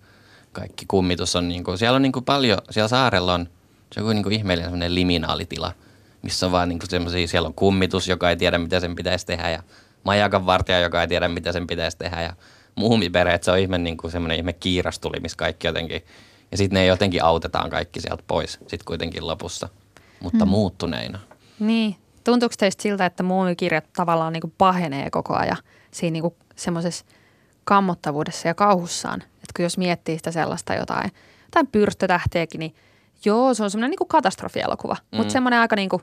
kaikki 0.52 0.86
kummitus 0.88 1.36
on 1.36 1.48
niinku, 1.48 1.78
siellä 1.78 1.96
on 1.96 2.02
niinku 2.02 2.22
paljon, 2.22 2.58
siellä 2.70 2.88
saarella 2.88 3.34
on, 3.34 3.50
se 3.94 4.02
on 4.02 4.16
niinku 4.16 4.30
ihmeellinen 4.30 4.70
semmoinen 4.70 4.96
liminaalitila, 4.96 5.72
missä 6.22 6.46
on 6.46 6.52
vaan 6.52 6.70
niinku 6.70 6.86
semmoisia, 6.90 7.28
siellä 7.28 7.48
on 7.48 7.54
kummitus, 7.54 8.08
joka 8.08 8.30
ei 8.30 8.36
tiedä 8.36 8.58
mitä 8.58 8.80
sen 8.80 8.96
pitäisi 8.96 9.26
tehdä 9.26 9.50
ja 9.50 9.64
majakan 10.04 10.46
vartija, 10.46 10.80
joka 10.80 11.02
ei 11.02 11.08
tiedä 11.08 11.28
mitä 11.28 11.52
sen 11.52 11.68
pitäisi 11.68 11.98
tehdä 11.98 12.22
ja 12.22 12.34
muumipere, 12.76 13.34
että 13.34 13.46
se 13.46 13.52
on 13.52 13.60
ihme 13.60 13.78
niinku 13.78 14.10
semmoinen 14.10 14.38
ihme 14.38 14.54
kiirastuli, 14.54 15.20
missä 15.20 15.38
kaikki 15.38 15.68
jotenkin, 15.68 16.06
ja 16.52 16.58
sitten 16.58 16.76
ne 16.76 16.86
jotenkin 16.86 17.24
autetaan 17.24 17.70
kaikki 17.70 18.02
sieltä 18.02 18.24
pois 18.28 18.52
sitten 18.52 18.86
kuitenkin 18.86 19.28
lopussa, 19.28 19.70
mutta 20.20 20.46
hmm. 20.46 20.52
muuttuneina. 20.52 21.20
Niin, 21.60 21.96
Tuntuuko 22.26 22.56
teistä 22.58 22.84
siltä, 22.84 23.06
että 23.06 23.24
muumikirjat 23.24 23.86
tavallaan 23.96 24.34
niin 24.34 24.42
kuin 24.42 24.54
pahenee 24.58 25.10
koko 25.10 25.36
ajan 25.36 25.58
siinä 25.92 26.14
niin 26.14 26.36
semmoisessa 26.56 27.06
kammottavuudessa 27.64 28.48
ja 28.48 28.54
kauhussaan? 28.54 29.22
Että 29.22 29.62
jos 29.64 29.78
miettii 29.78 30.18
sitä 30.18 30.32
sellaista 30.32 30.74
jotain, 30.74 31.12
jotain 31.46 31.68
pyrstötähteäkin, 31.68 32.60
niin 32.60 32.76
joo, 33.26 33.54
se 33.54 33.64
on 33.64 33.72
semmoinen 33.72 33.90
niin 34.00 34.08
katastrofielokuva, 34.08 34.98
mm. 35.12 35.18
mutta 35.18 35.32
semmoinen 35.32 35.60
aika 35.60 35.76
niin 35.76 35.90
kuin 35.90 36.02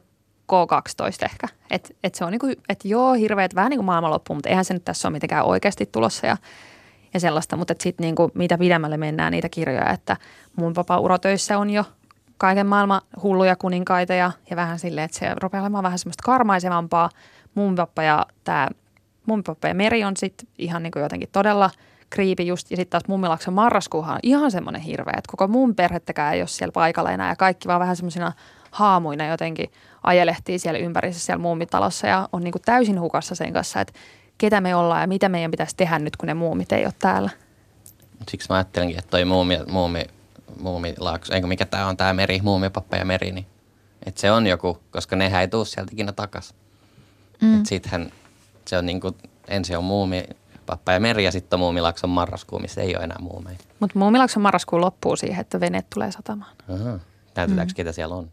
K12 0.53 1.25
ehkä. 1.25 1.49
Että 1.71 1.95
et 2.05 2.15
se 2.15 2.25
on 2.25 2.33
niin 2.33 2.41
kuin, 2.41 2.57
että 2.69 2.89
joo, 2.89 3.13
hirveät 3.13 3.55
vähän 3.55 3.71
niin 3.71 3.79
kuin 3.79 3.87
maailmanloppu, 3.87 4.35
mutta 4.35 4.49
eihän 4.49 4.65
se 4.65 4.75
nyt 4.75 4.85
tässä 4.85 5.09
ole 5.09 5.13
mitenkään 5.13 5.45
oikeasti 5.45 5.87
tulossa 5.87 6.27
ja, 6.27 6.37
ja 7.15 7.21
sellaista. 7.21 7.57
Mutta 7.57 7.75
sitten 7.81 8.05
niin 8.05 8.15
kuin, 8.15 8.33
mitä 8.35 8.59
pidemmälle 8.59 8.97
mennään 8.97 9.33
niitä 9.33 9.49
kirjoja, 9.49 9.91
että 9.91 10.17
mun 10.57 10.75
vapaa 10.75 10.99
urotöissä 10.99 11.59
on 11.59 11.71
jo 11.71 11.85
kaiken 12.43 12.67
maailman 12.67 13.01
hulluja 13.23 13.57
kuninkaita 13.57 14.15
ja, 14.15 14.33
ja 14.51 14.57
vähän 14.57 14.79
silleen, 14.79 15.05
että 15.05 15.19
se 15.19 15.35
rupeaa 15.43 15.63
olemaan 15.63 15.85
vähän 15.85 15.99
semmoista 15.99 16.23
karmaisevampaa. 16.25 17.11
Mummipappa 17.55 18.03
ja 18.03 18.27
tämä 18.45 18.69
Mummipappa 19.27 19.69
ja 19.69 19.75
Meri 19.75 20.05
on 20.05 20.17
sitten 20.17 20.49
ihan 20.59 20.83
niin 20.83 20.93
jotenkin 20.97 21.29
todella 21.33 21.71
kriipi 22.11 22.47
just. 22.47 22.71
Ja 22.71 22.77
sitten 22.77 22.91
taas 22.91 23.09
Mummilakson 23.09 23.55
marraskuuhan 23.55 24.15
on 24.15 24.21
ihan 24.23 24.51
semmoinen 24.51 24.83
hirveä, 24.83 25.15
että 25.19 25.31
koko 25.31 25.49
mun 25.49 25.75
perhettäkään 25.75 26.35
ei 26.35 26.41
ole 26.41 26.49
siellä 26.49 26.73
paikalla 26.73 27.11
enää 27.11 27.29
ja 27.29 27.37
kaikki 27.37 27.69
vaan 27.69 27.81
vähän 27.81 27.97
semmoisina 27.97 28.33
haamuina 28.71 29.27
jotenkin 29.27 29.73
ajelehtii 30.03 30.59
siellä 30.59 30.79
ympärissä 30.79 31.27
siellä 31.27 31.43
muumitalossa 31.43 32.07
ja 32.07 32.29
on 32.33 32.45
niin 32.45 32.53
kuin 32.53 32.63
täysin 32.63 33.01
hukassa 33.01 33.35
sen 33.35 33.53
kanssa, 33.53 33.81
että 33.81 33.93
ketä 34.39 34.61
me 34.61 34.75
ollaan 34.75 35.01
ja 35.01 35.07
mitä 35.07 35.29
meidän 35.29 35.51
pitäisi 35.51 35.77
tehdä 35.77 35.99
nyt, 35.99 36.17
kun 36.17 36.27
ne 36.27 36.35
muumit 36.35 36.73
ei 36.73 36.85
ole 36.85 36.95
täällä. 36.99 37.31
Siksi 38.29 38.49
mä 38.51 38.57
ajattelenkin, 38.57 38.99
että 38.99 39.11
toi 39.11 39.25
muumi, 39.25 39.59
muumi 39.71 40.05
muumilaakso, 40.61 41.35
eikö 41.35 41.47
mikä 41.47 41.67
tämä 41.67 41.87
on 41.87 41.97
tämä 41.97 42.13
meri, 42.13 42.41
muumipappa 42.43 42.97
ja 42.97 43.05
meri, 43.05 43.33
niin 43.33 43.47
että 44.07 44.21
se 44.21 44.31
on 44.31 44.47
joku, 44.47 44.79
koska 44.91 45.17
nehän 45.17 45.41
ei 45.41 45.49
tuu 45.49 45.65
sieltä 45.65 45.91
ikinä 45.93 46.13
takas. 46.13 46.55
Mm. 47.41 47.57
Että 47.57 47.69
sittenhän 47.69 48.13
se 48.69 48.79
on 48.79 48.87
niinku, 48.87 49.17
ensin 49.49 49.79
on 49.79 49.85
muumi, 49.85 50.25
pappa 50.67 50.93
ja 50.93 51.01
meri 51.01 51.25
ja 51.25 51.33
sitten 51.33 51.57
on 51.57 51.61
muumilaakson 51.61 52.11
marraskuu, 52.11 52.59
missä 52.59 52.81
ei 52.81 52.97
ole 52.97 53.05
enää 53.05 53.19
muumeja. 53.21 53.59
Mutta 53.81 53.99
muumilaakson 53.99 54.43
marraskuu 54.43 54.81
loppuu 54.81 55.17
siihen, 55.17 55.41
että 55.41 55.61
veneet 55.61 55.87
tulee 55.95 56.13
satamaan. 56.13 56.57
Aha. 56.69 56.99
Näytetäänkö, 57.37 57.73
mm. 57.73 57.77
ketä 57.77 57.93
siellä 57.93 58.15
on? 58.15 58.31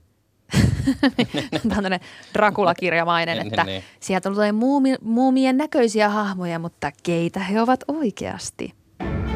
Tämä 1.70 1.82
on 1.88 2.00
Dracula-kirjamainen, 2.34 3.38
niin, 3.38 3.48
että 3.48 3.64
niin. 3.64 3.84
sieltä 4.00 4.30
tulee 4.30 4.52
muumi, 4.52 4.96
muumien 5.02 5.58
näköisiä 5.58 6.10
hahmoja, 6.10 6.60
mutta 6.60 6.92
keitä 7.04 7.40
he 7.40 7.62
ovat 7.62 7.84
oikeasti? 7.88 8.74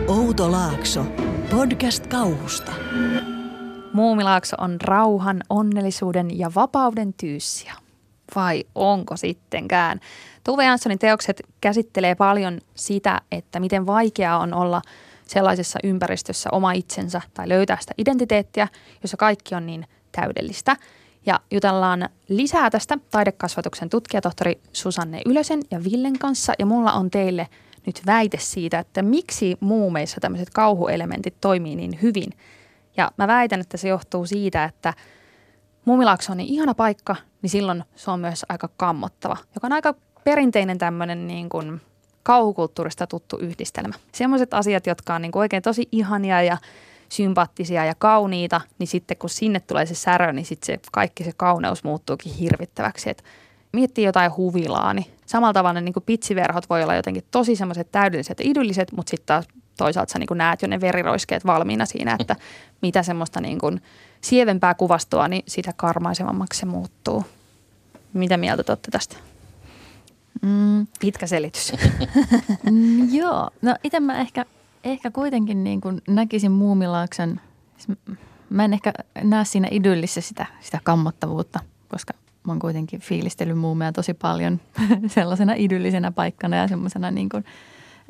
Outo 0.07 0.51
Laakso 0.51 1.05
Podcast 1.51 2.07
kauhusta. 2.07 2.71
Muumilaakso 3.93 4.55
on 4.59 4.77
rauhan, 4.81 5.43
onnellisuuden 5.49 6.37
ja 6.39 6.51
vapauden 6.55 7.13
tyyssiä. 7.13 7.73
Vai 8.35 8.63
onko 8.75 9.17
sittenkään? 9.17 9.99
Tuve 10.43 10.65
Janssonin 10.65 10.99
teokset 10.99 11.41
käsittelee 11.61 12.15
paljon 12.15 12.61
sitä, 12.75 13.21
että 13.31 13.59
miten 13.59 13.85
vaikeaa 13.85 14.39
on 14.39 14.53
olla 14.53 14.81
sellaisessa 15.27 15.79
ympäristössä 15.83 16.49
oma 16.51 16.71
itsensä 16.71 17.21
tai 17.33 17.49
löytää 17.49 17.77
sitä 17.81 17.93
identiteettiä, 17.97 18.67
jossa 19.01 19.17
kaikki 19.17 19.55
on 19.55 19.65
niin 19.65 19.87
täydellistä. 20.11 20.75
Ja 21.25 21.39
jutellaan 21.51 22.09
lisää 22.29 22.69
tästä 22.69 22.97
taidekasvatuksen 23.11 23.89
tutkijatohtori 23.89 24.61
Susanne 24.73 25.21
Ylösen 25.25 25.59
ja 25.71 25.83
Villen 25.83 26.19
kanssa. 26.19 26.53
Ja 26.59 26.65
mulla 26.65 26.93
on 26.93 27.11
teille– 27.11 27.47
nyt 27.85 28.01
väite 28.05 28.37
siitä, 28.41 28.79
että 28.79 29.01
miksi 29.01 29.57
muumeissa 29.59 30.21
tämmöiset 30.21 30.49
kauhuelementit 30.49 31.35
toimii 31.41 31.75
niin 31.75 32.01
hyvin. 32.01 32.33
Ja 32.97 33.11
mä 33.17 33.27
väitän, 33.27 33.61
että 33.61 33.77
se 33.77 33.87
johtuu 33.87 34.25
siitä, 34.25 34.63
että 34.63 34.93
Muumilaakso 35.85 36.31
on 36.31 36.37
niin 36.37 36.53
ihana 36.53 36.73
paikka, 36.73 37.15
niin 37.41 37.49
silloin 37.49 37.83
se 37.95 38.11
on 38.11 38.19
myös 38.19 38.45
aika 38.49 38.69
kammottava, 38.77 39.37
joka 39.55 39.67
on 39.67 39.73
aika 39.73 39.95
perinteinen 40.23 40.77
tämmöinen 40.77 41.27
niin 41.27 41.49
kuin 41.49 41.81
kauhukulttuurista 42.23 43.07
tuttu 43.07 43.37
yhdistelmä. 43.37 43.93
Semmoiset 44.11 44.53
asiat, 44.53 44.87
jotka 44.87 45.15
on 45.15 45.21
niin 45.21 45.31
kuin 45.31 45.39
oikein 45.39 45.63
tosi 45.63 45.87
ihania 45.91 46.41
ja 46.41 46.57
sympaattisia 47.09 47.85
ja 47.85 47.95
kauniita, 47.97 48.61
niin 48.79 48.87
sitten 48.87 49.17
kun 49.17 49.29
sinne 49.29 49.59
tulee 49.59 49.85
se 49.85 49.95
särö, 49.95 50.33
niin 50.33 50.45
sitten 50.45 50.65
se 50.65 50.79
kaikki 50.91 51.23
se 51.23 51.31
kauneus 51.37 51.83
muuttuukin 51.83 52.33
hirvittäväksi. 52.33 53.09
Et 53.09 53.23
miettii 53.73 54.05
jotain 54.05 54.37
huvilaa, 54.37 54.93
niin 54.93 55.05
samalla 55.25 55.53
tavalla 55.53 55.81
niin 55.81 55.93
kuin 55.93 56.03
pitsiverhot 56.05 56.69
voi 56.69 56.83
olla 56.83 56.95
jotenkin 56.95 57.23
tosi 57.31 57.55
semmoiset 57.55 57.91
täydelliset 57.91 58.39
ja 58.39 58.49
idylliset, 58.49 58.91
mutta 58.91 59.09
sitten 59.09 59.25
taas 59.25 59.47
toisaalta 59.77 60.11
sä 60.11 60.19
niin 60.19 60.27
kuin 60.27 60.37
näet 60.37 60.61
jo 60.61 60.67
ne 60.67 60.81
veriroiskeet 60.81 61.45
valmiina 61.45 61.85
siinä, 61.85 62.15
että 62.19 62.35
mitä 62.81 63.03
semmoista 63.03 63.41
niin 63.41 63.59
kuin 63.59 63.81
sievempää 64.21 64.73
kuvastoa, 64.73 65.27
niin 65.27 65.43
sitä 65.47 65.73
karmaisevammaksi 65.75 66.59
se 66.59 66.65
muuttuu. 66.65 67.23
Mitä 68.13 68.37
mieltä 68.37 68.63
te 68.63 68.71
olette 68.71 68.91
tästä? 68.91 69.15
Mm. 70.41 70.87
Pitkä 70.99 71.27
selitys. 71.27 71.73
mm, 72.71 73.13
joo, 73.13 73.49
no 73.61 73.75
itse 73.83 73.99
mä 73.99 74.19
ehkä, 74.19 74.45
ehkä 74.83 75.11
kuitenkin 75.11 75.63
niin 75.63 75.81
kuin 75.81 76.01
näkisin 76.07 76.51
muumilaaksen, 76.51 77.41
siis 77.77 77.97
mä 78.49 78.65
en 78.65 78.73
ehkä 78.73 78.93
näe 79.23 79.45
siinä 79.45 79.67
idyllissä 79.71 80.21
sitä, 80.21 80.45
sitä 80.61 80.79
kammottavuutta, 80.83 81.59
koska 81.87 82.13
mä 82.47 82.51
oon 82.51 82.59
kuitenkin 82.59 82.99
fiilistellyt 82.99 83.57
muumeja 83.57 83.91
tosi 83.91 84.13
paljon 84.13 84.59
sellaisena 85.07 85.53
idyllisenä 85.57 86.11
paikkana 86.11 86.57
ja 86.57 86.67
semmoisena 86.67 87.11
niin 87.11 87.29
kuin, 87.29 87.45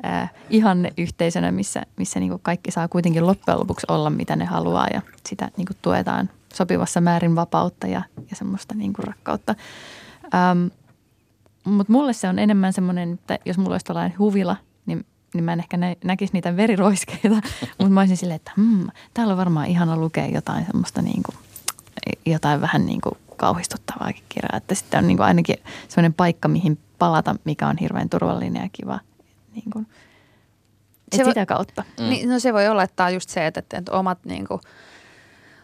äh, 0.06 0.32
ihanne 0.50 0.92
yhteisönä, 0.98 1.52
missä, 1.52 1.82
missä 1.96 2.20
niin 2.20 2.30
kuin 2.30 2.42
kaikki 2.42 2.70
saa 2.70 2.88
kuitenkin 2.88 3.26
loppujen 3.26 3.60
lopuksi 3.60 3.86
olla 3.88 4.10
mitä 4.10 4.36
ne 4.36 4.44
haluaa 4.44 4.86
ja 4.94 5.02
sitä 5.28 5.50
niin 5.56 5.66
kuin 5.66 5.76
tuetaan 5.82 6.30
sopivassa 6.54 7.00
määrin 7.00 7.36
vapautta 7.36 7.86
ja, 7.86 8.02
ja 8.30 8.36
semmoista 8.36 8.74
niin 8.74 8.92
kuin 8.92 9.06
rakkautta. 9.06 9.54
Ähm, 10.34 10.66
Mutta 11.64 11.92
mulle 11.92 12.12
se 12.12 12.28
on 12.28 12.38
enemmän 12.38 12.72
semmoinen, 12.72 13.12
että 13.12 13.38
jos 13.44 13.58
mulla 13.58 13.74
olisi 13.74 13.86
tällainen 13.86 14.18
huvila, 14.18 14.56
niin 14.86 15.06
niin 15.34 15.44
mä 15.44 15.52
en 15.52 15.58
ehkä 15.58 15.76
nä- 15.76 15.96
näkisi 16.04 16.32
niitä 16.32 16.56
veriroiskeita, 16.56 17.28
mutta 17.78 17.90
mä 17.90 18.00
olisin 18.00 18.16
silleen, 18.16 18.36
että 18.36 18.52
hmm, 18.56 18.86
täällä 19.14 19.32
on 19.32 19.38
varmaan 19.38 19.66
ihana 19.66 19.96
lukea 19.96 20.26
jotain 20.26 20.66
semmoista 20.66 21.02
niin 21.02 21.22
kuin, 21.22 21.36
jotain 22.26 22.60
vähän 22.60 22.86
niin 22.86 23.00
kuin 23.00 23.14
kauhistuttavaakin 23.34 24.24
kirjaa. 24.28 24.56
Että 24.56 24.74
sitten 24.74 24.98
on 24.98 25.06
niin 25.06 25.16
kuin 25.16 25.26
ainakin 25.26 25.56
semmoinen 25.88 26.14
paikka, 26.14 26.48
mihin 26.48 26.78
palata, 26.98 27.36
mikä 27.44 27.68
on 27.68 27.76
hirveän 27.78 28.08
turvallinen 28.10 28.62
ja 28.62 28.68
kiva. 28.72 29.00
Niin 29.54 29.70
kuin, 29.72 29.86
Se 31.12 31.20
et 31.22 31.24
voi- 31.24 31.30
sitä 31.30 31.46
kautta. 31.46 31.84
Mm. 32.00 32.08
Niin, 32.08 32.28
no 32.28 32.38
se 32.38 32.52
voi 32.52 32.68
olla, 32.68 32.82
että 32.82 32.96
tämä 32.96 33.06
on 33.06 33.14
just 33.14 33.28
se, 33.28 33.46
että, 33.46 33.60
että 33.60 33.92
omat, 33.92 34.18
niin 34.24 34.48
kuin, 34.48 34.60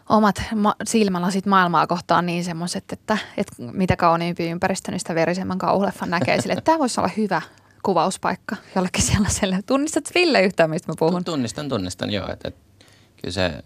omat 0.09 0.43
ma- 0.55 0.77
silmälasit 0.85 1.47
maailmaa 1.47 1.87
kohtaan 1.87 2.27
niin 2.27 2.45
semmoiset, 2.45 2.85
että, 2.93 3.19
että 3.37 3.53
mitä 3.59 3.97
kauniimpi 3.97 4.51
ympäristö, 4.51 4.91
niin 4.91 5.01
sitä 5.01 5.15
verisemmän 5.15 5.59
kauhuleffan 5.59 6.11
näkee 6.11 6.41
sille, 6.41 6.53
että 6.53 6.65
tämä 6.65 6.79
voisi 6.79 7.01
olla 7.01 7.11
hyvä 7.17 7.43
kuvauspaikka 7.83 8.57
jollekin 8.77 9.03
sellaiselle. 9.03 9.61
Tunnistat 9.67 10.11
Ville 10.15 10.43
yhtään, 10.43 10.71
mistä 10.71 10.93
mä 10.93 10.95
puhun? 10.99 11.25
Tunnistan, 11.25 11.69
tunnistan, 11.69 12.11
joo. 12.11 12.33
Että, 12.33 12.49
että 12.49 12.61
kyllä 13.23 13.33
se, 13.33 13.65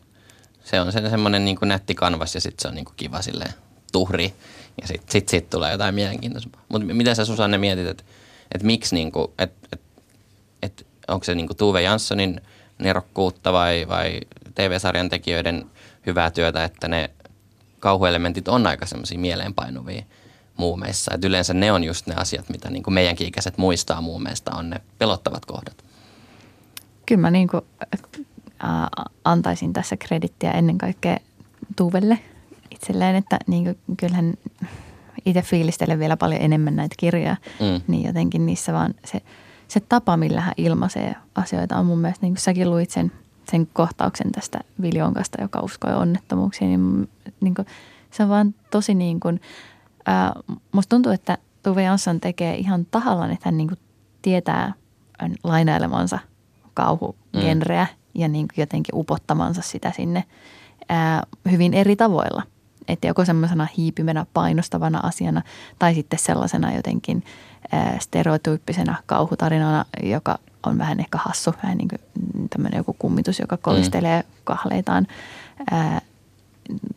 se 0.64 0.80
on 0.80 0.92
se, 0.92 1.10
semmoinen 1.10 1.44
niin 1.44 1.56
kuin 1.58 1.68
nätti 1.68 1.94
kanvas 1.94 2.34
ja 2.34 2.40
sitten 2.40 2.62
se 2.62 2.68
on 2.68 2.74
niin 2.74 2.84
kuin 2.84 2.96
kiva 2.96 3.22
sille 3.22 3.44
tuhri 3.94 4.34
ja 4.80 4.86
sitten 4.86 5.12
sit, 5.12 5.28
sit 5.28 5.50
tulee 5.50 5.72
jotain 5.72 5.94
mielenkiintoisempaa. 5.94 6.62
Mutta 6.68 6.94
miten 6.94 7.16
sä 7.16 7.24
Susanne 7.24 7.58
mietit, 7.58 7.86
että, 7.86 8.04
että 8.54 8.66
miksi, 8.66 8.94
niin 8.94 9.12
kuin, 9.12 9.28
että, 9.38 9.68
että, 9.72 9.86
että 10.62 10.84
onko 11.08 11.24
se 11.24 11.34
niin 11.34 11.46
kuin 11.46 11.56
Tuve 11.56 11.82
Janssonin 11.82 12.40
nerokkuutta 12.78 13.52
vai, 13.52 13.86
vai 13.88 14.20
TV-sarjan 14.54 15.08
tekijöiden 15.08 15.66
hyvää 16.06 16.30
työtä, 16.30 16.64
että 16.64 16.88
ne 16.88 17.10
kauhuelementit 17.78 18.48
on 18.48 18.66
aika 18.66 18.86
semmoisia 18.86 19.18
mieleenpainuvia 19.18 20.02
muumeissa. 20.56 21.14
Että 21.14 21.26
yleensä 21.26 21.54
ne 21.54 21.72
on 21.72 21.84
just 21.84 22.06
ne 22.06 22.14
asiat, 22.14 22.48
mitä 22.48 22.70
niin 22.70 22.82
kuin 22.82 22.94
meidänkin 22.94 23.28
ikäiset 23.28 23.58
muistaa 23.58 24.00
muumeista, 24.00 24.56
on 24.56 24.70
ne 24.70 24.80
pelottavat 24.98 25.44
kohdat. 25.44 25.84
Kyllä 27.06 27.20
mä 27.20 27.30
niin 27.30 27.48
kuin, 27.48 27.64
äh, 28.64 29.04
antaisin 29.24 29.72
tässä 29.72 29.96
kredittiä 29.96 30.50
ennen 30.50 30.78
kaikkea 30.78 31.16
Tuuvelle 31.76 32.18
itselleen, 32.84 33.16
että 33.16 33.38
niin 33.46 33.64
kuin, 33.64 33.78
kyllähän 33.96 34.34
itse 35.24 35.42
fiilistelen 35.42 35.98
vielä 35.98 36.16
paljon 36.16 36.42
enemmän 36.42 36.76
näitä 36.76 36.94
kirjoja, 36.98 37.36
Mm. 37.60 37.80
niin 37.88 38.06
jotenkin 38.06 38.46
niissä 38.46 38.72
vaan 38.72 38.94
se, 39.04 39.20
se 39.68 39.80
tapa, 39.80 40.16
millä 40.16 40.40
hän 40.40 40.54
ilmaisee 40.56 41.14
asioita 41.34 41.76
on 41.78 41.86
mun 41.86 41.98
mielestä, 41.98 42.26
niin 42.26 42.32
kuin 42.32 42.40
säkin 42.40 42.70
luit 42.70 42.90
sen, 42.90 43.12
sen 43.50 43.66
kohtauksen 43.72 44.32
tästä 44.32 44.60
Viljonkasta, 44.82 45.42
joka 45.42 45.60
uskoi 45.60 45.94
onnettomuuksiin, 45.94 46.68
niin, 46.70 47.08
niin 47.40 47.54
kuin, 47.54 47.66
se 48.10 48.22
on 48.22 48.28
vaan 48.28 48.54
tosi 48.70 48.94
niin 48.94 49.20
kuin, 49.20 49.40
ää, 50.06 50.32
musta 50.72 50.90
tuntuu, 50.90 51.12
että 51.12 51.38
Tuve 51.62 51.82
Jansson 51.82 52.20
tekee 52.20 52.56
ihan 52.56 52.86
tahallaan, 52.90 53.30
että 53.30 53.42
hän 53.44 53.56
niin 53.56 53.68
kuin 53.68 53.78
tietää 54.22 54.72
lainailemansa 55.44 56.18
kauhugenreä 56.74 57.84
mm. 57.90 58.20
ja 58.20 58.28
niin 58.28 58.48
kuin 58.48 58.62
jotenkin 58.62 58.94
upottamansa 58.94 59.62
sitä 59.62 59.92
sinne 59.96 60.24
ää, 60.88 61.22
hyvin 61.50 61.74
eri 61.74 61.96
tavoilla. 61.96 62.42
Että 62.88 63.06
joko 63.06 63.24
semmoisena 63.24 63.66
hiipimänä 63.76 64.26
painostavana 64.34 65.00
asiana 65.02 65.42
tai 65.78 65.94
sitten 65.94 66.18
sellaisena 66.18 66.74
jotenkin 66.74 67.24
stereotyyppisenä 67.98 68.96
kauhutarinana, 69.06 69.84
joka 70.02 70.38
on 70.66 70.78
vähän 70.78 71.00
ehkä 71.00 71.18
hassu, 71.18 71.54
vähän 71.62 71.78
niin 71.78 71.88
kuin 71.88 72.00
tämmöinen 72.50 72.78
joku 72.78 72.96
kummitus, 72.98 73.38
joka 73.38 73.56
kolistelee 73.56 74.20
mm. 74.20 74.28
kahleitaan. 74.44 75.06
Ää, 75.70 76.00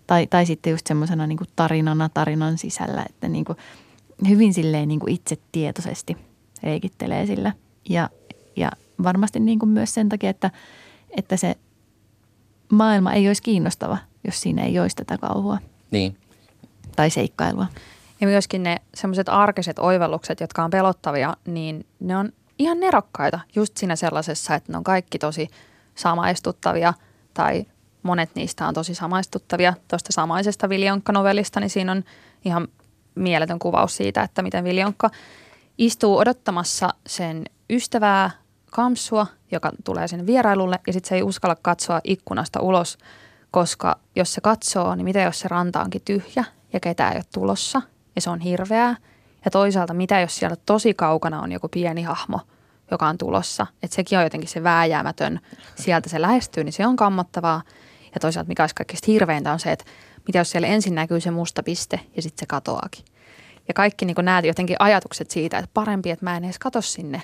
tai, 0.08 0.28
tai 0.28 0.46
sitten 0.46 0.72
just 0.72 0.88
semmoisena 0.88 1.28
niin 1.28 1.38
kuin 1.38 1.48
tarinana 1.56 2.10
tarinan 2.10 2.58
sisällä, 2.58 3.06
että 3.10 3.28
niin 3.28 3.46
kuin 3.46 3.58
hyvin 4.28 4.54
silleen 4.54 4.88
niin 4.88 5.00
kuin 5.00 5.14
itse 5.14 5.38
tietoisesti 5.52 6.18
leikittelee 6.64 7.26
sillä. 7.26 7.54
Ja, 7.90 8.10
ja 8.56 8.72
varmasti 9.04 9.40
niin 9.40 9.60
kuin 9.60 9.70
myös 9.70 9.94
sen 9.94 10.10
takia, 10.10 10.30
että, 10.30 10.52
että 11.18 11.38
se 11.38 11.56
maailma 12.72 13.14
ei 13.14 13.28
olisi 13.28 13.44
kiinnostava, 13.44 13.98
jos 14.26 14.42
siinä 14.42 14.64
ei 14.64 14.80
olisi 14.80 14.96
tätä 14.96 15.18
kauhua 15.18 15.58
Niin, 15.92 16.18
tai 16.96 17.10
seikkailua. 17.10 17.66
Ja 18.22 18.28
myöskin 18.28 18.64
ne 18.64 18.78
semmoiset 18.94 19.30
arkiset 19.30 19.80
oivallukset, 19.80 20.40
jotka 20.40 20.64
on 20.64 20.70
pelottavia, 20.70 21.38
niin 21.46 21.86
ne 22.00 22.18
on 22.18 22.32
ihan 22.60 22.80
nerokkaita 22.80 23.40
just 23.56 23.78
siinä 23.78 23.96
sellaisessa, 23.96 24.56
että 24.56 24.72
ne 24.72 24.78
on 24.78 24.84
kaikki 24.84 25.20
tosi 25.20 25.48
samaistuttavia 25.96 26.94
tai 27.34 27.66
monet 28.04 28.30
niistä 28.36 28.68
on 28.68 28.74
tosi 28.74 28.96
samaistuttavia. 28.96 29.74
Tuosta 29.88 30.14
samaisesta 30.14 30.70
Viljonkka-novellista, 30.70 31.60
niin 31.60 31.70
siinä 31.70 31.92
on 31.92 32.04
ihan 32.46 32.68
mieletön 33.16 33.60
kuvaus 33.60 33.98
siitä, 33.98 34.24
että 34.24 34.42
miten 34.42 34.64
Viljonkka 34.64 35.10
istuu 35.78 36.18
odottamassa 36.18 36.90
sen 37.08 37.46
ystävää 37.70 38.32
Kamsua, 38.72 39.28
joka 39.52 39.72
tulee 39.84 40.08
sen 40.08 40.26
vierailulle 40.26 40.80
ja 40.88 40.94
sitten 40.94 41.10
se 41.10 41.16
ei 41.16 41.24
uskalla 41.24 41.56
katsoa 41.62 42.02
ikkunasta 42.04 42.60
ulos, 42.62 42.98
koska 43.52 44.00
jos 44.16 44.34
se 44.34 44.41
katsoo, 44.41 44.95
niin 44.95 45.06
mitä 45.06 45.22
jos 45.22 45.39
se 45.39 45.48
ranta 45.48 45.82
onkin 45.82 46.02
tyhjä 46.06 46.43
ja 46.74 46.80
ketään 46.80 47.14
ei 47.14 47.18
ole 47.18 47.26
tulossa 47.34 47.82
ja 48.16 48.22
se 48.22 48.30
on 48.30 48.39
hirveää. 48.39 48.95
Ja 49.45 49.52
toisaalta 49.52 49.93
mitä 49.93 50.20
jos 50.20 50.36
siellä 50.36 50.58
tosi 50.66 50.93
kaukana 50.93 51.41
on 51.41 51.52
joku 51.52 51.68
pieni 51.68 52.02
hahmo, 52.04 52.39
joka 52.91 53.08
on 53.08 53.18
tulossa. 53.18 53.68
Että 53.84 53.95
sekin 53.95 54.18
on 54.18 54.24
jotenkin 54.24 54.50
se 54.50 54.64
vääjäämätön, 54.64 55.39
sieltä 55.76 56.10
se 56.10 56.22
lähestyy, 56.22 56.64
niin 56.64 56.74
se 56.74 56.88
on 56.88 56.95
kammottavaa. 56.95 57.62
Ja 58.14 58.20
toisaalta 58.20 58.48
mikä 58.48 58.64
olisi 58.64 58.76
kaikista 58.76 59.12
hirveintä 59.12 59.54
on 59.54 59.60
se, 59.60 59.72
että 59.72 59.86
mitä 60.28 60.39
jos 60.39 60.50
siellä 60.50 60.68
ensin 60.68 60.95
näkyy 60.95 61.20
se 61.20 61.32
musta 61.32 61.64
piste 61.64 62.00
ja 62.16 62.22
sitten 62.22 62.39
se 62.39 62.45
katoaakin. 62.45 63.06
Ja 63.68 63.74
kaikki 63.74 64.06
niin 64.06 64.16
näet 64.22 64.45
jotenkin 64.45 64.76
ajatukset 64.80 65.32
siitä, 65.32 65.58
että 65.58 65.70
parempi, 65.74 66.10
että 66.10 66.26
mä 66.26 66.38
en 66.38 66.43
edes 66.43 66.60
katso 66.60 66.82
sinne. 66.82 67.22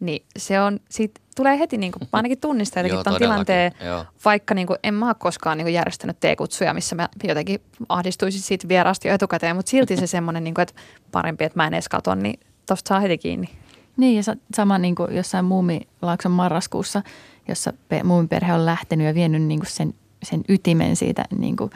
Niin 0.00 0.26
se 0.38 0.60
on, 0.60 0.80
siitä 0.90 1.20
tulee 1.36 1.58
heti, 1.58 1.78
niin 1.78 1.92
kuin, 1.92 2.08
ainakin 2.12 2.40
tunnistan 2.40 2.80
jotenkin 2.84 3.04
tuon 3.04 3.18
tilanteen, 3.18 3.72
joo. 3.84 4.04
vaikka 4.24 4.54
niin 4.54 4.66
kuin, 4.66 4.78
en 4.82 4.94
mä 4.94 5.06
ole 5.06 5.14
koskaan 5.18 5.58
niin 5.58 5.64
kuin 5.64 5.74
järjestänyt 5.74 6.20
teekutsuja, 6.20 6.74
missä 6.74 6.96
mä 6.96 7.08
jotenkin 7.24 7.60
ahdistuisin 7.88 8.40
siitä 8.40 8.68
vieraasta 8.68 9.08
jo 9.08 9.14
etukäteen, 9.14 9.56
mutta 9.56 9.70
silti 9.70 9.96
se 9.96 10.06
semmoinen, 10.16 10.44
niin 10.44 10.54
kuin, 10.54 10.62
että 10.62 10.74
parempi, 11.12 11.44
että 11.44 11.58
mä 11.58 11.66
en 11.66 11.74
edes 11.74 11.88
katso, 11.88 12.14
niin 12.14 12.40
tosta 12.66 12.88
saa 12.88 13.00
heti 13.00 13.18
kiinni. 13.18 13.48
Niin 13.96 14.16
ja 14.16 14.22
sa- 14.22 14.36
sama 14.56 14.78
niin 14.78 14.94
kuin 14.94 15.16
jossain 15.16 15.44
Muumilaakson 15.44 16.32
marraskuussa, 16.32 17.02
jossa 17.48 17.72
pe- 17.88 18.02
muumiperhe 18.02 18.52
on 18.52 18.66
lähtenyt 18.66 19.06
ja 19.06 19.14
vienyt 19.14 19.42
niin 19.42 19.60
kuin 19.60 19.70
sen, 19.70 19.94
sen 20.22 20.44
ytimen 20.48 20.96
siitä 20.96 21.24
niin 21.38 21.56
kuin, 21.56 21.70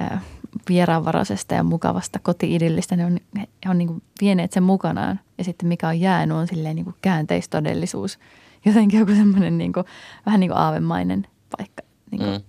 äh, 0.00 0.22
vieraanvaraisesta 0.68 1.54
ja 1.54 1.62
mukavasta 1.62 2.18
koti-idillistä. 2.18 2.96
Ne 2.96 3.06
on, 3.06 3.18
he 3.36 3.70
on 3.70 3.78
niin 3.78 3.88
kuin 3.88 4.02
vieneet 4.20 4.52
sen 4.52 4.62
mukanaan 4.62 5.20
ja 5.38 5.44
sitten 5.44 5.68
mikä 5.68 5.88
on 5.88 6.00
jäänyt 6.00 6.36
on 6.36 6.46
silleen 6.46 6.76
niin 6.76 6.84
kuin 6.84 6.96
käänteistodellisuus. 7.02 8.18
Jotenkin 8.64 9.00
joku 9.00 9.12
semmoinen 9.12 9.58
niin 9.58 9.72
kuin, 9.72 9.86
vähän 10.26 10.40
niin 10.40 10.50
kuin 10.50 10.58
aavemainen 10.58 11.26
paikka. 11.56 11.82
Niin 12.10 12.20
kuin. 12.20 12.32
mm. 12.32 12.42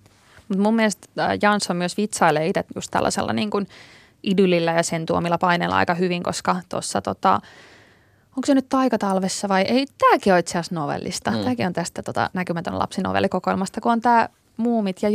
Mutta 0.48 0.64
mun 0.64 0.76
mielestä 0.76 1.24
äh, 1.24 1.38
Jansson 1.42 1.78
myös 1.78 1.98
vitsailee 1.98 2.48
itse 2.48 2.64
just 2.76 2.92
tällaisella 2.92 3.34
niin 3.34 3.50
kuin 3.50 3.68
idyllillä 4.24 4.72
ja 4.72 4.84
sen 4.84 5.06
tuomilla 5.06 5.38
paineilla 5.38 5.78
aika 5.78 5.94
hyvin, 5.94 6.24
koska 6.24 6.62
tuossa 6.70 7.02
tota, 7.02 7.34
onko 8.30 8.46
se 8.46 8.56
nyt 8.56 8.70
taikatalvessa 8.70 9.50
vai 9.50 9.62
ei, 9.62 9.86
tämäkin 9.98 10.34
on 10.34 10.40
itse 10.40 10.52
asiassa 10.52 10.76
novellista. 10.76 11.32
Mm. 11.32 11.38
Tämäkin 11.38 11.68
on 11.68 11.74
tästä 11.74 12.04
tota, 12.04 12.30
näkymätön 12.34 12.80
lapsinovelikokoelmasta, 12.80 13.82
kun 13.82 13.92
on 13.92 14.02
tämä 14.02 14.30
Muumit 14.58 15.04
ja 15.04 15.10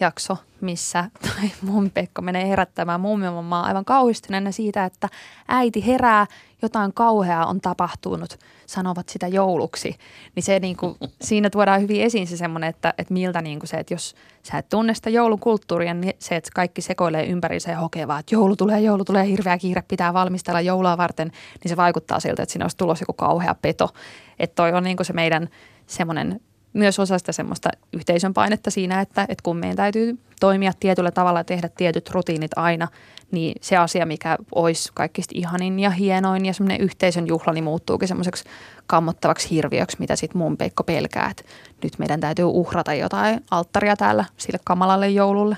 joulujakso, 0.00 0.36
missä 0.60 1.10
toi 1.20 1.50
muumipekko 1.62 2.22
menee 2.22 2.48
herättämään 2.48 3.00
muumimammaa 3.00 3.62
aivan 3.62 3.84
kauhistuneena 3.84 4.52
siitä, 4.52 4.84
että 4.84 5.08
äiti 5.48 5.86
herää, 5.86 6.26
jotain 6.62 6.92
kauheaa 6.92 7.46
on 7.46 7.60
tapahtunut, 7.60 8.38
sanovat 8.66 9.08
sitä 9.08 9.28
jouluksi. 9.28 9.96
Niin 10.34 10.42
se 10.42 10.58
niinku, 10.60 10.96
siinä 11.22 11.50
tuodaan 11.50 11.80
hyvin 11.80 12.02
esiin 12.02 12.26
se 12.26 12.36
semmoinen, 12.36 12.70
että, 12.70 12.94
että 12.98 13.14
miltä 13.14 13.42
niinku 13.42 13.66
se, 13.66 13.76
että 13.76 13.94
jos 13.94 14.14
sä 14.42 14.58
et 14.58 14.68
tunne 14.68 14.94
sitä 14.94 15.10
joulukulttuuria, 15.10 15.94
niin 15.94 16.14
se, 16.18 16.36
että 16.36 16.50
kaikki 16.54 16.82
sekoilee 16.82 17.26
ympäriinsä 17.26 17.70
ja 17.70 17.78
hokee 17.78 18.08
vaan, 18.08 18.20
että 18.20 18.34
joulu 18.34 18.56
tulee, 18.56 18.80
joulu 18.80 19.04
tulee, 19.04 19.26
hirveä 19.26 19.58
kiire, 19.58 19.82
pitää 19.82 20.14
valmistella 20.14 20.60
joulua 20.60 20.96
varten, 20.96 21.32
niin 21.62 21.68
se 21.68 21.76
vaikuttaa 21.76 22.20
siltä, 22.20 22.42
että 22.42 22.52
siinä 22.52 22.64
olisi 22.64 22.76
tulossa 22.76 23.02
joku 23.02 23.12
kauhea 23.12 23.54
peto. 23.54 23.88
Että 24.38 24.54
toi 24.54 24.72
on 24.72 24.82
niinku 24.82 25.04
se 25.04 25.12
meidän 25.12 25.48
semmoinen 25.86 26.40
myös 26.72 26.98
osa 26.98 27.18
sitä 27.18 27.32
semmoista 27.32 27.70
yhteisön 27.92 28.34
painetta 28.34 28.70
siinä, 28.70 29.00
että, 29.00 29.22
että 29.22 29.42
kun 29.42 29.56
meidän 29.56 29.76
täytyy 29.76 30.18
toimia 30.40 30.72
tietyllä 30.80 31.10
tavalla 31.10 31.40
ja 31.40 31.44
tehdä 31.44 31.68
tietyt 31.68 32.10
rutiinit 32.10 32.50
aina, 32.56 32.88
niin 33.30 33.54
se 33.60 33.76
asia, 33.76 34.06
mikä 34.06 34.38
olisi 34.54 34.90
kaikista 34.94 35.32
ihanin 35.34 35.80
ja 35.80 35.90
hienoin 35.90 36.46
ja 36.46 36.54
semmoinen 36.54 36.80
yhteisön 36.80 37.26
juhla, 37.26 37.52
niin 37.52 37.64
muuttuukin 37.64 38.08
semmoiseksi 38.08 38.44
kammottavaksi 38.86 39.50
hirviöksi, 39.50 39.96
mitä 40.00 40.16
sitten 40.16 40.38
mun 40.38 40.56
peikko 40.56 40.84
pelkää, 40.84 41.30
että 41.30 41.42
nyt 41.82 41.98
meidän 41.98 42.20
täytyy 42.20 42.44
uhrata 42.44 42.94
jotain 42.94 43.44
alttaria 43.50 43.96
täällä 43.96 44.24
sille 44.36 44.58
kamalalle 44.64 45.08
joululle. 45.08 45.56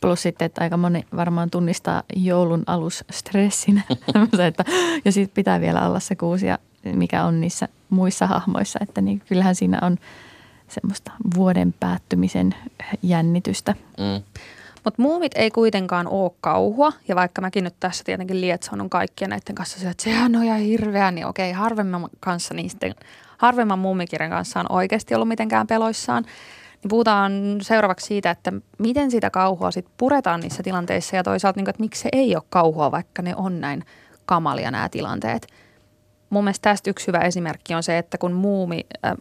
Plus 0.00 0.22
sitten, 0.22 0.46
että 0.46 0.62
aika 0.62 0.76
moni 0.76 1.04
varmaan 1.16 1.50
tunnistaa 1.50 2.02
joulun 2.16 2.62
alus 2.66 3.04
stressinä. 3.10 3.82
Että, 4.48 4.64
ja 5.04 5.12
sitten 5.12 5.34
pitää 5.34 5.60
vielä 5.60 5.88
olla 5.88 6.00
se 6.00 6.16
kuusi, 6.16 6.46
mikä 6.92 7.24
on 7.24 7.40
niissä 7.40 7.68
muissa 7.90 8.26
hahmoissa. 8.26 8.78
Että 8.82 9.00
niin 9.00 9.22
kyllähän 9.28 9.54
siinä 9.54 9.78
on 9.82 9.96
semmoista 10.68 11.12
vuoden 11.36 11.74
päättymisen 11.80 12.54
jännitystä. 13.02 13.74
Mm. 13.98 14.22
Mutta 14.84 15.02
muumit 15.02 15.32
ei 15.34 15.50
kuitenkaan 15.50 16.08
ole 16.08 16.30
kauhua, 16.40 16.92
ja 17.08 17.16
vaikka 17.16 17.42
mäkin 17.42 17.64
nyt 17.64 17.74
tässä 17.80 18.04
tietenkin 18.04 18.40
lietsonun 18.40 18.90
kaikkien 18.90 19.30
näiden 19.30 19.54
kanssa 19.54 19.78
sillä, 19.78 19.90
että 19.90 20.02
sehän 20.02 20.36
on 20.36 20.44
ihan 20.44 20.58
hirveä, 20.60 21.10
niin 21.10 21.26
okei, 21.26 21.52
harvemman 21.52 22.08
kanssa 22.20 22.54
niistä, 22.54 22.86
harvemman 23.38 23.78
muumikirjan 23.78 24.30
kanssa 24.30 24.60
on 24.60 24.66
oikeasti 24.68 25.14
ollut 25.14 25.28
mitenkään 25.28 25.66
peloissaan. 25.66 26.22
Niin 26.82 26.88
puhutaan 26.88 27.32
seuraavaksi 27.62 28.06
siitä, 28.06 28.30
että 28.30 28.52
miten 28.78 29.10
sitä 29.10 29.30
kauhua 29.30 29.70
sitten 29.70 29.94
puretaan 29.98 30.40
niissä 30.40 30.62
tilanteissa 30.62 31.16
ja 31.16 31.22
toisaalta, 31.22 31.60
niin, 31.60 31.70
että 31.70 31.82
miksi 31.82 32.02
se 32.02 32.08
ei 32.12 32.36
ole 32.36 32.42
kauhua, 32.50 32.90
vaikka 32.90 33.22
ne 33.22 33.36
on 33.36 33.60
näin 33.60 33.84
kamalia 34.26 34.70
nämä 34.70 34.88
tilanteet. 34.88 35.46
Mun 36.30 36.44
mielestä 36.44 36.70
tästä 36.70 36.90
yksi 36.90 37.06
hyvä 37.06 37.18
esimerkki 37.18 37.74
on 37.74 37.82
se, 37.82 37.98
että 37.98 38.18
kun 38.18 38.32
muumi, 38.32 38.86
äh, 39.04 39.12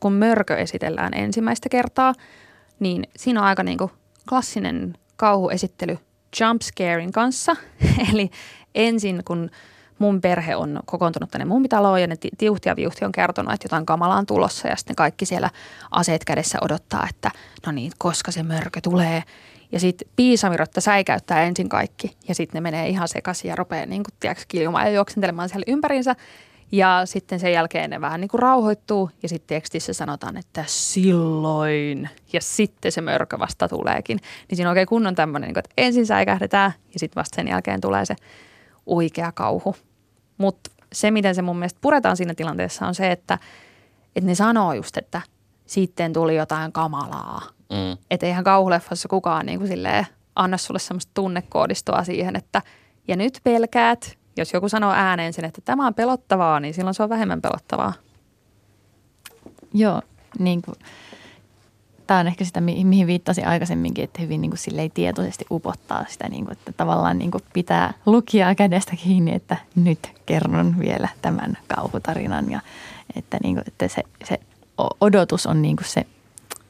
kun 0.00 0.12
mörkö 0.12 0.56
esitellään 0.56 1.14
ensimmäistä 1.14 1.68
kertaa, 1.68 2.14
niin 2.80 3.06
siinä 3.16 3.40
on 3.40 3.46
aika 3.46 3.62
niin 3.62 3.78
kuin 3.78 3.90
klassinen 4.28 4.94
kauhuesittely 5.16 5.98
jumpscarein 6.40 7.12
kanssa. 7.12 7.56
Eli 8.12 8.30
ensin 8.74 9.22
kun 9.24 9.50
mun 9.98 10.20
perhe 10.20 10.56
on 10.56 10.80
kokoontunut 10.84 11.30
tänne 11.30 11.44
mummitaloon 11.44 12.00
ja 12.00 12.06
ne 12.06 12.16
tiuhti 12.38 12.68
ja 12.68 12.76
viuhti 12.76 13.04
on 13.04 13.12
kertonut, 13.12 13.52
että 13.52 13.64
jotain 13.64 13.86
kamalaa 13.86 14.18
on 14.18 14.26
tulossa 14.26 14.68
ja 14.68 14.76
sitten 14.76 14.96
kaikki 14.96 15.26
siellä 15.26 15.50
aseet 15.90 16.24
kädessä 16.24 16.58
odottaa, 16.62 17.06
että 17.10 17.30
no 17.66 17.72
niin, 17.72 17.92
koska 17.98 18.30
se 18.30 18.42
mörkö 18.42 18.80
tulee. 18.82 19.22
Ja 19.72 19.80
sitten 19.80 20.08
piisamirotta 20.16 20.80
säikäyttää 20.80 21.42
ensin 21.42 21.68
kaikki 21.68 22.16
ja 22.28 22.34
sitten 22.34 22.54
ne 22.54 22.70
menee 22.70 22.88
ihan 22.88 23.08
sekaisin 23.08 23.48
ja 23.48 23.56
rupeaa 23.56 23.86
niin 23.86 24.02
kuin, 24.02 24.14
tiedätkö, 24.20 24.44
kiljumaan 24.48 24.86
ja 24.86 24.92
juoksentelemaan 24.92 25.48
siellä 25.48 25.64
ympärinsä. 25.66 26.16
Ja 26.72 27.02
sitten 27.04 27.40
sen 27.40 27.52
jälkeen 27.52 27.90
ne 27.90 28.00
vähän 28.00 28.20
niin 28.20 28.28
kuin 28.28 28.40
rauhoittuu 28.42 29.10
ja 29.22 29.28
sitten 29.28 29.56
tekstissä 29.56 29.92
sanotaan, 29.92 30.36
että 30.36 30.64
silloin 30.66 32.08
ja 32.32 32.40
sitten 32.40 32.92
se 32.92 33.00
mörkö 33.00 33.38
vasta 33.38 33.68
tuleekin. 33.68 34.18
Niin 34.48 34.56
siinä 34.56 34.68
on 34.68 34.72
oikein 34.72 34.86
kunnon 34.86 35.14
tämmöinen, 35.14 35.48
niin 35.48 35.58
että 35.58 35.74
ensin 35.76 36.06
säikähdetään 36.06 36.72
ja 36.92 37.00
sitten 37.00 37.20
vasta 37.20 37.36
sen 37.36 37.48
jälkeen 37.48 37.80
tulee 37.80 38.04
se 38.04 38.16
oikea 38.86 39.32
kauhu. 39.32 39.76
Mutta 40.38 40.70
se, 40.92 41.10
miten 41.10 41.34
se 41.34 41.42
mun 41.42 41.58
mielestä 41.58 41.78
puretaan 41.82 42.16
siinä 42.16 42.34
tilanteessa 42.34 42.86
on 42.86 42.94
se, 42.94 43.10
että, 43.10 43.38
että 44.16 44.30
ne 44.30 44.34
sanoo 44.34 44.72
just, 44.72 44.96
että 44.96 45.20
sitten 45.66 46.12
tuli 46.12 46.36
jotain 46.36 46.72
kamalaa. 46.72 47.42
Että 48.12 48.26
eihän 48.26 48.44
kauhuleffassa 48.44 49.08
kukaan 49.08 49.46
niin 49.46 49.58
kuin 49.58 49.68
silleen 49.68 50.06
anna 50.36 50.56
sulle 50.56 50.78
semmoista 50.78 51.10
tunnekoodistoa 51.14 52.04
siihen, 52.04 52.36
että 52.36 52.62
ja 53.08 53.16
nyt 53.16 53.40
pelkäät, 53.44 54.18
jos 54.36 54.52
joku 54.52 54.68
sanoo 54.68 54.92
ääneen 54.92 55.32
sen, 55.32 55.44
että 55.44 55.60
tämä 55.64 55.86
on 55.86 55.94
pelottavaa, 55.94 56.60
niin 56.60 56.74
silloin 56.74 56.94
se 56.94 57.02
on 57.02 57.08
vähemmän 57.08 57.42
pelottavaa. 57.42 57.92
Joo, 59.74 60.02
niin 60.38 60.62
kuin, 60.62 60.74
tämä 62.06 62.20
on 62.20 62.26
ehkä 62.26 62.44
sitä, 62.44 62.60
mihin 62.60 63.06
viittasin 63.06 63.46
aikaisemminkin, 63.46 64.04
että 64.04 64.22
hyvin 64.22 64.40
niin 64.40 64.50
kuin 64.50 64.80
ei 64.80 64.90
tietoisesti 64.90 65.46
upottaa 65.50 66.04
sitä, 66.08 66.28
niin 66.28 66.44
kuin, 66.44 66.52
että 66.52 66.72
tavallaan 66.72 67.18
niin 67.18 67.30
kuin 67.30 67.44
pitää 67.52 67.94
lukia 68.06 68.54
kädestä 68.54 68.96
kiinni, 68.96 69.34
että 69.34 69.56
nyt 69.74 69.98
kerron 70.26 70.78
vielä 70.78 71.08
tämän 71.22 71.58
kauhutarinan 71.76 72.50
ja 72.50 72.60
että, 73.16 73.38
niin 73.42 73.54
kuin, 73.54 73.64
että 73.68 73.88
se, 73.88 74.02
se 74.24 74.40
odotus 75.00 75.46
on 75.46 75.62
niin 75.62 75.76
kuin 75.76 75.88
se, 75.88 76.06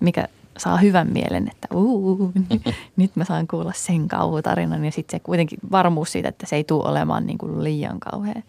mikä 0.01 0.29
saa 0.59 0.77
hyvän 0.77 1.09
mielen, 1.13 1.49
että 1.51 1.69
uu, 1.75 2.33
nyt 2.97 3.17
mä 3.17 3.25
saan 3.25 3.47
kuulla 3.47 3.73
sen 3.75 4.09
kauhutarinan 4.09 4.85
ja 4.85 4.93
sitten 4.93 5.21
se 5.21 5.23
kuitenkin 5.25 5.59
varmuus 5.71 6.13
siitä, 6.13 6.29
että 6.29 6.47
se 6.47 6.57
ei 6.57 6.65
tule 6.65 6.89
olemaan 6.89 7.27
niin 7.27 7.39
kuin 7.39 7.65
liian 7.65 8.01
kauhea. 8.01 8.43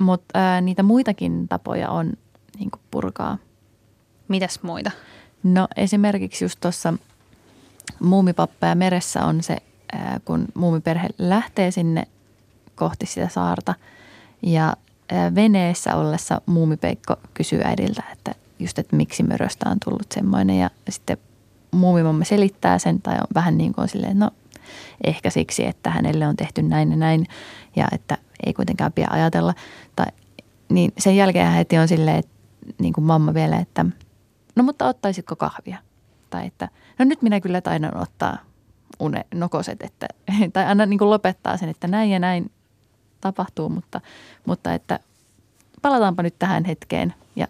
Mutta 0.00 0.60
niitä 0.60 0.82
muitakin 0.82 1.48
tapoja 1.48 1.90
on 1.90 2.12
niin 2.58 2.70
kuin 2.70 2.80
purkaa. 2.90 3.38
Mitäs 4.28 4.62
muita? 4.62 4.90
No 5.42 5.68
esimerkiksi 5.76 6.44
just 6.44 6.60
tuossa 6.60 6.94
muumipappa 8.00 8.66
ja 8.66 8.74
meressä 8.74 9.24
on 9.24 9.42
se, 9.42 9.56
ää, 9.92 10.20
kun 10.24 10.46
muumiperhe 10.54 11.08
lähtee 11.18 11.70
sinne 11.70 12.06
kohti 12.74 13.06
sitä 13.06 13.28
saarta 13.28 13.74
ja 14.42 14.76
ää, 15.12 15.34
veneessä 15.34 15.96
ollessa 15.96 16.40
muumipeikko 16.46 17.16
kysyy 17.34 17.60
äidiltä, 17.64 18.02
että 18.12 18.34
just, 18.60 18.78
että 18.78 18.96
miksi 18.96 19.22
möröstä 19.22 19.70
on 19.70 19.76
tullut 19.84 20.12
semmoinen 20.12 20.58
ja 20.58 20.70
sitten 20.90 21.18
muumimamma 21.70 22.24
selittää 22.24 22.78
sen 22.78 23.02
tai 23.02 23.14
on 23.14 23.26
vähän 23.34 23.58
niin 23.58 23.72
kuin 23.72 23.88
silleen, 23.88 24.18
no 24.18 24.30
ehkä 25.04 25.30
siksi, 25.30 25.64
että 25.66 25.90
hänelle 25.90 26.26
on 26.26 26.36
tehty 26.36 26.62
näin 26.62 26.90
ja 26.90 26.96
näin 26.96 27.26
ja 27.76 27.88
että 27.92 28.18
ei 28.46 28.52
kuitenkaan 28.52 28.92
pidä 28.92 29.08
ajatella. 29.10 29.54
Tai, 29.96 30.06
niin 30.68 30.92
sen 30.98 31.16
jälkeen 31.16 31.52
heti 31.52 31.78
on 31.78 31.88
silleen, 31.88 32.16
että, 32.16 32.32
niin 32.78 32.92
kuin 32.92 33.04
mamma 33.04 33.34
vielä, 33.34 33.58
että 33.58 33.86
no 34.56 34.62
mutta 34.62 34.86
ottaisitko 34.86 35.36
kahvia? 35.36 35.78
Tai 36.30 36.46
että 36.46 36.68
no 36.98 37.04
nyt 37.04 37.22
minä 37.22 37.40
kyllä 37.40 37.60
taidan 37.60 37.96
ottaa 37.96 38.38
une, 39.00 39.24
nokoset, 39.34 39.82
että, 39.82 40.08
tai 40.52 40.64
aina 40.64 40.86
niin 40.86 40.98
kuin 40.98 41.10
lopettaa 41.10 41.56
sen, 41.56 41.68
että 41.68 41.88
näin 41.88 42.10
ja 42.10 42.18
näin 42.18 42.50
tapahtuu, 43.20 43.68
mutta, 43.68 44.00
mutta 44.46 44.74
että 44.74 45.00
palataanpa 45.82 46.22
nyt 46.22 46.38
tähän 46.38 46.64
hetkeen 46.64 47.14
ja 47.36 47.46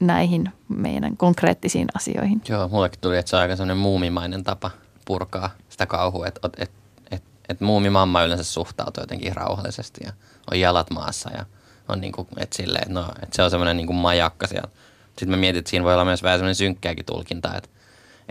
näihin 0.00 0.52
meidän 0.68 1.16
konkreettisiin 1.16 1.88
asioihin. 1.94 2.42
Joo, 2.48 2.68
mullekin 2.68 3.00
tuli, 3.00 3.18
että 3.18 3.30
se 3.30 3.36
on 3.36 3.42
aika 3.42 3.56
sellainen 3.56 3.76
muumimainen 3.76 4.44
tapa 4.44 4.70
purkaa 5.04 5.50
sitä 5.68 5.86
kauhua, 5.86 6.26
että, 6.26 6.40
että, 6.58 6.76
että, 7.10 7.28
että 7.48 7.64
muumimamma 7.64 8.22
yleensä 8.22 8.44
suhtautuu 8.44 9.02
jotenkin 9.02 9.36
rauhallisesti 9.36 10.00
ja 10.04 10.12
on 10.50 10.60
jalat 10.60 10.90
maassa 10.90 11.30
ja 11.30 11.44
on 11.88 12.00
niin 12.00 12.12
kuin, 12.12 12.28
että 12.36 12.56
silleen, 12.56 12.82
että, 12.82 12.94
no, 12.94 13.08
että 13.22 13.36
se 13.36 13.42
on 13.42 13.50
semmoinen 13.50 13.76
niin 13.76 13.86
kuin 13.86 13.96
majakka 13.96 14.46
siellä. 14.46 14.68
Sitten 15.06 15.30
mä 15.30 15.36
mietin, 15.36 15.58
että 15.58 15.70
siinä 15.70 15.84
voi 15.84 15.92
olla 15.92 16.04
myös 16.04 16.22
vähän 16.22 16.38
semmoinen 16.38 16.54
synkkääkin 16.54 17.04
tulkinta, 17.04 17.54
että, 17.56 17.68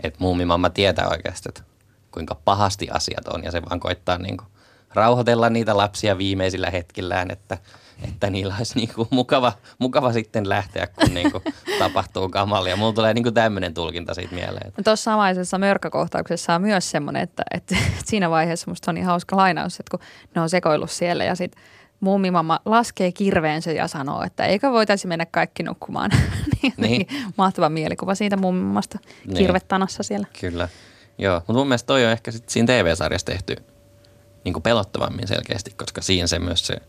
että 0.02 0.18
muumimamma 0.20 0.70
tietää 0.70 1.08
oikeasti, 1.08 1.48
että 1.48 1.62
kuinka 2.10 2.34
pahasti 2.44 2.88
asiat 2.90 3.28
on 3.28 3.44
ja 3.44 3.50
se 3.50 3.62
vaan 3.62 3.80
koittaa 3.80 4.18
niin 4.18 4.36
kuin 4.36 4.48
rauhoitella 4.94 5.50
niitä 5.50 5.76
lapsia 5.76 6.18
viimeisillä 6.18 6.70
hetkillään, 6.70 7.30
että– 7.30 7.58
että 8.02 8.30
niillä 8.30 8.54
olisi 8.58 8.78
niin 8.78 8.88
kuin 8.94 9.08
mukava, 9.10 9.52
mukava 9.78 10.12
sitten 10.12 10.48
lähteä, 10.48 10.86
kun 10.86 11.14
niin 11.14 11.32
kuin 11.32 11.42
tapahtuu 11.78 12.28
kamalia. 12.28 12.76
Mulla 12.76 12.92
tulee 12.92 13.14
niin 13.14 13.22
kuin 13.22 13.34
tämmöinen 13.34 13.74
tulkinta 13.74 14.14
siitä 14.14 14.34
mieleen. 14.34 14.72
Tuossa 14.84 15.10
samaisessa 15.10 15.58
mörkökohtauksessa 15.58 16.54
on 16.54 16.62
myös 16.62 16.90
semmoinen, 16.90 17.22
että, 17.22 17.42
että 17.54 17.76
siinä 18.06 18.30
vaiheessa 18.30 18.70
musta 18.70 18.90
on 18.90 18.94
niin 18.94 19.06
hauska 19.06 19.36
lainaus, 19.36 19.80
että 19.80 19.90
kun 19.90 20.06
ne 20.34 20.40
on 20.40 20.50
sekoillut 20.50 20.90
siellä 20.90 21.24
ja 21.24 21.34
sitten 21.34 21.62
muumimamma 22.00 22.60
laskee 22.64 23.12
kirveensä 23.12 23.72
ja 23.72 23.88
sanoo, 23.88 24.22
että 24.22 24.46
eikö 24.46 24.70
voitaisi 24.70 25.06
mennä 25.06 25.26
kaikki 25.26 25.62
nukkumaan. 25.62 26.10
niin, 26.62 26.72
niin. 26.76 27.06
Mahtava 27.38 27.68
mielikuva 27.68 28.14
siitä 28.14 28.36
muumimasta 28.36 28.98
niin. 29.26 29.36
kirvettanassa 29.36 30.02
siellä. 30.02 30.26
Kyllä. 30.40 30.68
Joo, 31.18 31.36
mutta 31.36 31.52
mun 31.52 31.68
mielestä 31.68 31.86
toi 31.86 32.04
on 32.04 32.12
ehkä 32.12 32.30
sit 32.30 32.48
siinä 32.48 32.66
TV-sarjassa 32.66 33.26
tehty 33.26 33.56
niin 34.44 34.52
kuin 34.52 34.62
pelottavammin 34.62 35.28
selkeästi, 35.28 35.70
koska 35.70 36.02
siinä 36.02 36.26
se 36.26 36.38
myös 36.38 36.66
se– 36.66 36.76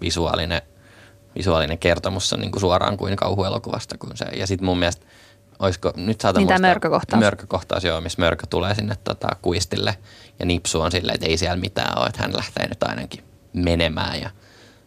visuaalinen, 0.00 0.62
visuaalinen 1.34 1.78
kertomus 1.78 2.32
on 2.32 2.40
niin 2.40 2.50
kuin 2.52 2.60
suoraan 2.60 2.96
kuin 2.96 3.16
kauhuelokuvasta. 3.16 3.98
Kuin 3.98 4.16
se. 4.16 4.24
Ja 4.24 4.46
sitten 4.46 4.64
mun 4.64 4.78
mielestä, 4.78 5.06
olisiko, 5.58 5.92
nyt 5.96 6.20
saatan 6.20 6.40
niin 6.40 6.48
muistaa, 6.48 6.68
mörkökohtaus. 6.68 7.20
mörkökohtaus, 7.20 7.84
joo, 7.84 8.00
missä 8.00 8.22
mörkö 8.22 8.46
tulee 8.50 8.74
sinne 8.74 8.96
tota, 9.04 9.28
kuistille 9.42 9.98
ja 10.38 10.46
nipsu 10.46 10.80
on 10.80 10.90
silleen, 10.90 11.14
että 11.14 11.26
ei 11.26 11.36
siellä 11.36 11.56
mitään 11.56 11.98
ole, 11.98 12.06
että 12.06 12.22
hän 12.22 12.36
lähtee 12.36 12.68
nyt 12.68 12.82
ainakin 12.82 13.24
menemään 13.52 14.20
ja 14.20 14.30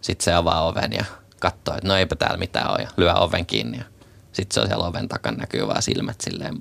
sitten 0.01 0.23
se 0.23 0.33
avaa 0.33 0.65
oven 0.65 0.91
ja 0.91 1.05
katsoo, 1.39 1.75
että 1.75 1.87
no 1.87 1.95
eipä 1.95 2.15
täällä 2.15 2.37
mitään 2.37 2.71
ole 2.71 2.79
ja 2.79 2.89
lyö 2.97 3.13
oven 3.13 3.45
kiinni 3.45 3.77
ja 3.77 3.83
sitten 4.33 4.53
se 4.53 4.61
on 4.61 4.67
siellä 4.67 4.85
oven 4.85 5.07
takana 5.07 5.37
näkyy 5.37 5.67
vaan 5.67 5.81
silmät 5.81 6.21
silleen 6.21 6.57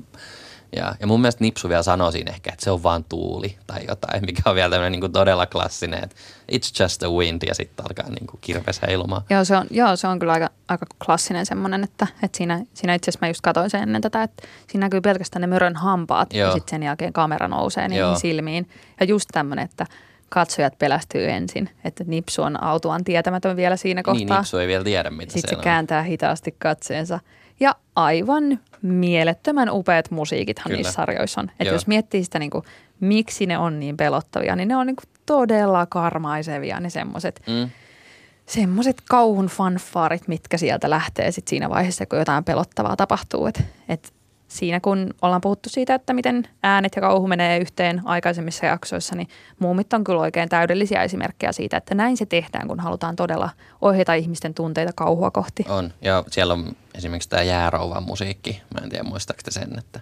ja, 0.77 0.95
ja 1.01 1.07
mun 1.07 1.21
mielestä 1.21 1.45
Nipsu 1.45 1.69
vielä 1.69 1.83
sanoo 1.83 2.11
siinä 2.11 2.33
ehkä, 2.33 2.53
että 2.53 2.65
se 2.65 2.71
on 2.71 2.83
vaan 2.83 3.05
tuuli 3.05 3.59
tai 3.67 3.81
jotain, 3.89 4.25
mikä 4.27 4.43
on 4.47 4.55
vielä 4.55 4.71
tämmöinen 4.71 4.93
niin 4.93 5.01
kuin 5.01 5.13
todella 5.13 5.47
klassinen, 5.47 6.05
että 6.05 6.17
it's 6.53 6.83
just 6.83 7.03
a 7.03 7.09
wind 7.09 7.43
ja 7.47 7.55
sitten 7.55 7.87
alkaa 7.87 8.09
niin 8.09 8.27
kuin 8.27 8.41
kirves 8.41 8.81
heilumaan. 8.87 9.23
Joo, 9.31 9.45
se 9.45 9.57
on, 9.57 9.67
joo, 9.71 9.97
se 9.97 10.07
on 10.07 10.19
kyllä 10.19 10.33
aika, 10.33 10.51
aika 10.69 10.87
klassinen 11.07 11.47
semmoinen, 11.47 11.85
että, 11.85 12.07
että 12.23 12.37
siinä, 12.37 12.65
siinä 12.75 12.95
itse 12.95 13.11
asiassa 13.11 13.27
mä 13.27 13.31
just 13.31 13.41
katsoin 13.41 13.71
sen 13.71 13.83
ennen 13.83 14.03
tätä, 14.03 14.23
että 14.23 14.43
siinä 14.71 14.87
näkyy 14.87 15.01
pelkästään 15.01 15.41
ne 15.41 15.47
mörön 15.47 15.77
hampaat 15.77 16.35
joo. 16.35 16.49
ja 16.49 16.53
sitten 16.53 16.71
sen 16.71 16.83
jälkeen 16.83 17.13
kamera 17.13 17.49
nousee 17.49 17.89
niihin 17.89 18.01
joo. 18.01 18.19
silmiin. 18.19 18.69
Ja 19.01 19.07
just 19.07 19.29
tämmöinen, 19.33 19.65
että 19.65 19.87
katsojat 20.29 20.79
pelästyy 20.79 21.31
ensin, 21.31 21.71
että 21.85 22.05
Nipsu 22.07 22.43
on 22.43 22.63
autuaan 22.63 23.05
tietämätön 23.05 23.57
vielä 23.57 23.77
siinä 23.77 24.03
kohtaa. 24.03 24.19
Niin, 24.19 24.37
Nipsu 24.37 24.59
ei 24.59 24.67
vielä 24.67 24.85
tiedä, 24.85 25.11
mitä 25.11 25.33
Sitten 25.33 25.59
se 25.59 25.63
kääntää 25.63 26.03
hitaasti 26.03 26.55
katseensa 26.59 27.21
ja 27.61 27.75
aivan 27.97 28.61
mielettömän 28.83 29.71
upeat 29.71 30.11
musiikithan 30.11 30.65
Kyllä. 30.65 30.77
niissä 30.77 30.93
sarjoissa 30.93 31.41
on. 31.41 31.51
Että 31.61 31.75
jos 31.75 31.87
miettii 31.87 32.25
sitä, 32.25 32.39
niin 32.39 32.51
kuin, 32.51 32.65
miksi 33.01 33.47
ne 33.47 33.59
on 33.59 33.81
niin 33.81 33.97
pelottavia, 33.97 34.57
niin 34.57 34.69
ne 34.69 34.77
on 34.77 34.87
niin 34.87 34.97
kuin 34.97 35.09
todella 35.27 35.87
karmaisevia 35.87 36.81
ne 36.81 36.91
semmoiset. 36.91 37.43
Mm 37.47 37.71
kauhun 39.09 39.47
fanfaarit, 39.47 40.29
mitkä 40.29 40.59
sieltä 40.59 40.91
lähtee 40.91 41.33
sit 41.33 41.49
siinä 41.49 41.71
vaiheessa, 41.71 42.07
kun 42.07 42.19
jotain 42.19 42.45
pelottavaa 42.45 42.97
tapahtuu. 42.97 43.47
Et, 43.47 43.65
et 43.89 44.13
siinä 44.49 44.81
kun 44.81 45.15
ollaan 45.23 45.41
puhuttu 45.41 45.69
siitä, 45.69 45.95
että 45.95 46.13
miten 46.13 46.49
äänet 46.63 46.93
ja 46.97 47.03
kauhu 47.03 47.27
menee 47.27 47.59
yhteen 47.59 48.03
aikaisemmissa 48.05 48.67
jaksoissa, 48.67 49.15
niin 49.15 49.29
muumit 49.59 49.93
on 49.93 50.05
kyllä 50.05 50.21
oikein 50.21 50.49
täydellisiä 50.49 51.03
esimerkkejä 51.03 51.53
siitä, 51.53 51.77
että 51.77 51.95
näin 51.95 52.17
se 52.17 52.27
tehdään, 52.27 52.69
kun 52.69 52.81
halutaan 52.81 53.17
todella 53.17 53.51
ohjata 53.81 54.15
ihmisten 54.15 54.55
tunteita 54.55 54.93
kauhua 54.97 55.31
kohti. 55.31 55.65
On, 55.69 55.93
ja 56.03 56.25
siellä 56.31 56.53
on 56.55 56.77
esimerkiksi 56.95 57.29
tämä 57.29 57.43
jäärouvan 57.43 58.03
musiikki. 58.03 58.63
Mä 58.75 58.85
en 58.85 58.91
tiedä, 58.91 59.05
muistaako 59.05 59.41
te 59.45 59.51
sen, 59.51 59.79
että 59.79 60.01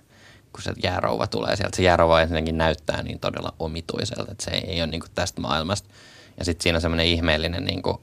kun 0.52 0.62
se 0.62 0.72
jäärouva 0.82 1.26
tulee 1.26 1.56
sieltä. 1.56 1.76
Se 1.76 1.82
jäärouva 1.82 2.20
ensinnäkin 2.20 2.58
näyttää 2.58 3.02
niin 3.02 3.18
todella 3.18 3.54
omituiselta, 3.58 4.32
että 4.32 4.44
se 4.44 4.50
ei, 4.50 4.80
ole 4.80 4.86
niin 4.86 5.00
kuin 5.00 5.10
tästä 5.14 5.40
maailmasta. 5.40 5.88
Ja 6.38 6.44
sitten 6.44 6.62
siinä 6.62 6.76
on 6.76 6.82
semmoinen 6.82 7.06
ihmeellinen 7.06 7.64
niin 7.64 7.82
kuin 7.82 7.96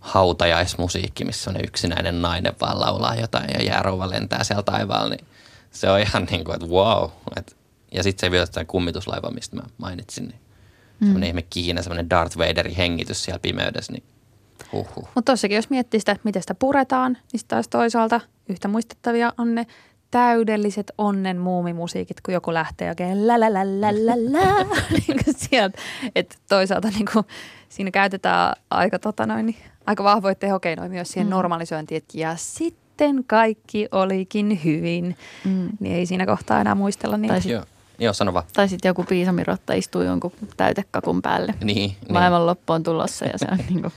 hautajaismusiikki, 0.00 1.24
missä 1.24 1.50
on 1.50 1.56
yksinäinen 1.64 2.22
nainen 2.22 2.52
vaan 2.60 2.80
laulaa 2.80 3.14
jotain 3.14 3.46
ja 3.58 3.64
jäärouva 3.64 4.10
lentää 4.10 4.44
sieltä 4.44 4.72
taivaalla, 4.72 5.08
niin 5.08 5.26
se 5.74 5.90
on 5.90 6.00
ihan 6.00 6.24
niin 6.30 6.44
kuin, 6.44 6.54
että 6.54 6.66
wow. 6.66 7.10
Et, 7.36 7.56
ja 7.92 8.02
sitten 8.02 8.26
se 8.26 8.30
vielä 8.30 8.46
tämä 8.46 8.64
kummituslaiva, 8.64 9.30
mistä 9.30 9.56
mä 9.56 9.62
mainitsin, 9.78 10.28
niin 10.28 10.40
mm. 11.00 11.04
semmoinen 11.04 11.28
ihme 11.28 11.42
Kiina, 11.42 11.82
semmoinen 11.82 12.10
Darth 12.10 12.38
Vaderin 12.38 12.76
hengitys 12.76 13.24
siellä 13.24 13.38
pimeydessä, 13.38 13.92
niin 13.92 14.04
huhhuh. 14.72 15.08
Mutta 15.14 15.32
tossakin, 15.32 15.56
jos 15.56 15.70
miettii 15.70 16.00
sitä, 16.00 16.12
että 16.12 16.24
miten 16.24 16.42
sitä 16.42 16.54
puretaan, 16.54 17.12
niin 17.12 17.40
sitten 17.40 17.56
taas 17.56 17.68
toisaalta 17.68 18.20
yhtä 18.48 18.68
muistettavia 18.68 19.32
on 19.38 19.54
ne 19.54 19.66
täydelliset 20.10 20.92
onnen 20.98 21.38
muumimusiikit, 21.38 22.20
kun 22.20 22.34
joku 22.34 22.54
lähtee 22.54 22.88
oikein 22.88 23.26
la 23.26 23.40
la 23.40 23.52
la 23.52 23.64
la 23.64 23.92
la 23.92 24.12
la, 24.32 24.76
niin 24.90 25.20
sieltä. 25.36 25.78
Että 26.14 26.36
toisaalta 26.48 26.88
niin 26.88 27.06
kuin, 27.12 27.24
siinä 27.68 27.90
käytetään 27.90 28.56
aika, 28.70 28.98
tota 28.98 29.26
noin, 29.26 29.46
niin, 29.46 29.56
aika 29.86 30.04
vahvoja 30.04 30.34
tehokeinoja 30.34 30.88
myös 30.88 31.08
siihen 31.08 31.26
mm. 31.26 31.30
normalisointiin, 31.30 31.96
että 31.96 32.18
ja 32.18 32.36
sitten 32.36 32.83
kaikki 33.26 33.88
olikin 33.92 34.64
hyvin. 34.64 35.16
Mm. 35.44 35.68
Niin 35.80 35.96
ei 35.96 36.06
siinä 36.06 36.26
kohtaa 36.26 36.60
enää 36.60 36.74
muistella 36.74 37.16
niitä. 37.16 37.34
Tai 37.34 37.42
sit, 37.42 37.50
joo, 37.50 37.64
joo, 37.98 38.12
sano 38.12 38.34
vaan. 38.34 38.44
Tai 38.52 38.68
sitten 38.68 38.88
joku 38.88 39.04
piisamirotta 39.04 39.72
istuu 39.72 40.02
jonkun 40.02 40.32
täytekakun 40.56 41.22
päälle. 41.22 41.54
Niin, 41.64 41.96
Maailmanloppu 42.08 42.72
on 42.72 42.82
tulossa 42.82 43.24
ja 43.24 43.38
se 43.38 43.46
on 43.52 43.58
niin 43.68 43.82
kuin, 43.82 43.92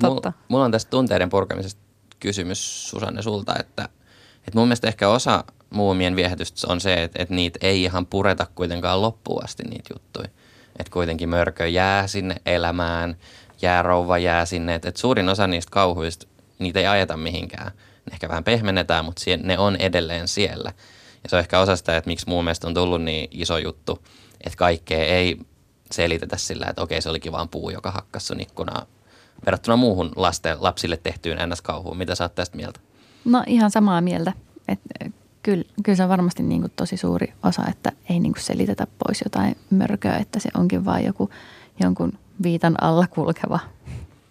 totta. 0.00 0.08
Mulla, 0.08 0.32
mulla 0.48 0.64
on 0.64 0.72
tästä 0.72 0.90
tunteiden 0.90 1.28
purkamisesta 1.28 1.80
kysymys 2.20 2.90
Susanne 2.90 3.22
sulta, 3.22 3.54
että– 3.58 3.88
et 4.48 4.54
mun 4.54 4.68
mielestä 4.68 4.88
ehkä 4.88 5.08
osa 5.08 5.44
muumien 5.70 6.16
viehätystä 6.16 6.72
on 6.72 6.80
se, 6.80 7.02
että, 7.02 7.22
että 7.22 7.34
niitä 7.34 7.58
ei 7.62 7.82
ihan 7.82 8.06
pureta 8.06 8.46
kuitenkaan 8.54 9.02
loppuun 9.02 9.44
asti 9.44 9.62
niitä 9.62 9.94
juttuja. 9.94 10.28
Että 10.78 10.92
kuitenkin 10.92 11.28
mörkö 11.28 11.68
jää 11.68 12.06
sinne 12.06 12.36
elämään, 12.46 13.16
jäärouva 13.62 14.18
jää 14.18 14.44
sinne. 14.46 14.74
Että, 14.74 14.88
että 14.88 15.00
suurin 15.00 15.28
osa 15.28 15.46
niistä 15.46 15.70
kauhuista, 15.70 16.26
niitä 16.58 16.80
ei 16.80 16.86
ajeta 16.86 17.16
mihinkään. 17.16 17.70
Ne 18.06 18.12
ehkä 18.12 18.28
vähän 18.28 18.44
pehmennetään, 18.44 19.04
mutta 19.04 19.22
ne 19.42 19.58
on 19.58 19.76
edelleen 19.76 20.28
siellä. 20.28 20.72
Ja 21.22 21.28
se 21.28 21.36
on 21.36 21.40
ehkä 21.40 21.60
osa 21.60 21.76
sitä, 21.76 21.96
että 21.96 22.08
miksi 22.08 22.28
mun 22.28 22.44
mielestä 22.44 22.66
on 22.66 22.74
tullut 22.74 23.02
niin 23.02 23.28
iso 23.30 23.58
juttu, 23.58 23.98
että 24.44 24.56
kaikkea 24.56 25.04
ei 25.04 25.38
selitetä 25.90 26.36
sillä, 26.36 26.66
että 26.66 26.82
okei 26.82 27.02
se 27.02 27.10
olikin 27.10 27.32
vaan 27.32 27.48
puu, 27.48 27.70
joka 27.70 27.90
hakkasi 27.90 28.26
sun 28.26 28.40
ikkunaa 28.40 28.86
verrattuna 29.46 29.76
muuhun 29.76 30.12
lasten, 30.16 30.56
lapsille 30.60 30.96
tehtyyn 30.96 31.38
NS-kauhuun. 31.48 31.96
Mitä 31.96 32.14
sä 32.14 32.24
oot 32.24 32.34
tästä 32.34 32.56
mieltä? 32.56 32.80
No 33.24 33.44
ihan 33.46 33.70
samaa 33.70 34.00
mieltä. 34.00 34.32
Et, 34.68 34.80
kyllä, 35.42 35.64
kyllä 35.82 35.96
se 35.96 36.02
on 36.02 36.08
varmasti 36.08 36.42
niin 36.42 36.60
kuin 36.60 36.72
tosi 36.76 36.96
suuri 36.96 37.32
osa, 37.42 37.62
että 37.68 37.92
ei 38.08 38.20
niin 38.20 38.32
kuin 38.32 38.42
selitetä 38.42 38.86
pois 39.06 39.20
jotain 39.24 39.56
mörköä, 39.70 40.16
että 40.16 40.40
se 40.40 40.48
onkin 40.54 40.84
vain 40.84 41.06
joku 41.06 41.30
jonkun 41.80 42.12
viitan 42.42 42.82
alla 42.82 43.06
kulkeva 43.06 43.60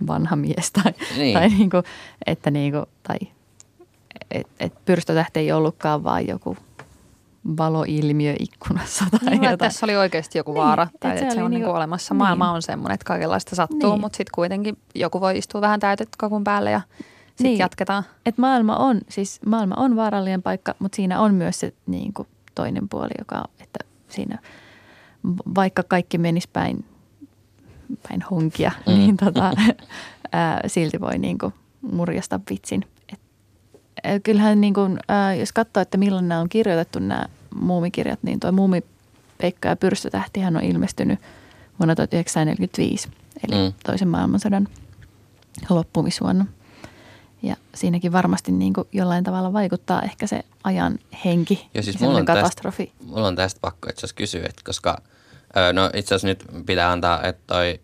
vanha 0.08 0.36
mies 0.36 0.72
tai, 0.72 0.94
niin. 1.18 1.34
tai, 1.34 1.50
niin 1.50 1.70
kuin, 1.70 1.84
että 2.26 2.52
niin 2.52 2.72
kuin, 2.72 2.86
tai 3.04 3.18
et, 4.32 4.48
et 4.60 4.74
pyrstötähti 4.86 5.40
ei 5.40 5.52
ollutkaan 5.52 6.04
vaan 6.04 6.28
joku 6.28 6.58
valoilmiö 7.58 8.36
ikkunassa 8.40 9.06
tai 9.12 9.38
no, 9.38 9.44
jotain. 9.44 9.58
Tässä 9.58 9.86
oli 9.86 9.96
oikeasti 9.96 10.38
joku 10.38 10.54
niin, 10.54 10.64
vaara 10.64 10.88
tai 11.00 11.12
että 11.12 11.30
se, 11.30 11.36
se 11.36 11.44
on 11.44 11.52
niinku, 11.52 11.72
olemassa. 11.72 12.14
Maailma 12.14 12.46
niin. 12.46 12.56
on 12.56 12.62
semmoinen, 12.62 12.94
että 12.94 13.06
kaikenlaista 13.06 13.56
sattuu, 13.56 13.92
niin. 13.92 14.02
mutta 14.02 14.18
sitten 14.18 14.32
kuitenkin 14.36 14.78
joku 14.96 15.22
voi 15.22 15.38
istua 15.38 15.62
vähän 15.62 15.80
täytet 15.80 16.10
kakun 16.18 16.44
päälle 16.44 16.72
ja 16.72 16.82
sitten 17.28 17.44
niin, 17.44 17.58
jatketaan. 17.58 18.04
Et 18.26 18.38
maailma 18.38 18.76
on, 18.76 19.02
siis 19.10 19.40
maailma 19.46 19.76
on 19.76 19.96
vaarallinen 19.96 20.42
paikka, 20.42 20.76
mutta 20.80 20.96
siinä 20.96 21.20
on 21.20 21.34
myös 21.34 21.60
se 21.60 21.74
niin 21.88 22.14
kuin 22.14 22.28
toinen 22.56 22.90
puoli, 22.90 23.12
joka 23.20 23.44
että 23.60 23.80
siinä 24.10 24.40
vaikka 25.56 25.84
kaikki 25.84 26.18
menisi 26.18 26.50
päin, 26.54 26.86
päin 28.10 28.22
honkia, 28.22 28.72
mm. 28.88 28.94
niin 28.94 29.18
tota, 29.18 29.52
ää, 30.32 30.62
silti 30.68 31.02
voi 31.02 31.18
niin 31.18 31.38
kuin 31.38 31.54
murjasta 31.82 32.40
vitsin. 32.50 32.86
Kyllähän 34.24 34.62
niin 34.62 34.74
kuin, 34.74 35.00
ää, 35.08 35.36
jos 35.36 35.52
katsoo, 35.54 35.82
että 35.82 35.98
milloin 35.98 36.28
nämä 36.28 36.42
on 36.42 36.50
kirjoitettu 36.50 37.00
nämä 37.00 37.26
muumikirjat, 37.56 38.20
niin 38.22 38.40
tuo 38.40 38.52
muumi 38.52 38.84
Peikka 39.38 39.70
ja 39.70 39.76
Pyrstötähtihän 39.76 40.58
on 40.58 40.64
ilmestynyt 40.64 41.20
vuonna 41.80 41.96
1945, 41.96 43.10
eli 43.48 43.56
mm. 43.56 43.74
toisen 43.86 44.08
maailmansodan 44.08 44.68
loppumisvuonna– 45.70 46.46
ja 47.42 47.56
siinäkin 47.76 48.12
varmasti 48.12 48.52
niin 48.52 48.74
kuin 48.74 48.88
jollain 48.92 49.24
tavalla 49.24 49.54
vaikuttaa 49.54 50.02
ehkä 50.02 50.28
se 50.28 50.44
ajan 50.64 51.00
henki 51.26 51.70
ja 51.74 51.84
siis 51.84 52.00
mulla 52.00 52.18
on 52.18 52.26
katastrofi. 52.26 52.86
Tästä, 52.86 53.04
mulla 53.14 53.28
on 53.28 53.36
tästä 53.36 53.60
pakko 53.62 53.90
itse 53.90 54.00
asiassa 54.00 54.16
kysyä, 54.16 54.46
että 54.46 54.62
koska 54.66 55.02
no 55.74 55.90
itse 55.94 56.16
asiassa 56.16 56.28
nyt 56.28 56.66
pitää 56.66 56.92
antaa, 56.92 57.24
että 57.24 57.44
toi 57.48 57.80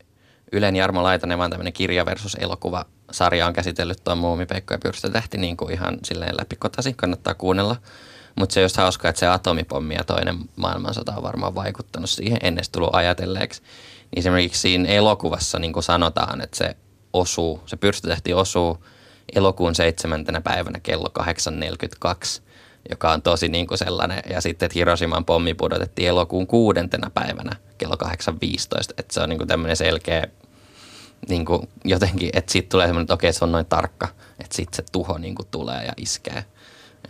Ylen 0.52 0.76
Jarmo 0.76 1.04
Laitanen, 1.04 1.38
vaan 1.38 1.52
tämmöinen 1.52 1.74
kirja 1.74 2.06
versus 2.06 2.38
elokuva 2.40 2.86
sarja 3.12 3.48
on 3.48 3.54
käsitellyt 3.54 4.04
tuon 4.04 4.18
Muumi, 4.18 4.46
Peikko 4.46 4.74
ja 4.74 4.78
Pyrstötähti 4.78 5.38
niin 5.38 5.58
kuin 5.58 5.74
ihan 5.74 5.98
silleen 6.04 6.38
läpikotasi, 6.40 6.94
kannattaa 6.94 7.34
kuunnella. 7.34 7.76
Mutta 8.36 8.54
se 8.54 8.62
just 8.62 8.78
hauska, 8.78 9.10
että 9.10 9.20
se 9.20 9.28
atomipommi 9.28 9.96
ja 9.96 10.04
toinen 10.04 10.38
maailmansota 10.56 11.14
on 11.16 11.24
varmaan 11.24 11.56
vaikuttanut 11.56 12.10
siihen 12.10 12.40
ennen 12.42 12.66
tullut 12.72 12.96
ajatelleeksi. 12.96 13.62
Niin 13.62 14.20
esimerkiksi 14.20 14.62
siinä 14.62 14.90
elokuvassa 14.90 15.60
niin 15.60 15.74
kuin 15.74 15.84
sanotaan, 15.84 16.42
että 16.42 16.58
se 16.58 16.78
osuu, 17.14 17.62
se 17.66 17.76
pyrstötähti 17.78 18.34
osuu– 18.34 18.78
elokuun 19.36 19.76
seitsemäntenä 19.76 20.42
päivänä 20.42 20.80
kello 20.80 21.12
8.42, 21.20 22.42
joka 22.90 23.12
on 23.12 23.22
tosi 23.22 23.48
niin 23.48 23.68
kuin 23.68 23.78
sellainen. 23.78 24.22
Ja 24.30 24.42
sitten, 24.42 24.66
että 24.66 24.80
Hiroshiman 24.80 25.26
pommi 25.26 25.54
pudotettiin 25.54 26.08
elokuun 26.08 26.48
kuudentena 26.48 27.10
päivänä 27.10 27.56
kello 27.78 27.96
8.15. 28.06 28.10
Että 28.98 29.14
se 29.14 29.22
on 29.22 29.30
niin 29.30 29.38
kuin 29.38 29.48
tämmöinen 29.48 29.78
selkeä 29.78 30.28
niin 31.30 31.46
kuin 31.46 31.70
jotenkin, 31.84 32.30
että 32.34 32.52
siitä 32.52 32.70
tulee 32.70 32.88
semmoinen, 32.88 33.04
että 33.04 33.14
okei, 33.14 33.34
se 33.34 33.46
on 33.46 33.52
noin 33.52 33.66
tarkka, 33.66 34.08
että 34.40 34.56
sitten 34.56 34.76
se 34.76 34.84
tuho 34.92 35.18
niin 35.18 35.36
kuin 35.36 35.48
tulee 35.52 35.86
ja 35.86 35.94
iskee. 35.98 36.46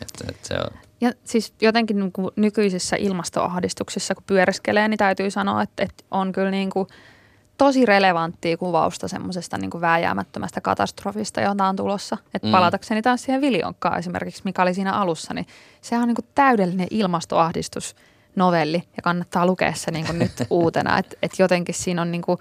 Että, 0.01 0.25
että 0.29 0.47
se 0.47 0.53
on. 0.53 0.79
Ja 1.01 1.11
siis 1.23 1.53
jotenkin 1.61 1.99
niin 1.99 2.11
kuin 2.11 2.31
nykyisessä 2.35 2.95
ilmastoahdistuksessa, 2.95 4.15
kun 4.15 4.23
pyöriskelee, 4.27 4.87
niin 4.87 4.97
täytyy 4.97 5.31
sanoa, 5.31 5.61
että, 5.61 5.83
että 5.83 6.03
on 6.11 6.31
kyllä 6.31 6.51
niin 6.51 6.69
kuin– 6.69 6.87
tosi 7.57 7.85
relevanttia 7.85 8.57
kuvausta 8.57 9.07
semmoisesta 9.07 9.57
niin 9.57 9.81
vääjäämättömästä 9.81 10.61
katastrofista, 10.61 11.41
jota 11.41 11.65
on 11.65 11.75
tulossa. 11.75 12.17
Että 12.33 12.47
mm. 12.47 12.51
palatakseni 12.51 13.01
taas 13.01 13.23
siihen 13.23 13.41
viljonkkaan 13.41 13.99
esimerkiksi, 13.99 14.41
mikä 14.45 14.61
oli 14.61 14.73
siinä 14.73 14.93
alussa, 14.93 15.33
niin 15.33 15.47
sehän 15.81 16.01
on 16.01 16.07
niin 16.07 16.15
kuin 16.15 16.27
täydellinen 16.35 16.87
ilmastoahdistus 16.91 17.95
novelli 18.35 18.83
ja 18.97 19.03
kannattaa 19.03 19.45
lukea 19.45 19.73
se 19.73 19.91
niin 19.91 20.05
kuin 20.05 20.19
nyt 20.19 20.31
uutena. 20.49 20.97
Että 20.97 21.15
et 21.21 21.31
jotenkin 21.39 21.75
siinä 21.75 22.01
on 22.01 22.11
niin 22.11 22.21
kuin 22.21 22.39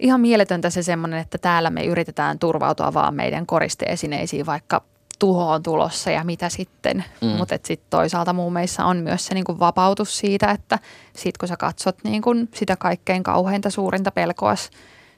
ihan 0.00 0.20
mieletöntä 0.20 0.70
se 0.70 0.82
semmoinen, 0.82 1.20
että 1.20 1.38
täällä 1.38 1.70
me 1.70 1.84
yritetään 1.84 2.38
turvautua 2.38 2.94
vaan 2.94 3.14
meidän 3.14 3.46
koristeesineisiin, 3.46 4.46
vaikka 4.46 4.82
tuho 5.18 5.52
on 5.52 5.62
tulossa 5.62 6.10
ja 6.10 6.24
mitä 6.24 6.48
sitten. 6.48 7.04
Mm. 7.20 7.28
Mutta 7.28 7.58
sitten 7.64 7.90
toisaalta 7.90 8.32
muumeissa 8.32 8.84
on 8.84 8.96
myös 8.96 9.26
se 9.26 9.34
niinku 9.34 9.58
vapautus 9.58 10.18
siitä, 10.18 10.50
että 10.50 10.78
sit 11.16 11.38
kun 11.38 11.48
sä 11.48 11.56
katsot 11.56 11.96
niinku 12.04 12.34
sitä 12.54 12.76
kaikkein 12.76 13.22
kauheinta, 13.22 13.70
suurinta 13.70 14.10
pelkoa 14.10 14.54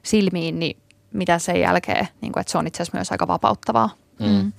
silmiin, 0.03 0.59
niin 0.59 0.77
mitä 1.13 1.39
sen 1.39 1.59
jälkeen, 1.59 2.07
niinku, 2.21 2.39
että 2.39 2.51
se 2.51 2.57
on 2.57 2.67
itse 2.67 2.83
asiassa 2.83 2.97
myös 2.97 3.11
aika 3.11 3.27
vapauttavaa. 3.27 3.89
Mm. 4.19 4.27
Mm. 4.27 4.51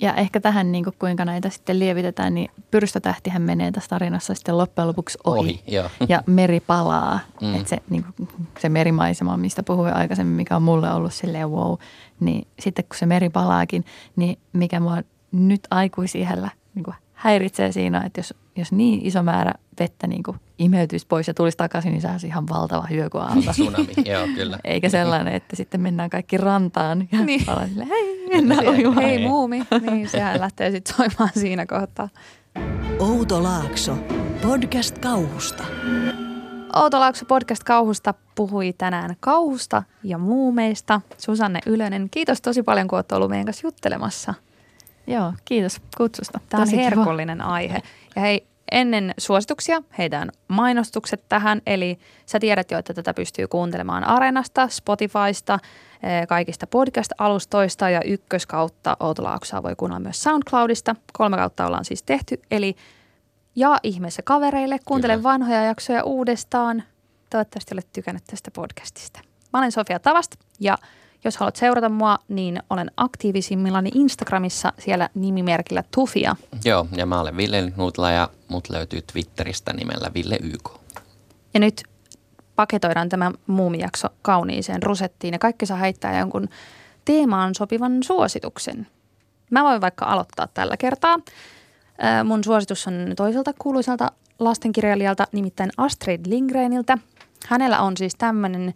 Ja 0.00 0.14
ehkä 0.14 0.40
tähän, 0.40 0.72
niin 0.72 0.84
kuin 0.84 0.94
kuinka 0.98 1.24
näitä 1.24 1.50
sitten 1.50 1.78
lievitetään, 1.78 2.34
niin 2.34 2.50
pyrstötähtihän 2.70 3.42
menee 3.42 3.72
tässä 3.72 3.88
tarinassa 3.88 4.34
sitten 4.34 4.58
loppujen 4.58 4.88
lopuksi 4.88 5.18
ohi. 5.24 5.38
ohi 5.38 5.90
ja 6.08 6.22
meri 6.26 6.60
palaa. 6.60 7.20
Mm. 7.40 7.54
Että 7.54 7.68
se, 7.68 7.76
niin 7.90 8.04
kuin, 8.04 8.28
se 8.58 8.68
merimaisema, 8.68 9.36
mistä 9.36 9.62
puhuin 9.62 9.94
aikaisemmin, 9.94 10.36
mikä 10.36 10.56
on 10.56 10.62
mulle 10.62 10.92
ollut 10.92 11.14
silleen 11.14 11.50
wow, 11.50 11.74
niin 12.20 12.46
sitten 12.60 12.84
kun 12.84 12.98
se 12.98 13.06
meri 13.06 13.30
palaakin, 13.30 13.84
niin 14.16 14.38
mikä 14.52 14.80
mua 14.80 15.02
nyt 15.32 15.60
aikuisiellä 15.70 16.50
niin 16.74 16.84
kuin 16.84 16.94
häiritsee 17.12 17.72
siinä, 17.72 18.02
että 18.06 18.18
jos, 18.18 18.34
jos 18.56 18.72
niin 18.72 19.06
iso 19.06 19.22
määrä 19.22 19.52
vettä 19.80 20.06
niin 20.06 20.22
kuin 20.22 20.40
imeytyisi 20.58 21.06
pois 21.06 21.28
ja 21.28 21.34
tulisi 21.34 21.56
takaisin, 21.56 21.92
niin 21.92 22.02
saisi 22.02 22.26
ihan 22.26 22.48
valtava 22.48 22.86
hyöky 22.90 23.18
alta. 23.18 23.52
Tsunami, 23.52 23.88
joo 24.04 24.26
kyllä. 24.34 24.58
Eikä 24.64 24.88
sellainen, 24.88 25.34
että 25.34 25.56
sitten 25.56 25.80
mennään 25.80 26.10
kaikki 26.10 26.36
rantaan 26.36 27.08
ja 27.12 27.20
niin. 27.20 27.50
ollaan 27.50 27.68
sille, 27.68 27.86
hei, 27.88 28.28
mennään 28.28 28.94
Hei 28.96 29.18
muumi, 29.18 29.62
niin 29.90 30.08
sehän 30.08 30.40
lähtee 30.40 30.70
sitten 30.70 30.96
soimaan 30.96 31.30
siinä 31.34 31.66
kohtaa. 31.66 32.08
Outo 32.98 33.42
Laakso, 33.42 33.98
podcast 34.42 34.98
kauhusta. 34.98 35.64
Outo 36.76 37.00
Laakso 37.00 37.24
podcast 37.24 37.64
kauhusta 37.64 38.14
puhui 38.34 38.74
tänään 38.78 39.16
kauhusta 39.20 39.82
ja 40.02 40.18
muumeista. 40.18 41.00
Susanne 41.18 41.60
Ylönen, 41.66 42.08
kiitos 42.10 42.40
tosi 42.40 42.62
paljon, 42.62 42.88
kun 42.88 42.96
olet 42.96 43.12
ollut 43.12 43.30
meidän 43.30 43.46
kanssa 43.46 43.66
juttelemassa. 43.66 44.34
Joo, 45.06 45.32
kiitos 45.44 45.80
kutsusta. 45.96 46.40
Tämä 46.48 46.62
on 46.62 46.68
herkullinen 46.68 47.40
aihe. 47.40 47.82
Ja 48.16 48.22
hei, 48.22 48.45
ennen 48.72 49.14
suosituksia 49.18 49.82
heitään 49.98 50.30
mainostukset 50.48 51.22
tähän. 51.28 51.62
Eli 51.66 51.98
sä 52.26 52.40
tiedät 52.40 52.70
jo, 52.70 52.78
että 52.78 52.94
tätä 52.94 53.14
pystyy 53.14 53.46
kuuntelemaan 53.48 54.04
Areenasta, 54.04 54.68
Spotifysta, 54.68 55.58
eh, 56.02 56.26
kaikista 56.26 56.66
podcast-alustoista 56.66 57.90
ja 57.90 58.02
ykköskautta 58.02 58.96
Outolaaksoa 59.00 59.62
voi 59.62 59.76
kuunnella 59.76 60.00
myös 60.00 60.22
SoundCloudista. 60.22 60.96
Kolme 61.12 61.36
kautta 61.36 61.66
ollaan 61.66 61.84
siis 61.84 62.02
tehty, 62.02 62.40
eli 62.50 62.76
ja 63.56 63.76
ihmeessä 63.82 64.22
kavereille. 64.22 64.78
Kuuntele 64.84 65.12
Kyllä. 65.12 65.22
vanhoja 65.22 65.64
jaksoja 65.64 66.04
uudestaan. 66.04 66.82
Toivottavasti 67.30 67.74
olet 67.74 67.92
tykännyt 67.92 68.24
tästä 68.26 68.50
podcastista. 68.50 69.20
Mä 69.52 69.58
olen 69.58 69.72
Sofia 69.72 69.98
Tavast 69.98 70.36
ja 70.60 70.78
jos 71.24 71.36
haluat 71.36 71.56
seurata 71.56 71.88
mua, 71.88 72.18
niin 72.28 72.62
olen 72.70 72.90
aktiivisimmillani 72.96 73.90
Instagramissa 73.94 74.72
siellä 74.78 75.08
nimimerkillä 75.14 75.84
Tufia. 75.90 76.36
Joo, 76.64 76.86
ja 76.96 77.06
mä 77.06 77.20
olen 77.20 77.36
Ville 77.36 77.72
Nutla 77.76 78.10
ja 78.10 78.28
mut 78.48 78.68
löytyy 78.70 79.02
Twitteristä 79.02 79.72
nimellä 79.72 80.10
Ville 80.14 80.38
YK. 80.42 80.70
Ja 81.54 81.60
nyt 81.60 81.82
paketoidaan 82.56 83.08
tämä 83.08 83.32
muumijakso 83.46 84.08
kauniiseen 84.22 84.82
rusettiin 84.82 85.32
ja 85.32 85.38
kaikki 85.38 85.66
saa 85.66 85.76
heittää 85.76 86.18
jonkun 86.18 86.48
teemaan 87.04 87.54
sopivan 87.54 88.02
suosituksen. 88.02 88.86
Mä 89.50 89.64
voin 89.64 89.80
vaikka 89.80 90.04
aloittaa 90.04 90.46
tällä 90.46 90.76
kertaa. 90.76 91.18
Mun 92.24 92.44
suositus 92.44 92.86
on 92.86 93.12
toiselta 93.16 93.52
kuuluisalta 93.58 94.12
lastenkirjailijalta, 94.38 95.26
nimittäin 95.32 95.70
Astrid 95.76 96.20
Lindgreniltä. 96.26 96.98
Hänellä 97.48 97.80
on 97.80 97.96
siis 97.96 98.14
tämmöinen 98.14 98.74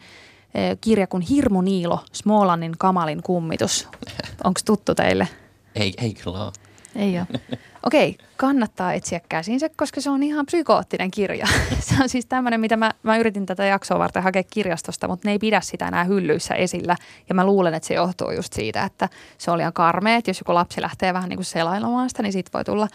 kirja 0.81 1.07
kuin 1.07 1.23
Hirmu 1.23 1.61
Niilo, 1.61 2.05
Smolannin 2.13 2.79
kamalin 2.79 3.23
kummitus. 3.23 3.89
Onko 4.45 4.61
tuttu 4.65 4.95
teille? 4.95 5.29
Ei, 5.75 5.95
ei 5.99 6.15
kyllä 6.15 6.45
ole. 6.45 6.53
Ei 6.97 7.19
ole. 7.19 7.27
Okei, 7.87 8.19
kannattaa 8.37 8.93
etsiä 8.93 9.21
käsinsä, 9.29 9.69
koska 9.77 10.01
se 10.01 10.11
on 10.11 10.23
ihan 10.23 10.47
psykoottinen 10.47 11.11
kirja. 11.11 11.47
Se 11.81 11.95
on 12.03 12.09
siis 12.09 12.27
tämmöinen, 12.27 12.61
mitä 12.61 12.77
mä, 12.77 12.91
mä 13.03 13.17
yritin 13.17 13.47
tätä 13.47 13.65
jaksoa 13.65 13.99
varten 13.99 14.23
hakea 14.23 14.43
kirjastosta, 14.51 15.09
mutta 15.09 15.29
ne 15.29 15.33
ei 15.33 15.39
pidä 15.39 15.61
sitä 15.61 15.89
enää 15.89 16.05
hyllyissä 16.05 16.55
esillä. 16.55 16.97
Ja 17.29 17.35
mä 17.35 17.47
luulen, 17.47 17.75
että 17.75 17.87
se 17.87 17.95
johtuu 17.95 18.31
just 18.31 18.53
siitä, 18.53 18.85
että 18.85 19.09
se 19.39 19.51
oli 19.51 19.63
ihan 19.63 19.73
karmea, 19.73 20.17
että 20.17 20.31
jos 20.31 20.41
joku 20.41 20.55
lapsi 20.55 20.83
lähtee 20.83 21.15
vähän 21.15 21.29
niin 21.29 21.37
kuin 21.37 21.45
selailemaan 21.45 22.09
sitä, 22.09 22.23
niin 22.23 22.33
siitä 22.33 22.51
voi 22.55 22.65
tulla 22.65 22.89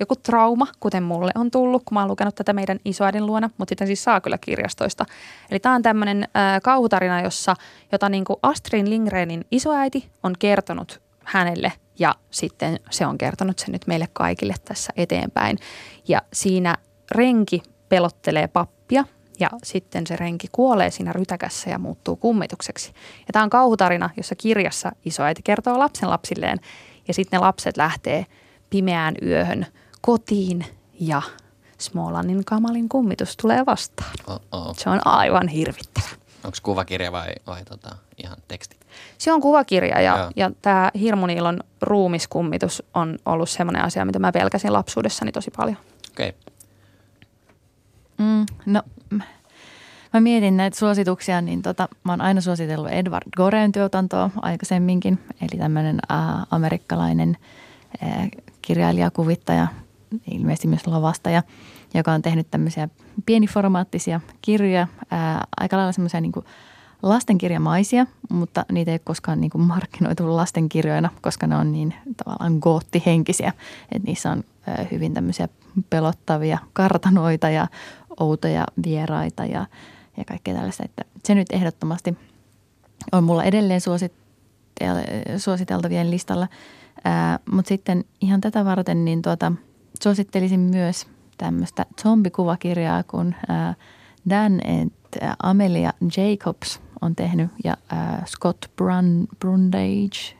joku 0.00 0.16
trauma, 0.16 0.66
kuten 0.80 1.02
mulle 1.02 1.32
on 1.34 1.50
tullut, 1.50 1.82
kun 1.84 1.94
mä 1.94 2.00
oon 2.00 2.10
lukenut 2.10 2.34
tätä 2.34 2.52
meidän 2.52 2.80
isoäidin 2.84 3.26
luona, 3.26 3.50
mutta 3.58 3.72
sitä 3.72 3.86
siis 3.86 4.04
saa 4.04 4.20
kyllä 4.20 4.38
kirjastoista. 4.38 5.06
Eli 5.50 5.60
tämä 5.60 5.74
on 5.74 5.82
tämmöinen 5.82 6.22
äh, 6.22 6.60
kauhutarina, 6.62 7.22
jossa, 7.22 7.54
jota 7.92 8.08
niin 8.08 8.24
kuin 8.24 8.36
Astrid 8.42 8.88
Lindgrenin 8.88 9.44
isoäiti 9.50 10.10
on 10.22 10.34
kertonut 10.38 11.09
hänelle 11.24 11.72
ja 11.98 12.14
sitten 12.30 12.80
se 12.90 13.06
on 13.06 13.18
kertonut 13.18 13.58
sen 13.58 13.72
nyt 13.72 13.86
meille 13.86 14.08
kaikille 14.12 14.54
tässä 14.64 14.92
eteenpäin. 14.96 15.58
Ja 16.08 16.22
siinä 16.32 16.76
renki 17.10 17.62
pelottelee 17.88 18.48
pappia 18.48 19.04
ja 19.40 19.50
sitten 19.64 20.06
se 20.06 20.16
renki 20.16 20.48
kuolee 20.52 20.90
siinä 20.90 21.12
rytäkässä 21.12 21.70
ja 21.70 21.78
muuttuu 21.78 22.16
kummitukseksi. 22.16 22.92
Ja 23.18 23.32
tämä 23.32 23.42
on 23.42 23.50
kauhutarina, 23.50 24.10
jossa 24.16 24.34
kirjassa 24.34 24.92
isoäiti 25.04 25.42
kertoo 25.42 25.78
lapsen 25.78 26.10
lapsilleen 26.10 26.58
ja 27.08 27.14
sitten 27.14 27.38
ne 27.38 27.46
lapset 27.46 27.76
lähtee 27.76 28.26
pimeään 28.70 29.14
yöhön 29.22 29.66
kotiin 30.00 30.66
ja 31.00 31.22
Smolannin 31.78 32.44
kamalin 32.44 32.88
kummitus 32.88 33.36
tulee 33.36 33.66
vastaan. 33.66 34.12
Oh-oh. 34.26 34.76
Se 34.78 34.90
on 34.90 35.00
aivan 35.04 35.48
hirvittävä. 35.48 36.08
Onko 36.44 36.58
kuvakirja 36.62 37.12
vai, 37.12 37.28
vai 37.46 37.64
tota, 37.64 37.96
ihan 38.22 38.36
teksti? 38.48 38.76
Se 39.18 39.32
on 39.32 39.40
kuvakirja 39.40 40.00
ja, 40.00 40.18
Joo. 40.18 40.30
ja 40.36 40.50
tämä 40.62 40.90
Hirmuniilon 41.00 41.60
ruumiskummitus 41.82 42.82
on 42.94 43.18
ollut 43.26 43.50
semmoinen 43.50 43.84
asia, 43.84 44.04
mitä 44.04 44.18
mä 44.18 44.32
pelkäsin 44.32 44.72
lapsuudessani 44.72 45.32
tosi 45.32 45.50
paljon. 45.56 45.76
Okei. 46.10 46.28
Okay. 46.28 46.40
Mm, 48.18 48.46
no, 48.66 48.82
mä 50.12 50.20
mietin 50.20 50.56
näitä 50.56 50.78
suosituksia, 50.78 51.40
niin 51.40 51.62
tota, 51.62 51.88
mä 52.04 52.12
oon 52.12 52.20
aina 52.20 52.40
suositellut 52.40 52.90
Edward 52.90 53.28
Goren 53.36 53.72
tuotantoa 53.72 54.30
aikaisemminkin. 54.42 55.18
Eli 55.40 55.60
tämmöinen 55.60 56.00
äh, 56.12 56.18
amerikkalainen 56.50 57.36
äh, 58.02 58.28
kirjailija, 58.62 59.10
kuvittaja, 59.10 59.66
ilmeisesti 60.30 60.68
myös 60.68 60.86
lavastaja, 60.86 61.42
joka 61.94 62.12
on 62.12 62.22
tehnyt 62.22 62.50
tämmöisiä 62.50 62.88
pieniformaattisia 63.26 64.20
kirjoja, 64.42 64.82
äh, 64.82 65.40
aika 65.60 65.76
lailla 65.76 65.92
semmoisia 65.92 66.20
niin 66.20 66.32
lastenkirjamaisia, 67.02 68.06
mutta 68.30 68.64
niitä 68.72 68.90
ei 68.90 68.94
ole 68.94 69.00
koskaan 69.04 69.40
niin 69.40 69.50
kuin 69.50 69.62
markkinoitu 69.62 70.36
lastenkirjoina, 70.36 71.10
koska 71.20 71.46
ne 71.46 71.56
on 71.56 71.72
niin 71.72 71.94
tavallaan 72.16 72.58
goottihenkisiä, 72.60 73.52
että 73.92 74.06
niissä 74.06 74.30
on 74.30 74.44
äh, 74.68 74.90
hyvin 74.90 75.14
tämmöisiä 75.14 75.48
pelottavia 75.90 76.58
kartanoita 76.72 77.50
ja 77.50 77.66
outoja 78.20 78.66
vieraita 78.84 79.44
ja, 79.44 79.66
ja 80.16 80.24
kaikkea 80.24 80.54
tällaista. 80.54 80.84
Että 80.84 81.04
se 81.24 81.34
nyt 81.34 81.52
ehdottomasti 81.52 82.18
on 83.12 83.24
mulla 83.24 83.44
edelleen 83.44 83.80
suositel- 83.80 85.38
suositeltavien 85.38 86.10
listalla. 86.10 86.48
Ää, 87.04 87.38
Mutta 87.52 87.68
sitten 87.68 88.04
ihan 88.20 88.40
tätä 88.40 88.64
varten 88.64 89.04
niin 89.04 89.22
tuota, 89.22 89.52
suosittelisin 90.02 90.60
myös 90.60 91.06
tämmöistä 91.40 91.86
zombikuvakirjaa, 92.02 93.04
ää, 93.48 93.74
Dan 94.30 94.60
et 94.64 94.92
Amelia 95.42 95.92
Jacobs 96.16 96.80
on 97.00 97.16
tehnyt 97.16 97.50
ja 97.64 97.76
Scott 98.26 98.64
Brun, 98.76 99.28
Brundage, 99.40 100.36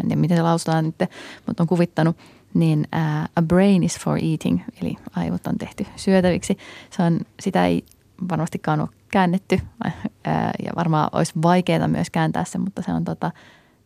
en 0.00 0.08
tiedä 0.08 0.20
miten 0.20 0.36
se 0.36 0.42
lausutaan 0.42 0.84
nyt, 0.84 1.10
mutta 1.46 1.62
on 1.62 1.66
kuvittanut, 1.66 2.16
niin 2.54 2.88
A 3.36 3.42
Brain 3.42 3.82
is 3.82 3.98
for 3.98 4.18
Eating, 4.22 4.60
eli 4.82 4.96
aivot 5.16 5.46
on 5.46 5.58
tehty 5.58 5.86
syötäviksi. 5.96 6.58
Se 6.90 7.02
on, 7.02 7.20
sitä 7.40 7.66
ei 7.66 7.84
varmastikaan 8.28 8.80
ole 8.80 8.88
käännetty 9.12 9.60
ää, 10.24 10.50
ja 10.64 10.72
varmaan 10.76 11.08
olisi 11.12 11.32
vaikeaa 11.42 11.88
myös 11.88 12.10
kääntää 12.10 12.44
se, 12.44 12.58
mutta 12.58 12.82
se 12.82 12.92
on 12.92 13.04
tota, 13.04 13.30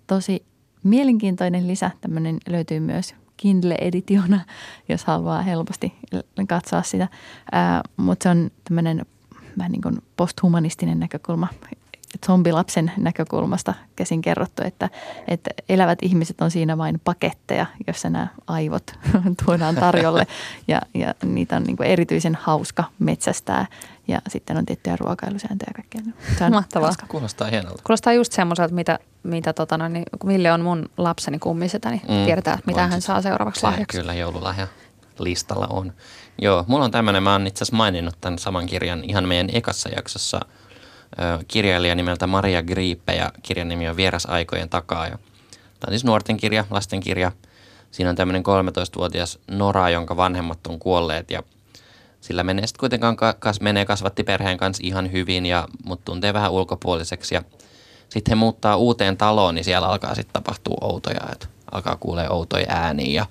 tosi 0.07 0.45
mielenkiintoinen 0.83 1.69
lisä. 1.69 1.91
Tämmöinen 2.01 2.39
löytyy 2.49 2.81
myös 2.81 3.15
Kindle-editiona, 3.37 4.41
jos 4.89 5.05
haluaa 5.05 5.43
helposti 5.43 5.95
katsoa 6.49 6.83
sitä. 6.83 7.09
Mutta 7.97 8.23
se 8.23 8.29
on 8.29 8.51
tämmöinen 8.65 9.07
vähän 9.59 9.73
niin 9.73 9.83
kuin 9.83 10.03
posthumanistinen 10.17 11.01
näkökulma 11.01 11.49
zombilapsen 12.27 12.93
näkökulmasta 12.97 13.75
käsin 13.97 14.23
kerrottu, 14.23 14.63
että, 14.65 14.91
että 15.29 15.51
elävät 15.69 15.99
ihmiset 16.03 16.41
on 16.41 16.51
siinä 16.51 16.79
vain 16.79 17.01
paketteja, 17.05 17.67
jossa 17.87 18.11
nämä 18.11 18.27
aivot 18.47 18.99
tuodaan 19.45 19.75
tarjolle 19.75 20.27
ja, 20.69 20.83
ja 20.95 21.15
niitä 21.25 21.57
on 21.57 21.63
niin 21.63 21.77
kuin 21.77 21.89
erityisen 21.89 22.35
hauska 22.35 22.85
metsästää 22.99 23.67
ja 24.09 24.21
sitten 24.29 24.57
on 24.57 24.67
tiettyjä 24.67 24.97
ruokailusääntöjä 24.97 25.71
ja 25.71 25.75
kaikkea. 25.75 26.13
Se 26.39 26.45
on 26.45 26.53
Mahtavaa. 26.53 26.87
hauska. 26.87 27.07
Kuulostaa 27.07 27.49
hienolta. 27.49 27.83
Kuulostaa 27.87 28.13
just 28.13 28.33
semmoiselta, 28.33 28.75
mitä, 28.75 28.99
mitä 29.23 29.53
tota, 29.53 29.79
noin, 29.79 29.93
niin, 29.93 30.05
kun 30.19 30.29
Ville 30.29 30.53
on 30.53 30.61
mun 30.61 30.89
lapseni 30.97 31.39
kummisetä, 31.39 31.91
niin 31.91 32.03
mm, 32.09 32.25
tiedetään, 32.25 32.59
mitä 32.67 32.87
hän 32.87 33.01
se- 33.03 33.07
saa 33.07 33.23
seuraavaksi 33.23 33.61
se 33.61 33.67
lahjaksi. 33.67 33.99
Kyllä 33.99 34.15
joululahja 34.15 34.67
listalla 35.19 35.67
on. 35.71 35.93
Joo, 36.43 36.65
mulla 36.69 36.85
on 36.85 36.91
tämmöinen, 36.91 37.23
mä 37.23 37.33
oon 37.33 37.47
itse 37.47 37.65
asiassa 37.65 37.77
maininnut 37.77 38.21
tämän 38.21 38.39
saman 38.39 38.67
kirjan 38.67 39.05
ihan 39.05 39.29
meidän 39.29 39.49
ekassa 39.53 39.89
jaksossa. 39.89 40.41
Kirjailija 41.49 41.95
nimeltä 41.95 42.27
Maria 42.27 42.63
Gripe 42.63 43.15
ja 43.15 43.33
kirjan 43.43 43.69
nimi 43.69 43.89
on 43.89 43.97
Vieras 43.97 44.27
aikojen 44.27 44.69
takaa. 44.69 45.07
Ja 45.07 45.19
tämä 45.51 45.89
on 45.89 45.93
siis 45.93 46.05
nuorten 46.05 46.37
kirja, 46.37 46.65
lasten 46.71 47.01
kirja. 47.01 47.33
Siinä 47.91 48.11
on 48.11 48.17
tämmöinen 48.17 48.43
13-vuotias 48.43 49.39
Nora, 49.51 49.91
jonka 49.91 50.17
vanhemmat 50.17 50.67
on 50.67 50.79
kuolleet 50.79 51.31
ja 51.31 51.43
sillä 52.21 52.43
menee 52.43 52.67
sitten 52.67 52.81
kuitenkaan 52.81 53.17
ka- 53.17 53.37
kas, 53.39 53.61
menee 53.61 53.85
kasvatti 53.85 54.25
perheen 54.25 54.59
kanssa 54.59 54.83
ihan 54.87 55.13
hyvin, 55.13 55.47
ja, 55.47 55.69
mutta 55.85 56.05
tuntee 56.05 56.35
vähän 56.35 56.53
ulkopuoliseksi. 56.53 57.35
Sitten 58.09 58.33
he 58.33 58.35
muuttaa 58.35 58.77
uuteen 58.77 59.17
taloon, 59.17 59.55
niin 59.55 59.65
siellä 59.65 59.89
alkaa 59.89 60.15
sitten 60.15 60.33
tapahtua 60.33 60.79
outoja, 60.81 61.21
että 61.33 61.47
alkaa 61.73 61.97
kuulee 61.97 62.31
outoja 62.31 62.67
ääniä 62.69 63.21
ja, 63.21 63.27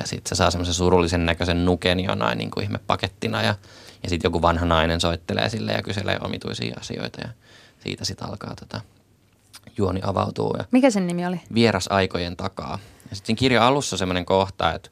ja 0.00 0.06
sitten 0.06 0.28
se 0.28 0.34
saa 0.34 0.50
semmoisen 0.50 0.74
surullisen 0.74 1.26
näköisen 1.26 1.64
nuken 1.64 2.00
jonain 2.00 2.38
niin 2.38 2.50
kuin 2.50 2.64
ihme 2.64 2.78
pakettina 2.86 3.42
ja, 3.42 3.54
ja 4.04 4.08
sitten 4.10 4.28
joku 4.28 4.42
vanha 4.42 4.66
nainen 4.66 5.00
soittelee 5.00 5.48
sille 5.48 5.72
ja 5.72 5.82
kyselee 5.82 6.18
omituisia 6.20 6.76
asioita 6.80 7.20
ja 7.20 7.28
siitä 7.82 8.04
sitten 8.04 8.28
alkaa 8.28 8.54
tota, 8.56 8.80
juoni 9.78 10.00
avautuu 10.04 10.54
ja 10.58 10.64
Mikä 10.70 10.90
sen 10.90 11.06
nimi 11.06 11.26
oli? 11.26 11.40
vieras 11.54 11.86
aikojen 11.90 12.36
takaa. 12.36 12.78
Ja 13.10 13.16
sitten 13.16 13.36
kirjan 13.36 13.64
alussa 13.64 13.96
semmoinen 13.96 14.24
kohta, 14.24 14.72
että, 14.74 14.90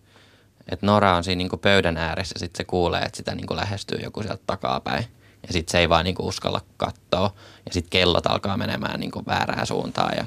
että 0.68 0.86
Nora 0.86 1.16
on 1.16 1.24
siinä 1.24 1.38
niinku 1.38 1.56
pöydän 1.56 1.96
ääressä 1.96 2.32
ja 2.36 2.38
sitten 2.40 2.58
se 2.58 2.64
kuulee, 2.64 3.02
että 3.02 3.16
sitä 3.16 3.34
niinku 3.34 3.56
lähestyy 3.56 3.98
joku 3.98 4.22
sieltä 4.22 4.42
takapäin. 4.46 5.04
Ja 5.46 5.52
sitten 5.52 5.72
se 5.72 5.78
ei 5.78 5.88
vaan 5.88 6.04
niinku 6.04 6.28
uskalla 6.28 6.60
katsoa. 6.76 7.34
Ja 7.66 7.72
sitten 7.72 7.90
kellot 7.90 8.26
alkaa 8.26 8.56
menemään 8.56 9.00
niinku 9.00 9.22
väärään 9.26 9.66
suuntaan. 9.66 10.12
Ja, 10.16 10.24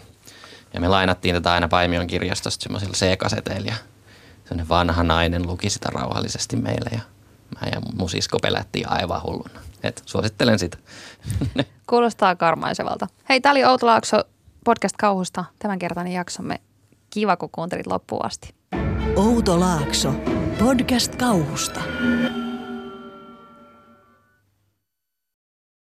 ja 0.74 0.82
me 0.82 0.88
lainattiin 0.88 1.36
tätä 1.36 1.54
aina 1.54 1.68
Paimion 1.68 2.08
kirjastosta 2.08 2.64
semmoisilla 2.64 2.94
C-kaseteilla. 2.94 3.68
Ja 3.68 3.76
semmoinen 4.46 4.70
vanha 4.70 5.04
nainen 5.04 5.48
luki 5.48 5.70
sitä 5.70 5.90
rauhallisesti 5.90 6.56
meille. 6.56 6.90
Ja 6.94 7.00
mä 7.62 7.68
ja 7.72 7.82
mun 7.98 8.10
sisko 8.10 8.40
pelättiin 8.40 8.92
aivan 8.92 9.24
hulluna. 9.24 9.60
Et 9.84 10.04
suosittelen 10.06 10.60
sitä. 10.60 10.78
Kuulostaa 11.90 12.36
karmaisevalta. 12.36 13.08
Hei, 13.30 13.42
tämä 13.42 13.52
oli 13.52 13.66
Outo 13.66 13.86
Laakso 13.86 14.24
podcast 14.66 14.98
kauhusta. 14.98 15.46
Tämänkertainen 15.60 16.14
jaksomme. 16.14 16.62
Kiva, 17.10 17.38
kun 17.38 17.50
kuuntelit 17.52 17.88
loppuun 17.88 18.26
asti. 18.26 18.54
Outo 19.16 19.60
Laakso. 19.60 20.14
Podcast 20.60 21.16
kauhusta. 21.16 21.82